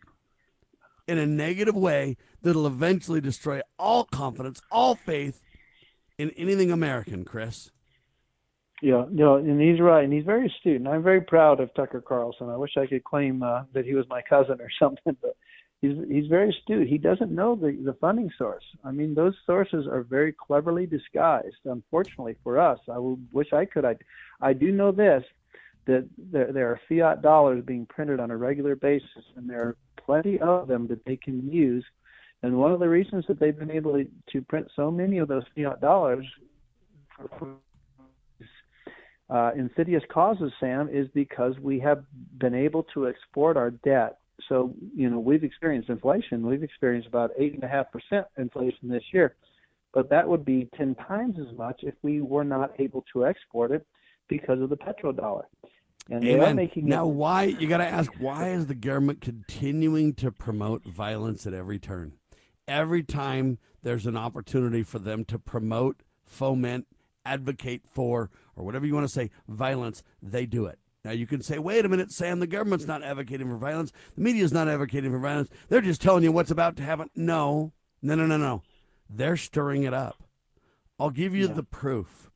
in 1.08 1.18
a 1.18 1.26
negative 1.26 1.76
way, 1.76 2.18
that'll 2.42 2.68
eventually 2.68 3.22
destroy 3.22 3.62
all 3.78 4.06
confidence, 4.06 4.62
all 4.72 4.96
faith 4.96 5.42
in 6.18 6.32
anything 6.32 6.72
American, 6.72 7.26
Chris. 7.26 7.72
Yeah, 8.82 9.06
you 9.10 9.18
know, 9.18 9.36
and 9.36 9.60
he's 9.60 9.82
right, 9.82 10.04
and 10.04 10.14
he's 10.14 10.24
very 10.24 10.48
astute, 10.48 10.78
and 10.78 10.88
I'm 10.88 11.04
very 11.04 11.22
proud 11.22 11.60
of 11.60 11.74
Tucker 11.74 12.02
Carlson. 12.02 12.50
I 12.50 12.56
wish 12.56 12.78
I 12.78 12.86
could 12.86 13.04
claim 13.04 13.44
uh, 13.44 13.64
that 13.74 13.86
he 13.86 13.94
was 13.94 14.06
my 14.10 14.22
cousin 14.22 14.62
or 14.62 14.70
something, 14.80 15.18
but 15.22 15.36
he's 15.82 15.98
he's 16.10 16.28
very 16.28 16.50
astute. 16.50 16.88
He 16.88 16.98
doesn't 16.98 17.32
know 17.32 17.56
the 17.56 17.78
the 17.84 17.94
funding 17.94 18.32
source. 18.38 18.64
I 18.84 18.92
mean, 18.92 19.14
those 19.14 19.36
sources 19.46 19.88
are 19.88 20.04
very 20.04 20.34
cleverly 20.34 20.86
disguised. 20.86 21.58
Unfortunately 21.66 22.36
for 22.44 22.60
us, 22.60 22.80
I 22.92 22.98
would 22.98 23.28
wish 23.32 23.54
I 23.54 23.66
could. 23.66 23.86
I 23.86 23.96
I 24.42 24.54
do 24.54 24.72
know 24.72 24.92
this 24.92 25.24
that 25.86 26.08
there 26.18 26.52
there 26.52 26.70
are 26.70 26.82
fiat 26.88 27.22
dollars 27.22 27.64
being 27.66 27.86
printed 27.86 28.20
on 28.20 28.32
a 28.32 28.38
regular 28.38 28.76
basis, 28.76 29.24
and 29.36 29.50
there 29.50 29.62
are 29.62 29.76
plenty 29.98 30.40
of 30.40 30.68
them 30.68 30.88
that 30.88 31.04
they 31.06 31.16
can 31.16 31.52
use 31.52 31.86
and 32.42 32.58
one 32.58 32.72
of 32.72 32.80
the 32.80 32.88
reasons 32.88 33.26
that 33.28 33.40
they've 33.40 33.58
been 33.58 33.72
able 33.72 33.94
to, 33.94 34.08
to 34.32 34.42
print 34.42 34.68
so 34.76 34.90
many 34.90 35.18
of 35.18 35.28
those 35.28 35.44
fiat 35.56 35.82
dollars 35.82 36.26
for 37.38 37.56
uh, 39.30 39.52
insidious 39.56 40.04
causes, 40.12 40.52
Sam, 40.60 40.90
is 40.90 41.08
because 41.14 41.60
we 41.60 41.80
have 41.82 42.04
been 42.38 42.56
able 42.56 42.84
to 42.94 43.08
export 43.08 43.58
our 43.58 43.72
debt. 43.72 44.19
So, 44.48 44.74
you 44.96 45.10
know, 45.10 45.20
we've 45.20 45.44
experienced 45.44 45.90
inflation. 45.90 46.46
We've 46.46 46.64
experienced 46.64 47.08
about 47.08 47.32
8.5% 47.40 48.26
inflation 48.38 48.88
this 48.88 49.04
year. 49.12 49.36
But 49.94 50.10
that 50.12 50.28
would 50.28 50.46
be 50.46 50.70
10 50.78 50.96
times 50.96 51.36
as 51.40 51.56
much 51.58 51.82
if 51.84 51.96
we 52.04 52.22
were 52.22 52.44
not 52.44 52.72
able 52.80 53.04
to 53.14 53.26
export 53.26 53.72
it 53.72 53.86
because 54.28 54.62
of 54.62 54.70
the 54.70 54.78
petrodollar. 54.78 55.44
And 56.12 56.24
Amen. 56.24 56.56
making 56.56 56.88
now, 56.88 57.08
it- 57.08 57.14
why 57.14 57.44
you 57.44 57.68
got 57.68 57.78
to 57.78 57.88
ask 57.88 58.12
why 58.20 58.50
is 58.50 58.68
the 58.68 58.76
government 58.76 59.22
continuing 59.22 60.14
to 60.16 60.32
promote 60.32 60.84
violence 60.84 61.46
at 61.46 61.54
every 61.54 61.80
turn? 61.80 62.14
every 62.70 63.04
time 63.04 63.58
there's 63.82 64.06
an 64.06 64.16
opportunity 64.16 64.84
for 64.84 65.00
them 65.00 65.26
to 65.26 65.40
promote, 65.40 66.04
foment, 66.26 66.86
advocate 67.26 67.82
for, 67.92 68.30
or 68.56 68.64
whatever 68.64 68.86
you 68.86 68.94
want 68.94 69.06
to 69.06 69.14
say, 69.14 69.32
violence, 69.48 70.04
they 70.22 70.46
do 70.46 70.66
it. 70.66 70.80
Now 71.06 71.12
you 71.12 71.26
can 71.26 71.42
say, 71.42 71.60
wait 71.60 71.86
a 71.86 71.90
minute, 71.90 72.12
Sam, 72.12 72.40
the 72.40 72.48
government's 72.48 72.86
not 72.86 73.04
advocating 73.04 73.48
for 73.48 73.58
violence. 73.58 73.92
The 74.16 74.22
media's 74.22 74.52
not 74.52 74.68
advocating 74.68 75.12
for 75.12 75.20
violence. 75.20 75.50
They're 75.70 75.82
just 75.82 76.02
telling 76.02 76.24
you 76.24 76.32
what's 76.32 76.52
about 76.52 76.76
to 76.78 76.84
happen. 76.84 77.10
No, 77.16 77.72
no, 78.02 78.16
no, 78.16 78.26
no, 78.26 78.38
no. 78.38 78.64
They're 79.10 79.38
stirring 79.38 79.84
it 79.84 79.94
up. 79.94 80.24
I'll 81.00 81.10
give 81.10 81.34
you 81.34 81.48
yeah. 81.48 81.54
the 81.54 81.64
proof. 81.64 82.30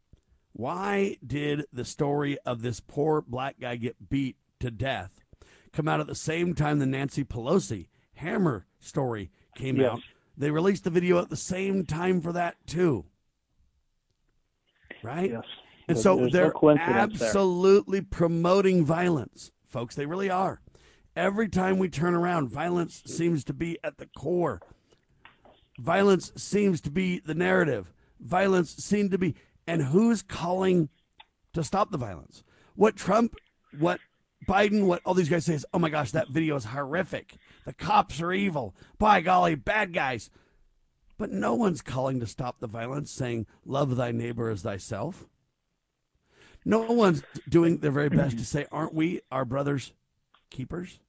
Why 0.53 1.17
did 1.25 1.65
the 1.73 1.83
story 1.83 2.37
of 2.45 2.61
this 2.61 2.79
poor 2.79 3.21
black 3.21 3.59
guy 3.59 3.75
get 3.75 4.09
beat 4.09 4.37
to 4.59 4.71
death 4.71 5.19
come 5.73 5.87
out 5.87 5.99
at 5.99 6.07
the 6.07 6.15
same 6.15 6.53
time 6.53 6.77
the 6.79 6.85
Nancy 6.85 7.23
Pelosi 7.23 7.87
hammer 8.13 8.67
story 8.79 9.31
came 9.55 9.77
yes. 9.77 9.93
out 9.93 9.99
they 10.37 10.51
released 10.51 10.83
the 10.83 10.89
video 10.89 11.19
at 11.19 11.29
the 11.29 11.35
same 11.35 11.85
time 11.85 12.21
for 12.21 12.31
that 12.33 12.55
too. 12.65 13.05
Right? 15.03 15.31
Yes. 15.31 15.43
And 15.87 15.97
so 15.97 16.17
There's 16.17 16.31
they're 16.31 16.45
no 16.45 16.51
coincidence 16.51 17.19
there. 17.19 17.27
absolutely 17.27 18.01
promoting 18.01 18.85
violence, 18.85 19.51
folks. 19.65 19.95
They 19.95 20.05
really 20.05 20.29
are. 20.29 20.61
Every 21.15 21.49
time 21.49 21.77
we 21.77 21.89
turn 21.89 22.15
around, 22.15 22.49
violence 22.49 23.03
seems 23.05 23.43
to 23.45 23.53
be 23.53 23.77
at 23.83 23.97
the 23.97 24.07
core. 24.17 24.61
Violence 25.79 26.31
seems 26.35 26.81
to 26.81 26.91
be 26.91 27.19
the 27.19 27.35
narrative. 27.35 27.91
Violence 28.19 28.75
seems 28.75 29.11
to 29.11 29.17
be, 29.17 29.35
and 29.67 29.81
who's 29.83 30.21
calling 30.21 30.89
to 31.53 31.63
stop 31.63 31.91
the 31.91 31.97
violence? 31.97 32.43
What 32.75 32.95
Trump, 32.95 33.35
what 33.77 33.99
Biden, 34.47 34.85
what 34.85 35.01
all 35.05 35.13
these 35.13 35.29
guys 35.29 35.45
say 35.45 35.53
is, 35.53 35.65
oh 35.73 35.79
my 35.79 35.89
gosh, 35.89 36.11
that 36.11 36.29
video 36.29 36.55
is 36.55 36.65
horrific. 36.65 37.35
The 37.65 37.73
cops 37.73 38.21
are 38.21 38.33
evil. 38.33 38.75
By 38.97 39.21
golly, 39.21 39.55
bad 39.55 39.93
guys. 39.93 40.29
But 41.17 41.31
no 41.31 41.53
one's 41.53 41.81
calling 41.81 42.19
to 42.19 42.27
stop 42.27 42.59
the 42.59 42.67
violence, 42.67 43.11
saying, 43.11 43.45
love 43.65 43.95
thy 43.95 44.11
neighbor 44.11 44.49
as 44.49 44.63
thyself. 44.63 45.27
No 46.65 46.81
one's 46.91 47.23
doing 47.49 47.79
their 47.79 47.91
very 47.91 48.09
best 48.09 48.37
to 48.37 48.45
say, 48.45 48.65
aren't 48.71 48.93
we 48.93 49.21
our 49.31 49.45
brother's 49.45 49.93
keepers? 50.49 50.99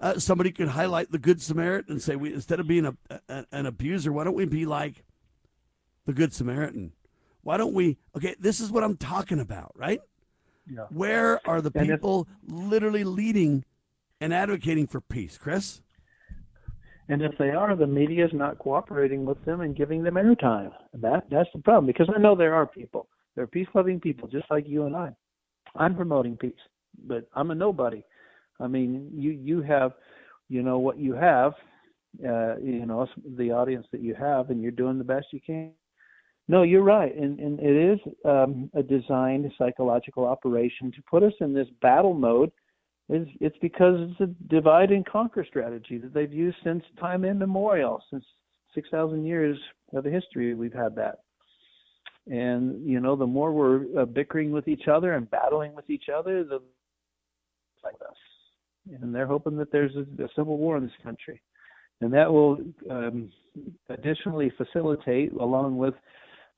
Uh, 0.00 0.18
somebody 0.18 0.50
could 0.50 0.68
highlight 0.68 1.12
the 1.12 1.18
Good 1.18 1.40
Samaritan 1.40 1.92
and 1.92 2.02
say, 2.02 2.16
we 2.16 2.34
instead 2.34 2.58
of 2.58 2.66
being 2.66 2.86
a, 2.86 2.96
a, 3.28 3.46
an 3.52 3.66
abuser, 3.66 4.12
why 4.12 4.24
don't 4.24 4.34
we 4.34 4.44
be 4.44 4.66
like 4.66 5.04
the 6.04 6.12
Good 6.12 6.32
Samaritan? 6.32 6.92
Why 7.42 7.56
don't 7.56 7.74
we? 7.74 7.98
Okay, 8.16 8.34
this 8.40 8.60
is 8.60 8.72
what 8.72 8.82
I'm 8.82 8.96
talking 8.96 9.38
about, 9.38 9.72
right? 9.76 10.00
Yeah. 10.68 10.86
Where 10.90 11.46
are 11.46 11.60
the 11.60 11.70
people 11.70 12.26
literally 12.46 13.04
leading 13.04 13.64
and 14.20 14.32
advocating 14.32 14.86
for 14.86 15.00
peace, 15.00 15.38
Chris? 15.38 15.82
And 17.08 17.20
if 17.20 17.36
they 17.38 17.50
are, 17.50 17.76
the 17.76 17.86
media 17.86 18.24
is 18.24 18.32
not 18.32 18.58
cooperating 18.58 19.26
with 19.26 19.44
them 19.44 19.60
and 19.60 19.76
giving 19.76 20.02
them 20.02 20.14
airtime. 20.14 20.72
That 20.94 21.24
that's 21.30 21.50
the 21.54 21.60
problem. 21.60 21.86
Because 21.86 22.08
I 22.14 22.18
know 22.18 22.34
there 22.34 22.54
are 22.54 22.66
people. 22.66 23.08
There 23.34 23.44
are 23.44 23.48
peace-loving 23.48 24.00
people, 24.00 24.28
just 24.28 24.50
like 24.50 24.68
you 24.68 24.86
and 24.86 24.94
I. 24.94 25.10
I'm 25.76 25.96
promoting 25.96 26.36
peace, 26.36 26.52
but 27.06 27.28
I'm 27.34 27.50
a 27.50 27.54
nobody. 27.54 28.02
I 28.60 28.68
mean, 28.68 29.10
you 29.12 29.32
you 29.32 29.62
have, 29.62 29.92
you 30.48 30.62
know, 30.62 30.78
what 30.78 30.98
you 30.98 31.14
have, 31.14 31.52
uh, 32.24 32.56
you 32.58 32.86
know, 32.86 33.08
the 33.36 33.50
audience 33.50 33.86
that 33.90 34.00
you 34.00 34.14
have, 34.14 34.50
and 34.50 34.62
you're 34.62 34.70
doing 34.70 34.98
the 34.98 35.04
best 35.04 35.26
you 35.32 35.40
can. 35.44 35.72
No, 36.46 36.62
you're 36.62 36.82
right, 36.82 37.16
and 37.16 37.40
and 37.40 37.58
it 37.58 37.92
is 37.94 37.98
um, 38.24 38.70
a 38.74 38.82
designed 38.82 39.50
psychological 39.58 40.24
operation 40.24 40.92
to 40.92 41.02
put 41.10 41.24
us 41.24 41.32
in 41.40 41.52
this 41.52 41.68
battle 41.80 42.14
mode 42.14 42.52
it's, 43.08 43.30
it's 43.40 43.56
because 43.60 43.96
it's 44.00 44.20
a 44.20 44.48
divide 44.48 44.90
and 44.90 45.04
conquer 45.04 45.44
strategy 45.46 45.98
that 45.98 46.14
they've 46.14 46.32
used 46.32 46.56
since 46.64 46.82
time 46.98 47.24
immemorial, 47.24 48.02
since 48.10 48.24
6,000 48.74 49.24
years 49.24 49.58
of 49.92 50.04
history, 50.04 50.54
we've 50.54 50.72
had 50.72 50.96
that. 50.96 51.18
And, 52.26 52.88
you 52.88 53.00
know, 53.00 53.16
the 53.16 53.26
more 53.26 53.52
we're 53.52 54.02
uh, 54.02 54.04
bickering 54.06 54.50
with 54.50 54.66
each 54.66 54.88
other 54.88 55.12
and 55.12 55.30
battling 55.30 55.74
with 55.74 55.90
each 55.90 56.04
other, 56.14 56.42
the 56.44 56.60
like 57.82 57.96
us. 58.08 58.16
And 59.00 59.14
they're 59.14 59.26
hoping 59.26 59.56
that 59.58 59.70
there's 59.70 59.94
a, 59.94 60.22
a 60.22 60.28
civil 60.34 60.56
war 60.56 60.76
in 60.76 60.84
this 60.84 60.92
country. 61.02 61.40
And 62.00 62.12
that 62.12 62.32
will 62.32 62.58
um, 62.90 63.30
additionally 63.88 64.52
facilitate, 64.56 65.32
along 65.32 65.76
with 65.76 65.94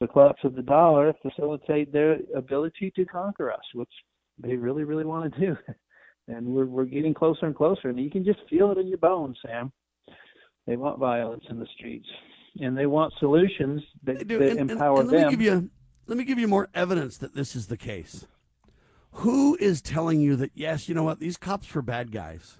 the 0.00 0.06
collapse 0.06 0.40
of 0.44 0.54
the 0.54 0.62
dollar, 0.62 1.12
facilitate 1.22 1.92
their 1.92 2.18
ability 2.34 2.92
to 2.96 3.04
conquer 3.04 3.52
us, 3.52 3.64
which 3.74 3.90
they 4.42 4.54
really, 4.54 4.84
really 4.84 5.04
want 5.04 5.32
to 5.32 5.40
do. 5.40 5.56
and 6.28 6.46
we're 6.46 6.66
we're 6.66 6.84
getting 6.84 7.14
closer 7.14 7.46
and 7.46 7.54
closer, 7.54 7.88
and 7.88 7.98
you 7.98 8.10
can 8.10 8.24
just 8.24 8.40
feel 8.50 8.70
it 8.72 8.78
in 8.78 8.88
your 8.88 8.98
bones, 8.98 9.36
Sam. 9.44 9.72
They 10.66 10.76
want 10.76 10.98
violence 10.98 11.44
in 11.48 11.58
the 11.58 11.66
streets, 11.76 12.08
and 12.61 12.76
they 12.76 12.86
want 12.86 13.12
solutions 13.18 13.82
that, 14.04 14.26
that 14.28 14.30
And- 14.42 14.59
and- 14.61 14.70
empower 14.72 15.00
and 15.00 15.11
let 15.11 15.18
them. 15.18 15.26
Me 15.26 15.30
give 15.30 15.40
you, 15.42 15.70
let 16.07 16.18
me 16.18 16.24
give 16.24 16.38
you 16.38 16.48
more 16.48 16.68
evidence 16.74 17.16
that 17.18 17.34
this 17.34 17.57
is 17.57 17.66
the 17.66 17.76
case. 17.76 18.26
Who 19.12 19.57
is 19.57 19.80
telling 19.80 20.20
you 20.20 20.36
that, 20.36 20.50
yes, 20.54 20.88
you 20.88 20.94
know 20.94 21.02
what, 21.02 21.20
these 21.20 21.36
cops 21.36 21.74
were 21.74 21.82
bad 21.82 22.12
guys? 22.12 22.59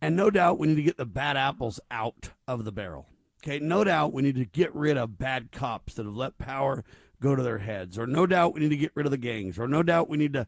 And 0.00 0.14
no 0.14 0.30
doubt 0.30 0.58
we 0.58 0.68
need 0.68 0.76
to 0.76 0.82
get 0.82 0.96
the 0.96 1.06
bad 1.06 1.36
apples 1.36 1.80
out 1.90 2.30
of 2.46 2.64
the 2.64 2.72
barrel. 2.72 3.06
Okay, 3.42 3.58
no 3.58 3.82
doubt 3.84 4.12
we 4.12 4.22
need 4.22 4.36
to 4.36 4.44
get 4.44 4.74
rid 4.74 4.96
of 4.96 5.18
bad 5.18 5.52
cops 5.52 5.94
that 5.94 6.06
have 6.06 6.14
let 6.14 6.38
power 6.38 6.84
go 7.20 7.34
to 7.34 7.42
their 7.42 7.58
heads, 7.58 7.98
or 7.98 8.06
no 8.06 8.26
doubt 8.26 8.54
we 8.54 8.60
need 8.60 8.68
to 8.70 8.76
get 8.76 8.92
rid 8.94 9.06
of 9.06 9.10
the 9.10 9.16
gangs, 9.18 9.58
or 9.58 9.66
no 9.66 9.82
doubt 9.82 10.08
we 10.08 10.16
need 10.16 10.32
to 10.34 10.46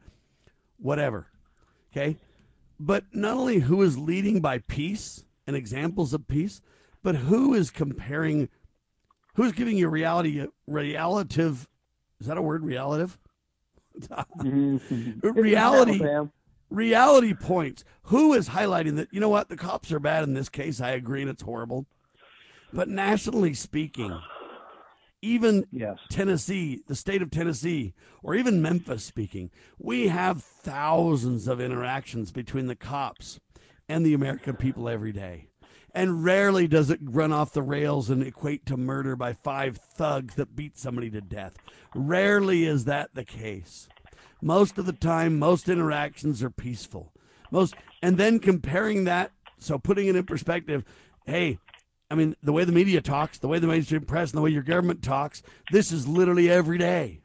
whatever. 0.78 1.26
Okay? 1.92 2.16
But 2.78 3.04
not 3.12 3.36
only 3.36 3.60
who 3.60 3.82
is 3.82 3.98
leading 3.98 4.40
by 4.40 4.58
peace 4.58 5.24
and 5.46 5.56
examples 5.56 6.12
of 6.12 6.28
peace, 6.28 6.60
but 7.08 7.16
who 7.16 7.54
is 7.54 7.70
comparing 7.70 8.50
who's 9.34 9.52
giving 9.52 9.78
you 9.78 9.88
reality 9.88 10.46
relative 10.66 11.66
is 12.20 12.26
that 12.26 12.36
a 12.36 12.42
word 12.42 12.62
relative 12.62 13.18
Mhm. 13.98 15.22
reality 15.34 16.02
reality 16.68 17.32
points 17.32 17.82
who 18.02 18.34
is 18.34 18.50
highlighting 18.50 18.96
that 18.96 19.08
you 19.10 19.20
know 19.20 19.30
what 19.30 19.48
the 19.48 19.56
cops 19.56 19.90
are 19.90 19.98
bad 19.98 20.22
in 20.22 20.34
this 20.34 20.50
case 20.50 20.82
i 20.82 20.90
agree 20.90 21.22
and 21.22 21.30
it's 21.30 21.40
horrible 21.40 21.86
but 22.74 22.90
nationally 22.90 23.54
speaking 23.54 24.20
even 25.22 25.64
Yes. 25.72 25.96
Tennessee, 26.10 26.82
the 26.86 26.94
state 26.94 27.22
of 27.22 27.30
Tennessee, 27.30 27.92
or 28.22 28.34
even 28.36 28.62
Memphis 28.62 29.02
speaking, 29.02 29.50
we 29.78 30.08
have 30.08 30.44
thousands 30.44 31.48
of 31.48 31.58
interactions 31.60 32.30
between 32.30 32.66
the 32.66 32.76
cops 32.76 33.40
and 33.88 34.06
the 34.06 34.14
American 34.14 34.54
people 34.56 34.88
every 34.88 35.10
day. 35.10 35.47
And 35.98 36.22
rarely 36.22 36.68
does 36.68 36.90
it 36.90 37.00
run 37.02 37.32
off 37.32 37.52
the 37.52 37.60
rails 37.60 38.08
and 38.08 38.22
equate 38.22 38.64
to 38.66 38.76
murder 38.76 39.16
by 39.16 39.32
five 39.32 39.78
thugs 39.78 40.36
that 40.36 40.54
beat 40.54 40.78
somebody 40.78 41.10
to 41.10 41.20
death. 41.20 41.56
Rarely 41.92 42.66
is 42.66 42.84
that 42.84 43.14
the 43.14 43.24
case. 43.24 43.88
Most 44.40 44.78
of 44.78 44.86
the 44.86 44.92
time, 44.92 45.40
most 45.40 45.68
interactions 45.68 46.40
are 46.40 46.50
peaceful. 46.50 47.12
Most, 47.50 47.74
and 48.00 48.16
then 48.16 48.38
comparing 48.38 49.06
that, 49.06 49.32
so 49.58 49.76
putting 49.76 50.06
it 50.06 50.14
in 50.14 50.22
perspective, 50.22 50.84
hey, 51.26 51.58
I 52.08 52.14
mean, 52.14 52.36
the 52.44 52.52
way 52.52 52.62
the 52.62 52.70
media 52.70 53.00
talks, 53.00 53.38
the 53.38 53.48
way 53.48 53.58
the 53.58 53.66
mainstream 53.66 54.02
press, 54.02 54.30
and 54.30 54.38
the 54.38 54.42
way 54.42 54.50
your 54.50 54.62
government 54.62 55.02
talks, 55.02 55.42
this 55.72 55.90
is 55.90 56.06
literally 56.06 56.48
every 56.48 56.78
day. 56.78 57.22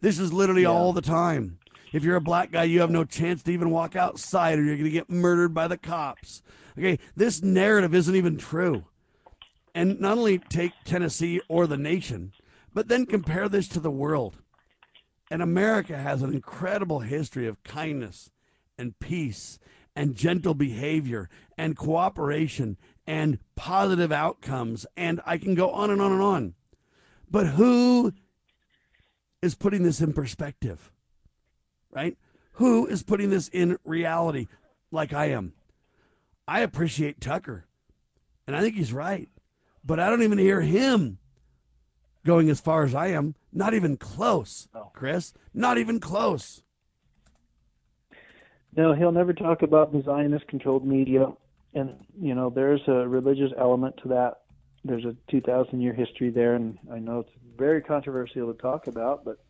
This 0.00 0.18
is 0.18 0.32
literally 0.32 0.62
Yeah. 0.62 0.70
all 0.70 0.94
the 0.94 1.02
time. 1.02 1.58
If 1.94 2.02
you're 2.02 2.16
a 2.16 2.20
black 2.20 2.50
guy, 2.50 2.64
you 2.64 2.80
have 2.80 2.90
no 2.90 3.04
chance 3.04 3.44
to 3.44 3.52
even 3.52 3.70
walk 3.70 3.94
outside 3.94 4.58
or 4.58 4.64
you're 4.64 4.74
going 4.74 4.82
to 4.86 4.90
get 4.90 5.08
murdered 5.08 5.54
by 5.54 5.68
the 5.68 5.78
cops. 5.78 6.42
Okay, 6.76 6.98
this 7.14 7.40
narrative 7.40 7.94
isn't 7.94 8.16
even 8.16 8.36
true. 8.36 8.86
And 9.76 10.00
not 10.00 10.18
only 10.18 10.38
take 10.38 10.72
Tennessee 10.84 11.40
or 11.46 11.68
the 11.68 11.76
nation, 11.76 12.32
but 12.74 12.88
then 12.88 13.06
compare 13.06 13.48
this 13.48 13.68
to 13.68 13.78
the 13.78 13.92
world. 13.92 14.38
And 15.30 15.40
America 15.40 15.96
has 15.96 16.20
an 16.20 16.32
incredible 16.34 16.98
history 16.98 17.46
of 17.46 17.62
kindness 17.62 18.28
and 18.76 18.98
peace 18.98 19.60
and 19.94 20.16
gentle 20.16 20.54
behavior 20.54 21.30
and 21.56 21.76
cooperation 21.76 22.76
and 23.06 23.38
positive 23.54 24.10
outcomes. 24.10 24.84
And 24.96 25.20
I 25.24 25.38
can 25.38 25.54
go 25.54 25.70
on 25.70 25.90
and 25.90 26.02
on 26.02 26.10
and 26.10 26.22
on. 26.22 26.54
But 27.30 27.46
who 27.46 28.12
is 29.40 29.54
putting 29.54 29.84
this 29.84 30.00
in 30.00 30.12
perspective? 30.12 30.90
Right? 31.94 32.16
Who 32.54 32.86
is 32.86 33.02
putting 33.02 33.30
this 33.30 33.48
in 33.48 33.78
reality 33.84 34.48
like 34.90 35.12
I 35.12 35.26
am? 35.26 35.52
I 36.46 36.60
appreciate 36.60 37.20
Tucker, 37.20 37.64
and 38.46 38.54
I 38.54 38.60
think 38.60 38.74
he's 38.74 38.92
right. 38.92 39.28
But 39.84 40.00
I 40.00 40.08
don't 40.08 40.22
even 40.22 40.38
hear 40.38 40.60
him 40.60 41.18
going 42.24 42.48
as 42.48 42.60
far 42.60 42.84
as 42.84 42.94
I 42.94 43.08
am. 43.08 43.34
Not 43.52 43.74
even 43.74 43.96
close, 43.96 44.68
Chris. 44.94 45.34
Not 45.52 45.78
even 45.78 46.00
close. 46.00 46.62
No, 48.76 48.94
he'll 48.94 49.12
never 49.12 49.32
talk 49.32 49.62
about 49.62 49.92
the 49.92 50.02
Zionist 50.02 50.48
controlled 50.48 50.86
media. 50.86 51.32
And, 51.74 51.94
you 52.20 52.34
know, 52.34 52.50
there's 52.50 52.80
a 52.88 53.06
religious 53.06 53.52
element 53.58 53.96
to 54.02 54.08
that. 54.08 54.40
There's 54.84 55.04
a 55.04 55.14
2,000 55.30 55.80
year 55.80 55.92
history 55.92 56.30
there. 56.30 56.54
And 56.54 56.78
I 56.90 56.98
know 56.98 57.20
it's 57.20 57.30
very 57.56 57.82
controversial 57.82 58.52
to 58.52 58.58
talk 58.58 58.86
about, 58.86 59.24
but, 59.24 59.43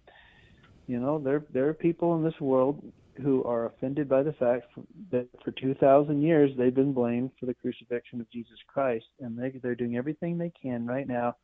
you 0.87 1.01
know, 1.01 1.19
there, 1.19 1.45
there 1.53 1.69
are 1.69 1.75
people 1.75 2.17
in 2.17 2.25
this 2.25 2.39
world 2.41 2.83
who 3.23 3.45
are 3.45 3.67
offended 3.67 4.09
by 4.09 4.23
the 4.23 4.33
fact 4.33 4.67
that 5.11 5.27
for 5.45 5.53
2,000 5.53 6.21
years 6.21 6.51
they've 6.59 6.75
been 6.75 6.93
blamed 6.93 7.31
for 7.39 7.47
the 7.47 7.55
crucifixion 7.55 8.21
of 8.21 8.31
Jesus 8.31 8.59
Christ. 8.67 9.07
And 9.21 9.39
they, 9.39 9.51
they're 9.63 9.75
doing 9.75 9.97
everything 9.97 10.37
they 10.37 10.53
can 10.61 10.87
right 10.87 11.07
now 11.07 11.37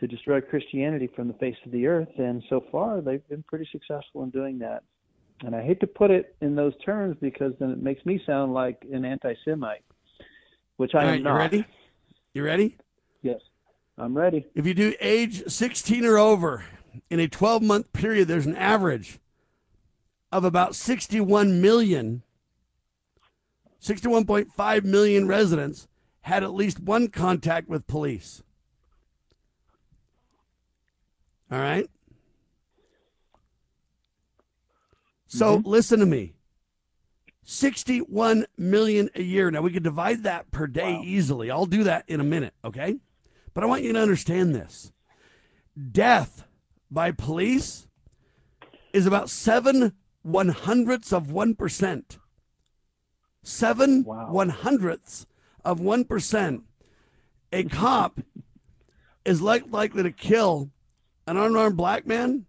to 0.00 0.06
destroy 0.06 0.40
Christianity 0.40 1.08
from 1.14 1.28
the 1.28 1.34
face 1.34 1.56
of 1.64 1.72
the 1.72 1.86
earth. 1.86 2.08
And 2.18 2.42
so 2.48 2.64
far, 2.70 3.00
they've 3.00 3.26
been 3.28 3.44
pretty 3.44 3.68
successful 3.70 4.22
in 4.24 4.30
doing 4.30 4.58
that. 4.58 4.82
And 5.44 5.54
I 5.54 5.62
hate 5.62 5.80
to 5.80 5.86
put 5.86 6.10
it 6.10 6.34
in 6.40 6.56
those 6.56 6.72
terms 6.84 7.16
because 7.20 7.52
then 7.60 7.70
it 7.70 7.80
makes 7.80 8.04
me 8.04 8.20
sound 8.26 8.54
like 8.54 8.84
an 8.92 9.04
anti-Semite, 9.04 9.84
which 10.78 10.94
I 10.94 10.98
All 10.98 11.04
am 11.04 11.10
right, 11.10 11.22
not. 11.22 11.32
you 11.32 11.38
ready? 11.38 11.66
You 12.34 12.44
ready? 12.44 12.76
Yes, 13.22 13.40
I'm 13.96 14.16
ready. 14.16 14.46
If 14.54 14.66
you 14.66 14.74
do 14.74 14.94
age 15.00 15.44
16 15.46 16.04
or 16.04 16.18
over 16.18 16.64
in 17.10 17.20
a 17.20 17.28
12 17.28 17.62
month 17.62 17.92
period, 17.92 18.28
there's 18.28 18.46
an 18.46 18.56
average 18.56 19.18
of 20.30 20.44
about 20.44 20.74
61 20.74 21.60
million, 21.60 22.22
61.5 23.80 24.84
million 24.84 25.26
residents 25.26 25.88
had 26.22 26.42
at 26.42 26.52
least 26.52 26.80
one 26.80 27.08
contact 27.08 27.68
with 27.68 27.86
police. 27.86 28.42
All 31.50 31.58
right? 31.58 31.88
So 35.26 35.58
mm-hmm. 35.58 35.68
listen 35.68 36.00
to 36.00 36.06
me. 36.06 36.34
61 37.44 38.44
million 38.58 39.08
a 39.14 39.22
year. 39.22 39.50
Now 39.50 39.62
we 39.62 39.70
could 39.70 39.82
divide 39.82 40.24
that 40.24 40.50
per 40.50 40.66
day 40.66 40.94
wow. 40.94 41.02
easily. 41.02 41.50
I'll 41.50 41.64
do 41.64 41.84
that 41.84 42.04
in 42.06 42.20
a 42.20 42.24
minute, 42.24 42.52
okay? 42.62 42.96
But 43.54 43.64
I 43.64 43.66
want 43.66 43.82
you 43.82 43.92
to 43.94 44.00
understand 44.00 44.54
this. 44.54 44.92
Death 45.90 46.44
by 46.90 47.10
police 47.10 47.86
is 48.92 49.06
about 49.06 49.30
seven 49.30 49.92
one 50.22 50.48
hundredths 50.48 51.12
of 51.12 51.30
one 51.30 51.54
percent. 51.54 52.18
Seven 53.42 54.04
wow. 54.04 54.30
one 54.30 54.48
hundredths 54.48 55.26
of 55.64 55.80
one 55.80 56.04
percent. 56.04 56.62
A 57.52 57.64
cop 57.64 58.20
is 59.24 59.40
like, 59.40 59.64
likely 59.70 60.02
to 60.02 60.12
kill 60.12 60.70
an 61.26 61.36
unarmed 61.36 61.76
black 61.76 62.06
man 62.06 62.46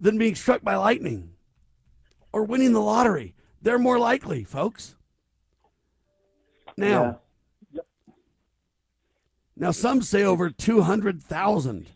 than 0.00 0.18
being 0.18 0.34
struck 0.34 0.62
by 0.62 0.74
lightning 0.74 1.30
or 2.32 2.44
winning 2.44 2.72
the 2.72 2.80
lottery. 2.80 3.34
They're 3.60 3.78
more 3.78 3.98
likely, 3.98 4.44
folks. 4.44 4.96
Now, 6.76 7.20
yeah. 7.72 7.74
yep. 7.74 7.86
now 9.56 9.70
some 9.70 10.02
say 10.02 10.22
over 10.24 10.50
200,000 10.50 11.86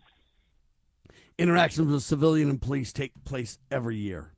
interactions 1.38 1.92
with 1.92 2.02
civilian 2.02 2.50
and 2.50 2.60
police 2.60 2.92
take 2.92 3.12
place 3.24 3.58
every 3.70 3.96
year. 3.96 4.32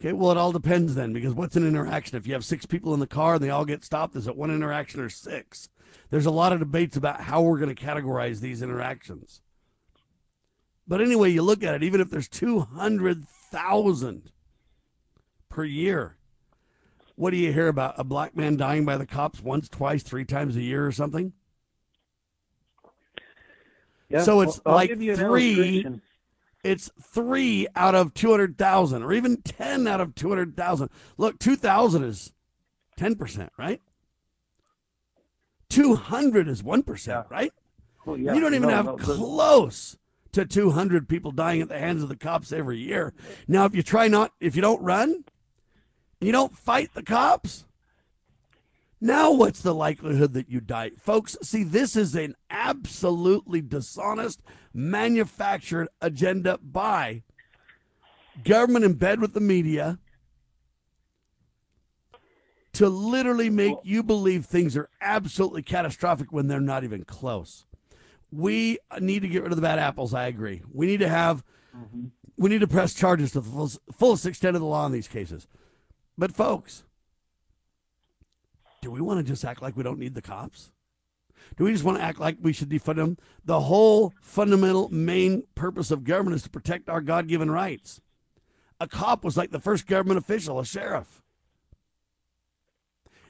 Okay, 0.00 0.12
well, 0.12 0.30
it 0.30 0.36
all 0.36 0.52
depends 0.52 0.94
then, 0.94 1.12
because 1.12 1.34
what's 1.34 1.56
an 1.56 1.66
interaction? 1.66 2.16
If 2.16 2.26
you 2.26 2.34
have 2.34 2.44
six 2.44 2.66
people 2.66 2.94
in 2.94 3.00
the 3.00 3.06
car 3.06 3.34
and 3.34 3.42
they 3.42 3.50
all 3.50 3.64
get 3.64 3.84
stopped, 3.84 4.14
is 4.14 4.28
it 4.28 4.36
one 4.36 4.50
interaction 4.50 5.00
or 5.00 5.08
six? 5.08 5.68
There's 6.10 6.26
a 6.26 6.30
lot 6.30 6.52
of 6.52 6.60
debates 6.60 6.96
about 6.96 7.22
how 7.22 7.42
we're 7.42 7.58
going 7.58 7.74
to 7.74 7.84
categorize 7.84 8.40
these 8.40 8.62
interactions. 8.62 9.40
But 10.86 11.00
anyway, 11.00 11.30
you 11.30 11.42
look 11.42 11.64
at 11.64 11.74
it, 11.74 11.82
even 11.82 12.00
if 12.00 12.10
there's 12.10 12.28
200,000 12.28 14.30
per 15.48 15.64
year, 15.64 16.16
what 17.16 17.30
do 17.30 17.36
you 17.36 17.52
hear 17.52 17.68
about? 17.68 17.98
A 17.98 18.04
black 18.04 18.36
man 18.36 18.56
dying 18.56 18.84
by 18.84 18.96
the 18.96 19.04
cops 19.04 19.42
once, 19.42 19.68
twice, 19.68 20.04
three 20.04 20.24
times 20.24 20.56
a 20.56 20.62
year 20.62 20.86
or 20.86 20.92
something? 20.92 21.32
Yeah, 24.08 24.22
so 24.22 24.40
it's 24.40 24.60
well, 24.64 24.74
like 24.74 24.90
three. 24.90 25.86
It's 26.64 26.90
three 27.00 27.68
out 27.76 27.94
of 27.94 28.14
200,000 28.14 29.02
or 29.02 29.12
even 29.12 29.42
10 29.42 29.86
out 29.86 30.00
of 30.00 30.14
200,000. 30.16 30.90
Look, 31.16 31.38
2,000 31.38 32.02
is 32.04 32.32
10%, 32.98 33.48
right? 33.56 33.80
200 35.70 36.48
is 36.48 36.62
1%, 36.62 37.06
yeah. 37.06 37.22
right? 37.30 37.52
Well, 38.04 38.16
yeah. 38.16 38.34
You 38.34 38.40
don't 38.40 38.54
even 38.54 38.70
no, 38.70 38.74
have 38.74 38.86
no, 38.86 38.96
close 38.96 39.96
to 40.32 40.44
200 40.44 41.08
people 41.08 41.30
dying 41.30 41.62
at 41.62 41.68
the 41.68 41.78
hands 41.78 42.02
of 42.02 42.08
the 42.08 42.16
cops 42.16 42.52
every 42.52 42.78
year. 42.78 43.14
Now, 43.46 43.64
if 43.64 43.74
you 43.74 43.82
try 43.82 44.08
not, 44.08 44.32
if 44.40 44.56
you 44.56 44.62
don't 44.62 44.82
run, 44.82 45.24
you 46.20 46.32
don't 46.32 46.56
fight 46.56 46.92
the 46.94 47.02
cops, 47.02 47.64
now 49.00 49.32
what's 49.32 49.60
the 49.60 49.74
likelihood 49.74 50.32
that 50.34 50.48
you 50.48 50.60
die? 50.60 50.90
Folks, 50.98 51.36
see, 51.42 51.62
this 51.62 51.96
is 51.96 52.14
an 52.14 52.34
absolutely 52.50 53.60
dishonest, 53.60 54.42
manufactured 54.74 55.88
agenda 56.00 56.58
by 56.62 57.22
government 58.44 58.84
in 58.84 58.94
bed 58.94 59.20
with 59.20 59.34
the 59.34 59.40
media 59.40 59.98
to 62.72 62.88
literally 62.88 63.50
make 63.50 63.76
you 63.82 64.02
believe 64.02 64.46
things 64.46 64.76
are 64.76 64.88
absolutely 65.00 65.62
catastrophic 65.62 66.32
when 66.32 66.46
they're 66.46 66.60
not 66.60 66.84
even 66.84 67.04
close. 67.04 67.66
We 68.30 68.78
need 69.00 69.22
to 69.22 69.28
get 69.28 69.42
rid 69.42 69.52
of 69.52 69.56
the 69.56 69.62
bad 69.62 69.78
apples. 69.78 70.14
I 70.14 70.26
agree. 70.26 70.62
We 70.72 70.86
need 70.86 71.00
to 71.00 71.08
have, 71.08 71.44
mm-hmm. 71.76 72.06
we 72.36 72.50
need 72.50 72.60
to 72.60 72.68
press 72.68 72.94
charges 72.94 73.32
to 73.32 73.40
the 73.40 73.78
fullest 73.96 74.26
extent 74.26 74.54
of 74.54 74.60
the 74.60 74.68
law 74.68 74.86
in 74.86 74.92
these 74.92 75.08
cases. 75.08 75.48
But, 76.16 76.34
folks, 76.34 76.84
do 78.80 78.90
we 78.90 79.00
want 79.00 79.18
to 79.18 79.30
just 79.30 79.44
act 79.44 79.62
like 79.62 79.76
we 79.76 79.82
don't 79.82 79.98
need 79.98 80.14
the 80.14 80.22
cops? 80.22 80.70
Do 81.56 81.64
we 81.64 81.72
just 81.72 81.84
want 81.84 81.98
to 81.98 82.04
act 82.04 82.20
like 82.20 82.36
we 82.40 82.52
should 82.52 82.68
defund 82.68 82.96
them? 82.96 83.16
The 83.44 83.60
whole 83.60 84.12
fundamental 84.20 84.88
main 84.90 85.44
purpose 85.54 85.90
of 85.90 86.04
government 86.04 86.36
is 86.36 86.42
to 86.42 86.50
protect 86.50 86.88
our 86.88 87.00
God 87.00 87.28
given 87.28 87.50
rights. 87.50 88.00
A 88.80 88.86
cop 88.86 89.24
was 89.24 89.36
like 89.36 89.50
the 89.50 89.60
first 89.60 89.86
government 89.86 90.18
official, 90.18 90.60
a 90.60 90.64
sheriff. 90.64 91.22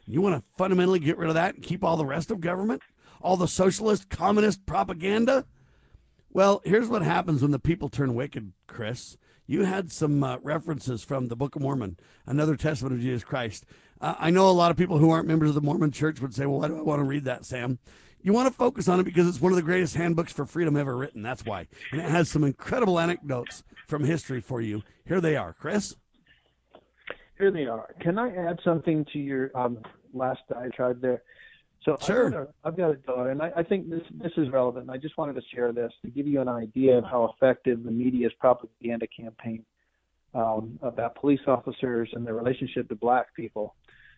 You 0.07 0.21
want 0.21 0.37
to 0.37 0.45
fundamentally 0.57 0.99
get 0.99 1.19
rid 1.19 1.29
of 1.29 1.35
that 1.35 1.55
and 1.55 1.63
keep 1.63 1.85
all 1.85 1.97
the 1.97 2.07
rest 2.07 2.31
of 2.31 2.41
government? 2.41 2.83
All 3.21 3.37
the 3.37 3.49
socialist, 3.49 4.09
communist 4.09 4.65
propaganda? 4.67 5.45
Well, 6.31 6.61
here's 6.65 6.89
what 6.89 7.03
happens 7.03 7.43
when 7.43 7.51
the 7.51 7.59
people 7.59 7.89
turn 7.89 8.15
wicked, 8.15 8.53
Chris. 8.67 9.17
You 9.47 9.65
had 9.65 9.91
some 9.91 10.23
uh, 10.23 10.37
references 10.43 11.03
from 11.03 11.29
the 11.29 11.37
Book 11.37 11.57
of 11.57 11.63
Mormon, 11.63 11.99
another 12.27 12.55
testament 12.55 12.95
of 12.95 13.01
Jesus 13.01 13.25
Christ. 13.25 13.65
Uh, 14.01 14.15
I 14.19 14.31
know 14.31 14.49
a 14.49 14.53
lot 14.53 14.71
of 14.71 14.77
people 14.77 14.99
who 14.99 15.11
aren't 15.11 15.27
members 15.27 15.51
of 15.51 15.55
the 15.55 15.61
Mormon 15.61 15.91
church 15.91 16.21
would 16.21 16.35
say, 16.35 16.47
well, 16.47 16.61
why 16.61 16.69
do 16.69 16.79
I 16.79 16.83
want 16.83 17.01
to 17.01 17.05
read 17.05 17.25
that, 17.25 17.45
Sam? 17.45 17.79
You 18.23 18.33
want 18.33 18.49
to 18.49 18.55
focus 18.55 18.89
on 18.89 19.01
it 19.01 19.05
because 19.05 19.29
it's 19.29 19.41
one 19.41 19.53
of 19.53 19.57
the 19.57 19.63
greatest 19.63 19.95
handbooks 19.95 20.33
for 20.33 20.45
freedom 20.45 20.77
ever 20.77 20.97
written. 20.97 21.23
That's 21.23 21.45
why. 21.45 21.69
And 21.93 22.01
it 22.01 22.09
has 22.09 22.29
some 22.31 22.45
incredible 22.45 22.99
anecdotes 22.99 23.63
from 23.87 24.05
history 24.05 24.41
for 24.41 24.61
you. 24.61 24.83
Here 25.07 25.21
they 25.21 25.37
are, 25.37 25.53
Chris. 25.53 25.95
Here 27.39 27.53
they 27.53 27.67
are. 27.67 27.95
Can 28.01 28.19
I 28.19 28.35
add 28.35 28.59
something 28.65 29.05
to 29.13 29.19
your 29.19 29.57
um, 29.57 29.79
last 30.13 30.41
diatribe 30.49 31.01
there. 31.01 31.23
So 31.85 31.97
sure. 32.05 32.27
I've, 32.27 32.33
got 32.33 32.41
a, 32.41 32.49
I've 32.65 32.77
got 32.77 32.91
a 32.91 32.95
daughter, 32.97 33.31
and 33.31 33.41
I, 33.41 33.53
I 33.57 33.63
think 33.63 33.89
this 33.89 34.03
this 34.11 34.33
is 34.37 34.51
relevant. 34.51 34.91
I 34.91 34.97
just 34.97 35.17
wanted 35.17 35.35
to 35.35 35.43
share 35.55 35.73
this 35.73 35.93
to 36.05 36.11
give 36.11 36.27
you 36.27 36.41
an 36.41 36.49
idea 36.49 36.99
of 36.99 37.05
how 37.05 37.33
effective 37.35 37.85
the 37.85 37.91
media's 37.91 38.33
propaganda 38.41 39.07
campaign 39.07 39.65
um, 40.35 40.79
about 40.83 41.15
police 41.15 41.41
officers 41.47 42.11
and 42.13 42.27
their 42.27 42.35
relationship 42.35 42.89
to 42.89 42.97
black 42.97 43.35
people. 43.35 43.75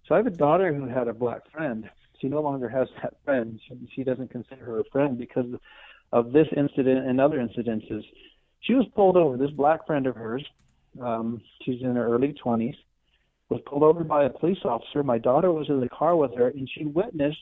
So 0.06 0.14
I 0.14 0.18
have 0.18 0.26
a 0.26 0.30
daughter 0.30 0.72
who 0.74 0.86
had 0.86 1.08
a 1.08 1.14
black 1.14 1.50
friend. 1.52 1.88
She 2.20 2.28
no 2.28 2.40
longer 2.40 2.68
has 2.68 2.88
that 3.02 3.14
friend. 3.24 3.60
She, 3.66 3.74
she 3.94 4.04
doesn't 4.04 4.30
consider 4.30 4.64
her 4.64 4.80
a 4.80 4.84
friend 4.92 5.18
because 5.18 5.46
of 6.12 6.32
this 6.32 6.48
incident 6.56 7.06
and 7.06 7.20
other 7.20 7.38
incidences. 7.38 8.02
She 8.60 8.74
was 8.74 8.86
pulled 8.94 9.16
over. 9.16 9.36
This 9.36 9.50
black 9.50 9.86
friend 9.86 10.06
of 10.06 10.16
hers, 10.16 10.44
um, 11.00 11.40
she's 11.62 11.80
in 11.82 11.96
her 11.96 12.06
early 12.06 12.34
20s, 12.44 12.74
was 13.48 13.60
pulled 13.66 13.82
over 13.82 14.04
by 14.04 14.24
a 14.24 14.30
police 14.30 14.58
officer. 14.64 15.02
My 15.02 15.18
daughter 15.18 15.52
was 15.52 15.68
in 15.68 15.80
the 15.80 15.88
car 15.88 16.16
with 16.16 16.34
her, 16.36 16.48
and 16.48 16.68
she 16.74 16.84
witnessed 16.84 17.38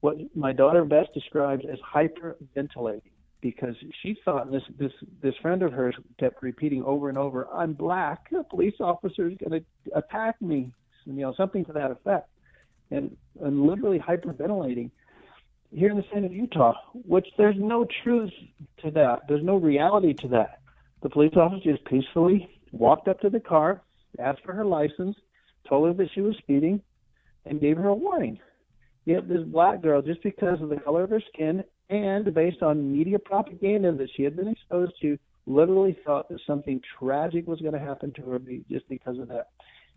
what 0.00 0.16
my 0.34 0.52
daughter 0.52 0.84
best 0.84 1.12
describes 1.14 1.64
as 1.70 1.78
hyperventilating 1.94 3.02
because 3.40 3.74
she 4.02 4.16
thought 4.24 4.50
this 4.50 4.62
this 4.78 4.92
this 5.20 5.34
friend 5.42 5.62
of 5.62 5.72
hers 5.72 5.94
kept 6.18 6.42
repeating 6.42 6.82
over 6.84 7.08
and 7.08 7.18
over, 7.18 7.48
"I'm 7.52 7.74
black. 7.74 8.30
A 8.32 8.44
police 8.44 8.74
officer 8.80 9.28
is 9.28 9.36
going 9.38 9.60
to 9.60 9.98
attack 9.98 10.40
me," 10.40 10.72
you 11.04 11.22
know, 11.22 11.34
something 11.36 11.64
to 11.66 11.72
that 11.72 11.90
effect, 11.90 12.28
and 12.90 13.16
and 13.40 13.62
literally 13.62 13.98
hyperventilating. 13.98 14.90
Here 15.74 15.90
in 15.90 15.96
the 15.96 16.04
state 16.10 16.24
of 16.24 16.32
Utah, 16.32 16.74
which 17.06 17.26
there's 17.38 17.56
no 17.58 17.86
truth 18.04 18.32
to 18.82 18.90
that, 18.90 19.22
there's 19.28 19.42
no 19.42 19.56
reality 19.56 20.12
to 20.14 20.28
that. 20.28 20.60
The 21.02 21.08
police 21.08 21.32
officer 21.34 21.72
just 21.72 21.84
peacefully 21.86 22.48
walked 22.72 23.08
up 23.08 23.20
to 23.20 23.30
the 23.30 23.40
car, 23.40 23.82
asked 24.18 24.42
for 24.44 24.52
her 24.52 24.64
license, 24.64 25.16
told 25.68 25.88
her 25.88 25.94
that 25.94 26.10
she 26.14 26.20
was 26.20 26.36
speeding, 26.38 26.82
and 27.46 27.60
gave 27.60 27.78
her 27.78 27.88
a 27.88 27.94
warning. 27.94 28.38
Yet 29.04 29.28
this 29.28 29.42
black 29.44 29.82
girl, 29.82 30.02
just 30.02 30.22
because 30.22 30.60
of 30.60 30.68
the 30.68 30.76
color 30.76 31.04
of 31.04 31.10
her 31.10 31.22
skin 31.32 31.64
and 31.90 32.32
based 32.32 32.62
on 32.62 32.92
media 32.92 33.18
propaganda 33.18 33.92
that 33.92 34.10
she 34.16 34.22
had 34.22 34.36
been 34.36 34.48
exposed 34.48 34.92
to, 35.02 35.18
literally 35.46 35.96
thought 36.04 36.28
that 36.28 36.40
something 36.46 36.80
tragic 36.98 37.46
was 37.46 37.60
going 37.60 37.72
to 37.72 37.80
happen 37.80 38.12
to 38.12 38.22
her 38.22 38.38
just 38.70 38.88
because 38.88 39.18
of 39.18 39.28
that. 39.28 39.48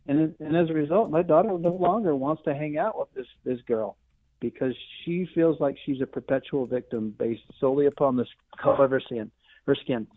And 0.08 0.36
and 0.40 0.56
as 0.56 0.70
a 0.70 0.74
result, 0.74 1.10
my 1.10 1.24
daughter 1.24 1.50
no 1.58 1.74
longer 1.74 2.16
wants 2.16 2.44
to 2.44 2.54
hang 2.54 2.78
out 2.78 2.98
with 2.98 3.14
this 3.14 3.28
this 3.44 3.60
girl 3.68 3.98
because 4.40 4.76
she 5.04 5.28
feels 5.34 5.60
like 5.60 5.76
she's 5.86 6.02
a 6.02 6.06
perpetual 6.06 6.66
victim 6.66 7.16
based 7.18 7.42
solely 7.60 7.88
upon 7.88 8.16
the 8.16 8.26
color 8.62 8.86
of 8.86 8.92
her 8.92 9.00
skin. 9.00 9.32
Her 9.66 9.76
skin. 9.76 10.08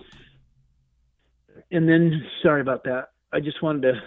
And 1.71 1.89
then, 1.89 2.23
sorry 2.43 2.61
about 2.61 2.85
that. 2.85 3.11
I 3.33 3.41
just 3.41 3.63
wanted 3.63 3.93
to 3.93 4.01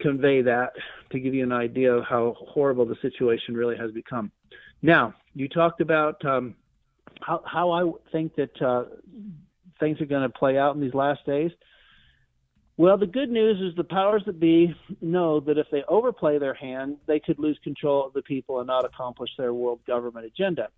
convey 0.00 0.42
that 0.42 0.72
to 1.10 1.18
give 1.20 1.34
you 1.34 1.42
an 1.42 1.52
idea 1.52 1.92
of 1.92 2.04
how 2.04 2.34
horrible 2.38 2.84
the 2.86 2.96
situation 3.00 3.54
really 3.54 3.76
has 3.76 3.90
become. 3.92 4.30
Now, 4.82 5.14
you 5.34 5.48
talked 5.48 5.80
about 5.80 6.24
um, 6.24 6.56
how, 7.20 7.42
how 7.46 7.70
I 7.70 7.90
think 8.12 8.34
that 8.36 8.60
uh, 8.62 8.84
things 9.80 10.00
are 10.00 10.06
going 10.06 10.22
to 10.22 10.28
play 10.28 10.58
out 10.58 10.74
in 10.74 10.80
these 10.80 10.94
last 10.94 11.24
days. 11.24 11.50
Well, 12.76 12.98
the 12.98 13.06
good 13.06 13.30
news 13.30 13.60
is 13.60 13.76
the 13.76 13.84
powers 13.84 14.22
that 14.26 14.40
be 14.40 14.74
know 15.00 15.38
that 15.40 15.58
if 15.58 15.66
they 15.70 15.84
overplay 15.86 16.38
their 16.38 16.54
hand, 16.54 16.96
they 17.06 17.20
could 17.20 17.38
lose 17.38 17.58
control 17.62 18.04
of 18.06 18.12
the 18.14 18.22
people 18.22 18.58
and 18.58 18.66
not 18.66 18.84
accomplish 18.84 19.30
their 19.38 19.54
world 19.54 19.80
government 19.86 20.26
agenda. 20.26 20.68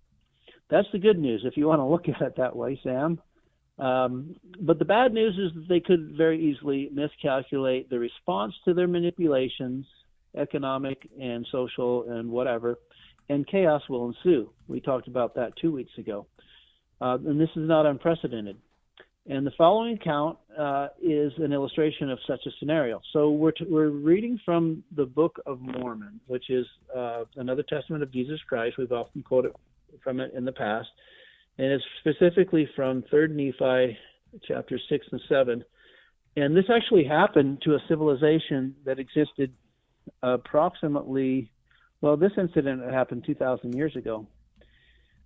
That's 0.69 0.87
the 0.91 0.99
good 0.99 1.17
news 1.17 1.41
if 1.43 1.57
you 1.57 1.67
want 1.67 1.79
to 1.79 1.85
look 1.85 2.07
at 2.15 2.21
it 2.21 2.35
that 2.37 2.55
way, 2.55 2.79
Sam. 2.83 3.19
Um, 3.79 4.35
but 4.59 4.79
the 4.79 4.85
bad 4.85 5.13
news 5.13 5.37
is 5.37 5.53
that 5.55 5.67
they 5.67 5.79
could 5.79 6.13
very 6.15 6.39
easily 6.51 6.89
miscalculate 6.91 7.89
the 7.89 7.99
response 7.99 8.53
to 8.65 8.73
their 8.73 8.87
manipulations, 8.87 9.85
economic 10.35 11.09
and 11.19 11.47
social 11.51 12.09
and 12.09 12.29
whatever, 12.29 12.77
and 13.29 13.45
chaos 13.47 13.81
will 13.89 14.07
ensue. 14.07 14.49
We 14.67 14.81
talked 14.81 15.07
about 15.07 15.35
that 15.35 15.53
two 15.59 15.71
weeks 15.71 15.91
ago. 15.97 16.27
Uh, 16.99 17.17
and 17.25 17.39
this 17.39 17.49
is 17.55 17.67
not 17.67 17.85
unprecedented. 17.85 18.57
And 19.29 19.45
the 19.45 19.51
following 19.57 19.95
account 19.95 20.37
uh, 20.57 20.87
is 21.01 21.33
an 21.37 21.51
illustration 21.51 22.09
of 22.09 22.17
such 22.25 22.45
a 22.45 22.49
scenario. 22.59 23.01
So 23.11 23.29
we're, 23.31 23.51
t- 23.51 23.65
we're 23.69 23.89
reading 23.89 24.39
from 24.45 24.83
the 24.95 25.05
Book 25.05 25.37
of 25.45 25.59
Mormon, 25.59 26.21
which 26.27 26.49
is 26.49 26.65
uh, 26.95 27.25
another 27.35 27.63
testament 27.63 28.03
of 28.03 28.11
Jesus 28.11 28.39
Christ. 28.47 28.77
We've 28.77 28.91
often 28.91 29.23
quoted 29.23 29.51
from 30.01 30.21
it 30.21 30.31
in 30.33 30.45
the 30.45 30.53
past. 30.53 30.87
And 31.57 31.67
it's 31.67 31.83
specifically 31.99 32.69
from 32.73 33.03
3rd 33.11 33.31
Nephi, 33.31 33.97
chapter 34.47 34.79
6 34.89 35.07
and 35.11 35.21
7. 35.27 35.63
And 36.37 36.55
this 36.55 36.65
actually 36.73 37.03
happened 37.03 37.61
to 37.63 37.75
a 37.75 37.79
civilization 37.89 38.75
that 38.85 38.97
existed 38.97 39.51
approximately, 40.23 41.51
well, 41.99 42.15
this 42.15 42.31
incident 42.37 42.81
happened 42.93 43.25
2,000 43.25 43.75
years 43.75 43.95
ago 43.97 44.25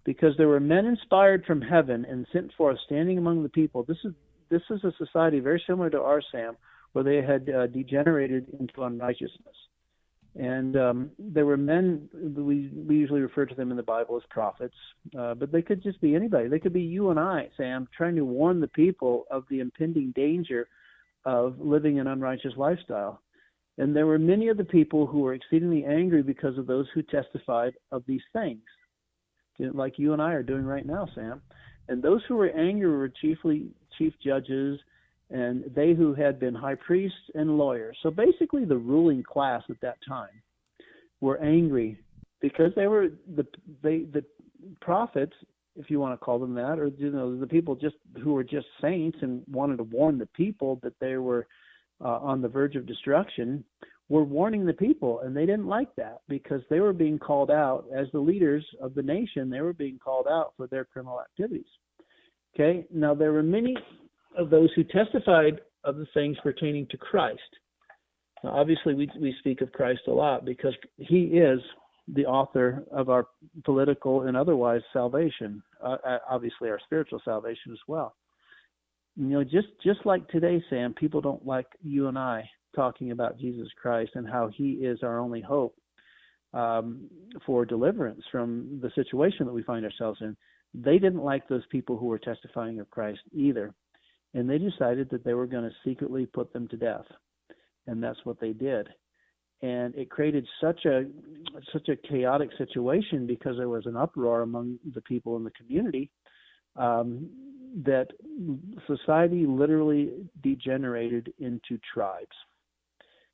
because 0.04 0.36
there 0.38 0.48
were 0.48 0.60
men 0.60 0.86
inspired 0.86 1.46
from 1.46 1.62
heaven 1.62 2.06
and 2.06 2.26
sent 2.34 2.52
forth 2.54 2.78
standing 2.86 3.18
among 3.18 3.44
the 3.44 3.50
people. 3.50 3.84
This 3.84 3.98
is 4.04 4.14
this 4.50 4.62
is 4.70 4.84
a 4.84 4.92
society 4.98 5.40
very 5.40 5.64
similar 5.66 5.90
to 5.90 6.02
our 6.02 6.22
Sam, 6.32 6.58
where 6.92 7.06
they 7.06 7.22
had 7.22 7.50
uh, 7.50 7.68
degenerated 7.68 8.48
into 8.60 8.84
unrighteousness. 8.84 9.56
And 10.36 10.76
um, 10.78 11.12
there 11.18 11.46
were 11.46 11.58
men, 11.58 12.10
we, 12.14 12.70
we 12.74 12.96
usually 12.96 13.22
refer 13.22 13.46
to 13.46 13.56
them 13.56 13.72
in 13.72 13.78
the 13.78 13.84
Bible 13.84 14.18
as 14.18 14.24
prophets, 14.30 14.76
uh, 15.18 15.36
but 15.36 15.52
they 15.52 15.62
could 15.62 15.82
just 15.84 16.02
be 16.02 16.16
anybody. 16.16 16.50
They 16.50 16.60
could 16.60 16.74
be 16.74 16.82
you 16.82 17.12
and 17.12 17.20
I, 17.20 17.50
Sam, 17.58 17.88
trying 17.96 18.16
to 18.16 18.26
warn 18.26 18.60
the 18.60 18.68
people 18.68 19.26
of 19.32 19.44
the 19.50 19.60
impending 19.60 20.12
danger 20.16 20.68
of 21.26 21.60
living 21.60 22.00
an 22.00 22.08
unrighteous 22.08 22.54
lifestyle. 22.58 23.22
And 23.78 23.96
there 23.96 24.08
were 24.08 24.20
many 24.20 24.50
of 24.50 24.58
the 24.58 24.66
people 24.66 25.06
who 25.06 25.20
were 25.20 25.34
exceedingly 25.34 25.86
angry 25.86 26.24
because 26.24 26.58
of 26.58 26.68
those 26.68 26.88
who 26.94 27.04
testified 27.04 27.74
of 27.92 28.04
these 28.06 28.24
things 28.34 28.62
like 29.60 30.00
you 30.00 30.14
and 30.14 30.22
I 30.22 30.34
are 30.34 30.44
doing 30.44 30.66
right 30.66 30.86
now, 30.86 31.08
Sam. 31.16 31.42
And 31.88 32.02
those 32.02 32.22
who 32.28 32.36
were 32.36 32.50
angry 32.50 32.90
were 32.90 33.12
chiefly 33.22 33.68
chief 33.98 34.14
judges 34.24 34.80
and 35.30 35.64
they 35.74 35.94
who 35.94 36.14
had 36.14 36.40
been 36.40 36.54
high 36.54 36.76
priests 36.76 37.18
and 37.36 37.58
lawyers. 37.58 37.98
So 38.04 38.12
basically, 38.12 38.66
the 38.66 38.78
ruling 38.78 39.24
class 39.24 39.64
at 39.70 39.80
that 39.82 39.98
time 40.08 40.42
were 41.22 41.42
angry 41.42 41.98
because 42.42 42.72
they 42.76 42.88
were 42.88 43.10
the 43.36 43.46
they 43.82 44.00
the 44.12 44.24
prophets, 44.82 45.34
if 45.78 45.90
you 45.90 46.00
want 46.00 46.20
to 46.20 46.24
call 46.24 46.38
them 46.38 46.54
that, 46.56 46.80
or 46.80 46.88
you 46.98 47.12
know 47.12 47.40
the 47.40 47.48
people 47.48 47.76
just 47.76 47.96
who 48.22 48.34
were 48.34 48.44
just 48.44 48.68
saints 48.82 49.18
and 49.22 49.42
wanted 49.50 49.78
to 49.78 49.84
warn 49.84 50.18
the 50.18 50.28
people 50.28 50.80
that 50.84 50.94
they 51.00 51.16
were 51.16 51.48
uh, 52.04 52.18
on 52.20 52.42
the 52.42 52.50
verge 52.50 52.76
of 52.76 52.86
destruction 52.86 53.64
were 54.12 54.26
warning 54.26 54.66
the 54.66 54.74
people, 54.74 55.22
and 55.22 55.34
they 55.34 55.46
didn't 55.46 55.68
like 55.68 55.96
that 55.96 56.20
because 56.28 56.62
they 56.70 56.82
were 56.82 56.92
being 56.92 57.18
called 57.18 57.50
out 57.50 57.86
as 57.96 58.08
the 58.12 58.20
leaders 58.20 58.66
of 58.82 58.94
the 58.94 59.02
nation. 59.02 59.50
They 59.50 59.62
were 59.62 59.72
being 59.72 59.98
called 60.04 60.28
out 60.30 60.52
for 60.58 60.68
their 60.68 60.84
criminal 60.84 61.22
activities. 61.22 61.70
Okay, 62.54 62.86
now 62.94 63.16
there 63.16 63.32
were 63.32 63.42
many 63.42 63.74
of 64.38 64.50
those 64.50 64.70
who 64.76 64.84
testified 64.84 65.62
of 65.86 65.96
the 65.96 66.08
things 66.14 66.36
pertaining 66.44 66.88
to 66.92 66.98
Christ. 66.98 67.40
Now, 68.44 68.50
obviously, 68.50 68.96
we 68.96 69.10
we 69.18 69.34
speak 69.40 69.62
of 69.62 69.72
Christ 69.72 70.02
a 70.10 70.12
lot 70.12 70.44
because 70.44 70.76
He 70.98 71.40
is 71.40 71.62
the 72.14 72.26
author 72.26 72.84
of 72.92 73.10
our 73.10 73.28
political 73.64 74.24
and 74.24 74.36
otherwise 74.36 74.82
salvation. 74.92 75.64
Uh, 75.82 75.96
uh 76.06 76.18
obviously, 76.30 76.70
our 76.70 76.80
spiritual 76.84 77.22
salvation 77.24 77.72
as 77.72 77.80
well. 77.88 78.14
You 79.16 79.28
know, 79.28 79.44
just 79.46 79.70
just 79.82 80.06
like 80.06 80.28
today, 80.28 80.62
Sam, 80.70 80.94
people 80.94 81.22
don't 81.22 81.46
like 81.46 81.68
you 81.82 82.10
and 82.10 82.20
I 82.20 82.50
talking 82.76 83.12
about 83.12 83.40
Jesus 83.40 83.68
Christ 83.82 84.12
and 84.16 84.28
how 84.28 84.50
He 84.56 84.72
is 84.72 85.00
our 85.04 85.20
only 85.20 85.42
hope 85.42 85.76
um, 86.54 87.10
for 87.46 87.66
deliverance 87.66 88.22
from 88.32 88.80
the 88.82 88.92
situation 88.96 89.46
that 89.46 89.54
we 89.54 89.64
find 89.64 89.86
ourselves 89.86 90.20
in. 90.22 90.36
They 90.74 91.00
didn't 91.00 91.24
like 91.24 91.48
those 91.48 91.66
people 91.70 91.98
who 91.98 92.06
were 92.06 92.20
testifying 92.20 92.80
of 92.80 92.90
Christ 92.90 93.22
either, 93.34 93.74
and 94.34 94.50
they 94.50 94.58
decided 94.58 95.10
that 95.10 95.24
they 95.24 95.34
were 95.34 95.48
going 95.48 95.70
to 95.70 95.76
secretly 95.90 96.26
put 96.26 96.54
them 96.54 96.68
to 96.70 96.78
death, 96.78 97.06
and 97.88 98.02
that's 98.02 98.20
what 98.24 98.40
they 98.40 98.54
did. 98.54 98.88
And 99.62 99.94
it 99.96 100.10
created 100.10 100.48
such 100.60 100.86
a 100.86 101.04
such 101.72 101.90
a 101.90 102.08
chaotic 102.08 102.50
situation 102.58 103.28
because 103.28 103.58
there 103.58 103.70
was 103.70 103.86
an 103.86 103.96
uproar 103.96 104.42
among 104.42 104.80
the 104.96 105.02
people 105.02 105.38
in 105.38 105.44
the 105.44 105.52
community 105.52 106.10
um, 106.78 107.30
that 107.84 108.08
society 108.88 109.46
literally 109.46 110.12
degenerated 110.42 111.34
into 111.40 111.80
tribes. 111.94 112.36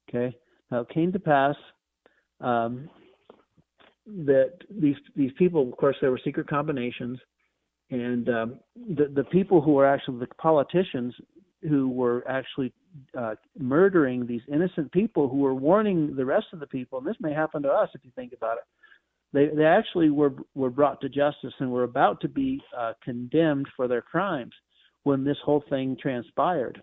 Okay. 0.10 0.36
Now 0.72 0.82
it 0.82 0.90
came 0.90 1.12
to 1.12 1.20
pass 1.20 1.56
um, 2.42 2.90
that 4.06 4.54
these 4.70 4.96
these 5.16 5.32
people, 5.38 5.68
of 5.68 5.78
course, 5.78 5.96
there 6.02 6.12
were 6.12 6.22
secret 6.24 6.48
combinations, 6.48 7.20
and 7.90 8.30
um, 8.30 8.60
the 8.76 9.08
the 9.14 9.24
people 9.26 9.62
who 9.62 9.74
were 9.74 9.86
actually 9.86 10.20
the 10.20 10.28
politicians 10.36 11.14
who 11.68 11.90
were 11.90 12.24
actually 12.28 12.72
uh, 13.18 13.34
murdering 13.58 14.26
these 14.26 14.42
innocent 14.52 14.92
people 14.92 15.28
who 15.28 15.38
were 15.38 15.56
warning 15.56 16.16
the 16.16 16.26
rest 16.26 16.48
of 16.54 16.60
the 16.60 16.68
people. 16.68 17.00
And 17.00 17.08
this 17.08 17.16
may 17.20 17.34
happen 17.34 17.64
to 17.64 17.70
us 17.70 17.90
if 17.96 18.02
you 18.06 18.12
think 18.16 18.34
about 18.34 18.58
it. 18.58 18.64
They 19.34 19.56
they 19.56 19.66
actually 19.66 20.10
were 20.10 20.34
were 20.56 20.70
brought 20.70 21.02
to 21.02 21.10
justice 21.10 21.54
and 21.60 21.72
were 21.72 21.84
about 21.84 22.22
to 22.22 22.30
be 22.30 22.62
uh, 22.78 22.94
condemned 23.04 23.68
for 23.76 23.88
their 23.88 24.02
crimes 24.02 24.54
when 25.04 25.24
this 25.24 25.38
whole 25.44 25.64
thing 25.70 25.98
transpired 26.02 26.82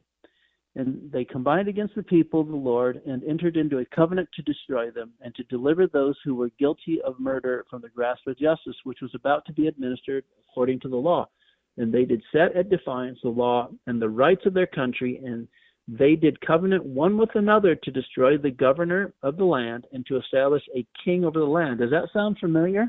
and 0.76 1.10
they 1.12 1.24
combined 1.24 1.68
against 1.68 1.94
the 1.94 2.02
people 2.02 2.40
of 2.40 2.48
the 2.48 2.56
Lord 2.56 3.00
and 3.06 3.22
entered 3.24 3.56
into 3.56 3.78
a 3.78 3.84
covenant 3.86 4.28
to 4.34 4.42
destroy 4.42 4.90
them 4.90 5.12
and 5.20 5.34
to 5.36 5.44
deliver 5.44 5.86
those 5.86 6.16
who 6.24 6.34
were 6.34 6.50
guilty 6.58 7.00
of 7.02 7.20
murder 7.20 7.64
from 7.70 7.80
the 7.80 7.88
grasp 7.88 8.26
of 8.26 8.38
justice, 8.38 8.76
which 8.84 9.00
was 9.00 9.14
about 9.14 9.44
to 9.46 9.52
be 9.52 9.68
administered 9.68 10.24
according 10.48 10.80
to 10.80 10.88
the 10.88 10.96
law. 10.96 11.28
And 11.76 11.92
they 11.92 12.04
did 12.04 12.22
set 12.32 12.56
at 12.56 12.70
defiance 12.70 13.18
the 13.22 13.28
law 13.28 13.68
and 13.86 14.00
the 14.00 14.08
rights 14.08 14.46
of 14.46 14.54
their 14.54 14.66
country, 14.66 15.20
and 15.24 15.46
they 15.86 16.16
did 16.16 16.40
covenant 16.40 16.84
one 16.84 17.18
with 17.18 17.30
another 17.34 17.74
to 17.76 17.90
destroy 17.90 18.36
the 18.36 18.50
governor 18.50 19.12
of 19.22 19.36
the 19.36 19.44
land 19.44 19.86
and 19.92 20.04
to 20.06 20.16
establish 20.16 20.62
a 20.74 20.86
king 21.04 21.24
over 21.24 21.38
the 21.38 21.44
land. 21.44 21.78
Does 21.78 21.90
that 21.90 22.08
sound 22.12 22.38
familiar? 22.38 22.88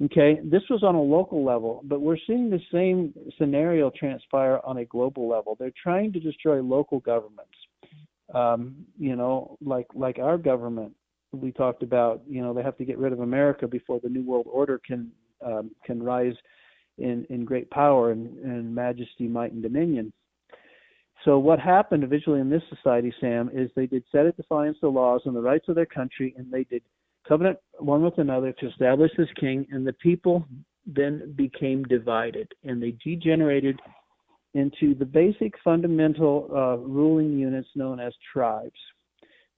Okay, 0.00 0.38
this 0.44 0.62
was 0.70 0.84
on 0.84 0.94
a 0.94 1.02
local 1.02 1.44
level, 1.44 1.82
but 1.84 2.00
we're 2.00 2.18
seeing 2.24 2.48
the 2.48 2.60
same 2.72 3.12
scenario 3.36 3.90
transpire 3.90 4.60
on 4.62 4.78
a 4.78 4.84
global 4.84 5.28
level. 5.28 5.56
They're 5.58 5.72
trying 5.82 6.12
to 6.12 6.20
destroy 6.20 6.62
local 6.62 7.00
governments. 7.00 7.54
Um, 8.32 8.76
you 8.96 9.16
know, 9.16 9.56
like 9.60 9.86
like 9.94 10.20
our 10.20 10.38
government, 10.38 10.92
we 11.32 11.50
talked 11.50 11.82
about. 11.82 12.22
You 12.28 12.42
know, 12.42 12.54
they 12.54 12.62
have 12.62 12.76
to 12.76 12.84
get 12.84 12.98
rid 12.98 13.12
of 13.12 13.20
America 13.20 13.66
before 13.66 13.98
the 14.00 14.08
New 14.08 14.22
World 14.22 14.46
Order 14.48 14.80
can 14.86 15.10
um, 15.44 15.72
can 15.84 16.00
rise 16.00 16.34
in 16.98 17.26
in 17.28 17.44
great 17.44 17.68
power 17.70 18.12
and, 18.12 18.38
and 18.44 18.72
majesty, 18.72 19.26
might, 19.26 19.50
and 19.50 19.62
dominion. 19.62 20.12
So 21.24 21.40
what 21.40 21.58
happened 21.58 22.04
eventually 22.04 22.40
in 22.40 22.48
this 22.48 22.62
society, 22.68 23.12
Sam, 23.20 23.50
is 23.52 23.68
they 23.74 23.86
did 23.86 24.04
set 24.12 24.26
at 24.26 24.36
defiance 24.36 24.78
the 24.80 24.88
laws 24.88 25.22
and 25.24 25.34
the 25.34 25.42
rights 25.42 25.68
of 25.68 25.74
their 25.74 25.86
country, 25.86 26.34
and 26.38 26.52
they 26.52 26.62
did 26.62 26.82
covenant 27.28 27.58
one 27.78 28.02
with 28.02 28.18
another 28.18 28.52
to 28.52 28.68
establish 28.68 29.12
this 29.16 29.28
king, 29.38 29.66
and 29.70 29.86
the 29.86 29.92
people 29.94 30.44
then 30.86 31.32
became 31.36 31.84
divided, 31.84 32.50
and 32.64 32.82
they 32.82 32.94
degenerated 33.04 33.78
into 34.54 34.94
the 34.94 35.04
basic 35.04 35.52
fundamental 35.62 36.48
uh, 36.50 36.76
ruling 36.78 37.38
units 37.38 37.68
known 37.74 38.00
as 38.00 38.12
tribes, 38.32 38.80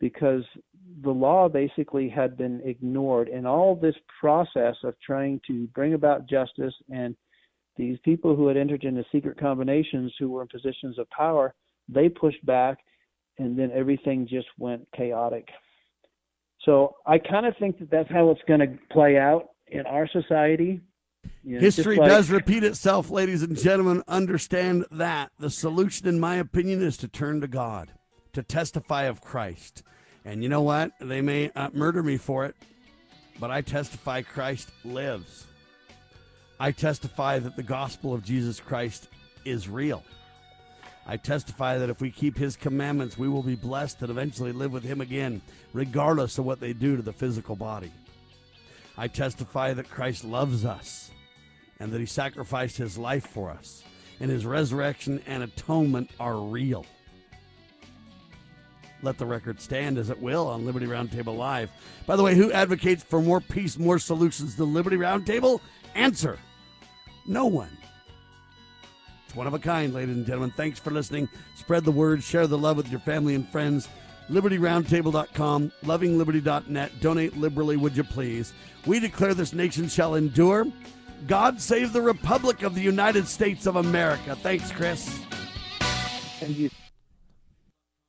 because 0.01 0.43
the 1.03 1.11
law 1.11 1.49
basically 1.49 2.09
had 2.09 2.37
been 2.37 2.61
ignored, 2.65 3.29
and 3.29 3.47
all 3.47 3.77
this 3.77 3.95
process 4.19 4.75
of 4.83 4.95
trying 5.01 5.41
to 5.47 5.67
bring 5.69 5.95
about 5.95 6.29
justice 6.29 6.75
and 6.93 7.15
these 7.77 7.99
people 8.05 8.35
who 8.35 8.49
had 8.49 8.57
entered 8.57 8.85
into 8.85 9.05
secret 9.13 9.39
combinations 9.39 10.13
who 10.19 10.29
were 10.29 10.43
in 10.43 10.49
positions 10.49 10.99
of 10.99 11.09
power, 11.11 11.55
they 11.89 12.09
pushed 12.09 12.45
back, 12.45 12.79
and 13.39 13.59
then 13.59 13.71
everything 13.73 14.27
just 14.29 14.49
went 14.59 14.87
chaotic. 14.95 15.49
So 16.65 16.97
I 17.07 17.19
kind 17.19 17.47
of 17.47 17.57
think 17.59 17.79
that 17.79 17.91
that's 17.91 18.11
how 18.11 18.31
it's 18.31 18.41
going 18.47 18.61
to 18.61 18.79
play 18.93 19.17
out 19.17 19.51
in 19.69 19.87
our 19.87 20.09
society. 20.09 20.81
You 21.43 21.55
know, 21.55 21.61
History 21.61 21.97
like, 21.97 22.09
does 22.09 22.31
repeat 22.31 22.65
itself, 22.65 23.11
ladies 23.11 23.43
and 23.43 23.57
gentlemen. 23.57 24.03
Understand 24.07 24.85
that. 24.91 25.31
The 25.39 25.51
solution, 25.51 26.07
in 26.07 26.21
my 26.21 26.37
opinion, 26.37 26.83
is 26.83 26.97
to 26.99 27.09
turn 27.09 27.41
to 27.41 27.49
God, 27.49 27.93
to 28.35 28.43
testify 28.43 29.05
of 29.05 29.21
Christ. 29.21 29.83
And 30.25 30.43
you 30.43 30.49
know 30.49 30.63
what? 30.63 30.93
They 31.01 31.23
may 31.23 31.51
uh, 31.57 31.71
murder 31.73 32.03
me 32.03 32.19
for 32.19 32.45
it, 32.45 32.57
but 33.39 33.51
I 33.51 33.63
testify 33.63 34.23
Christ 34.23 34.71
lives. 34.85 35.47
I 36.59 36.73
testify 36.73 37.39
that 37.39 37.57
the 37.57 37.63
gospel 37.63 38.13
of 38.13 38.23
Jesus 38.23 38.61
Christ 38.61 39.09
is 39.47 39.67
real. 39.67 40.05
I 41.07 41.17
testify 41.17 41.79
that 41.79 41.91
if 41.91 42.01
we 42.01 42.11
keep 42.11 42.37
his 42.37 42.57
commandments, 42.57 43.19
we 43.19 43.29
will 43.29 43.43
be 43.43 43.57
blessed 43.57 44.03
and 44.03 44.11
eventually 44.11 44.53
live 44.53 44.73
with 44.73 44.85
him 44.85 45.01
again, 45.01 45.43
regardless 45.73 46.39
of 46.39 46.45
what 46.45 46.61
they 46.61 46.73
do 46.73 46.97
to 46.97 47.03
the 47.03 47.13
physical 47.13 47.57
body. 47.57 47.91
I 48.97 49.09
testify 49.09 49.73
that 49.75 49.91
Christ 49.91 50.25
loves 50.25 50.65
us 50.65 51.11
and 51.79 51.91
that 51.93 52.01
he 52.01 52.07
sacrificed 52.07 52.77
his 52.77 52.99
life 52.99 53.27
for 53.27 53.51
us, 53.51 53.83
and 54.21 54.31
his 54.31 54.45
resurrection 54.45 55.23
and 55.27 55.43
atonement 55.43 56.11
are 56.21 56.37
real. 56.37 56.85
Let 59.03 59.17
the 59.17 59.25
record 59.25 59.61
stand 59.61 59.97
as 59.97 60.11
it 60.11 60.21
will 60.21 60.47
on 60.47 60.67
Liberty 60.67 60.87
Roundtable 60.87 61.37
Live. 61.37 61.71
By 62.07 62.17
the 62.17 62.23
way, 62.23 62.35
who 62.35 62.53
advocates 62.53 63.03
for 63.03 63.23
more 63.23 63.41
peace, 63.41 63.79
more 63.79 63.99
solutions 63.99 64.57
than 64.57 64.75
Liberty 64.75 64.99
Roundtable? 64.99 65.61
Answer 65.95 66.39
no 67.27 67.47
one. 67.47 67.71
It's 69.31 69.37
one 69.37 69.47
of 69.47 69.55
a 69.55 69.61
kind, 69.61 69.95
ladies 69.95 70.17
and 70.17 70.27
gentlemen. 70.27 70.51
Thanks 70.51 70.81
for 70.81 70.91
listening. 70.91 71.29
Spread 71.55 71.85
the 71.85 71.93
word, 71.93 72.21
share 72.21 72.49
the 72.49 72.59
love 72.59 72.77
with 72.77 72.91
your 72.91 72.99
family 72.99 73.37
and 73.37 73.49
friends. 73.49 73.89
LibertyRoundtable.com, 74.29 75.71
lovingliberty.net. 75.85 77.01
Donate 77.01 77.37
liberally, 77.37 77.77
would 77.77 77.97
you 77.97 78.03
please? 78.03 78.53
We 78.87 78.99
declare 78.99 79.33
this 79.33 79.53
nation 79.53 79.87
shall 79.87 80.17
endure. 80.17 80.67
God 81.29 81.61
save 81.61 81.93
the 81.93 82.03
Republic 82.03 82.65
of 82.65 82.75
the 82.75 82.81
United 82.81 83.29
States 83.29 83.67
of 83.67 83.77
America. 83.77 84.35
Thanks, 84.35 84.73
Chris. 84.73 85.21
And 86.43 86.51
you 86.57 86.69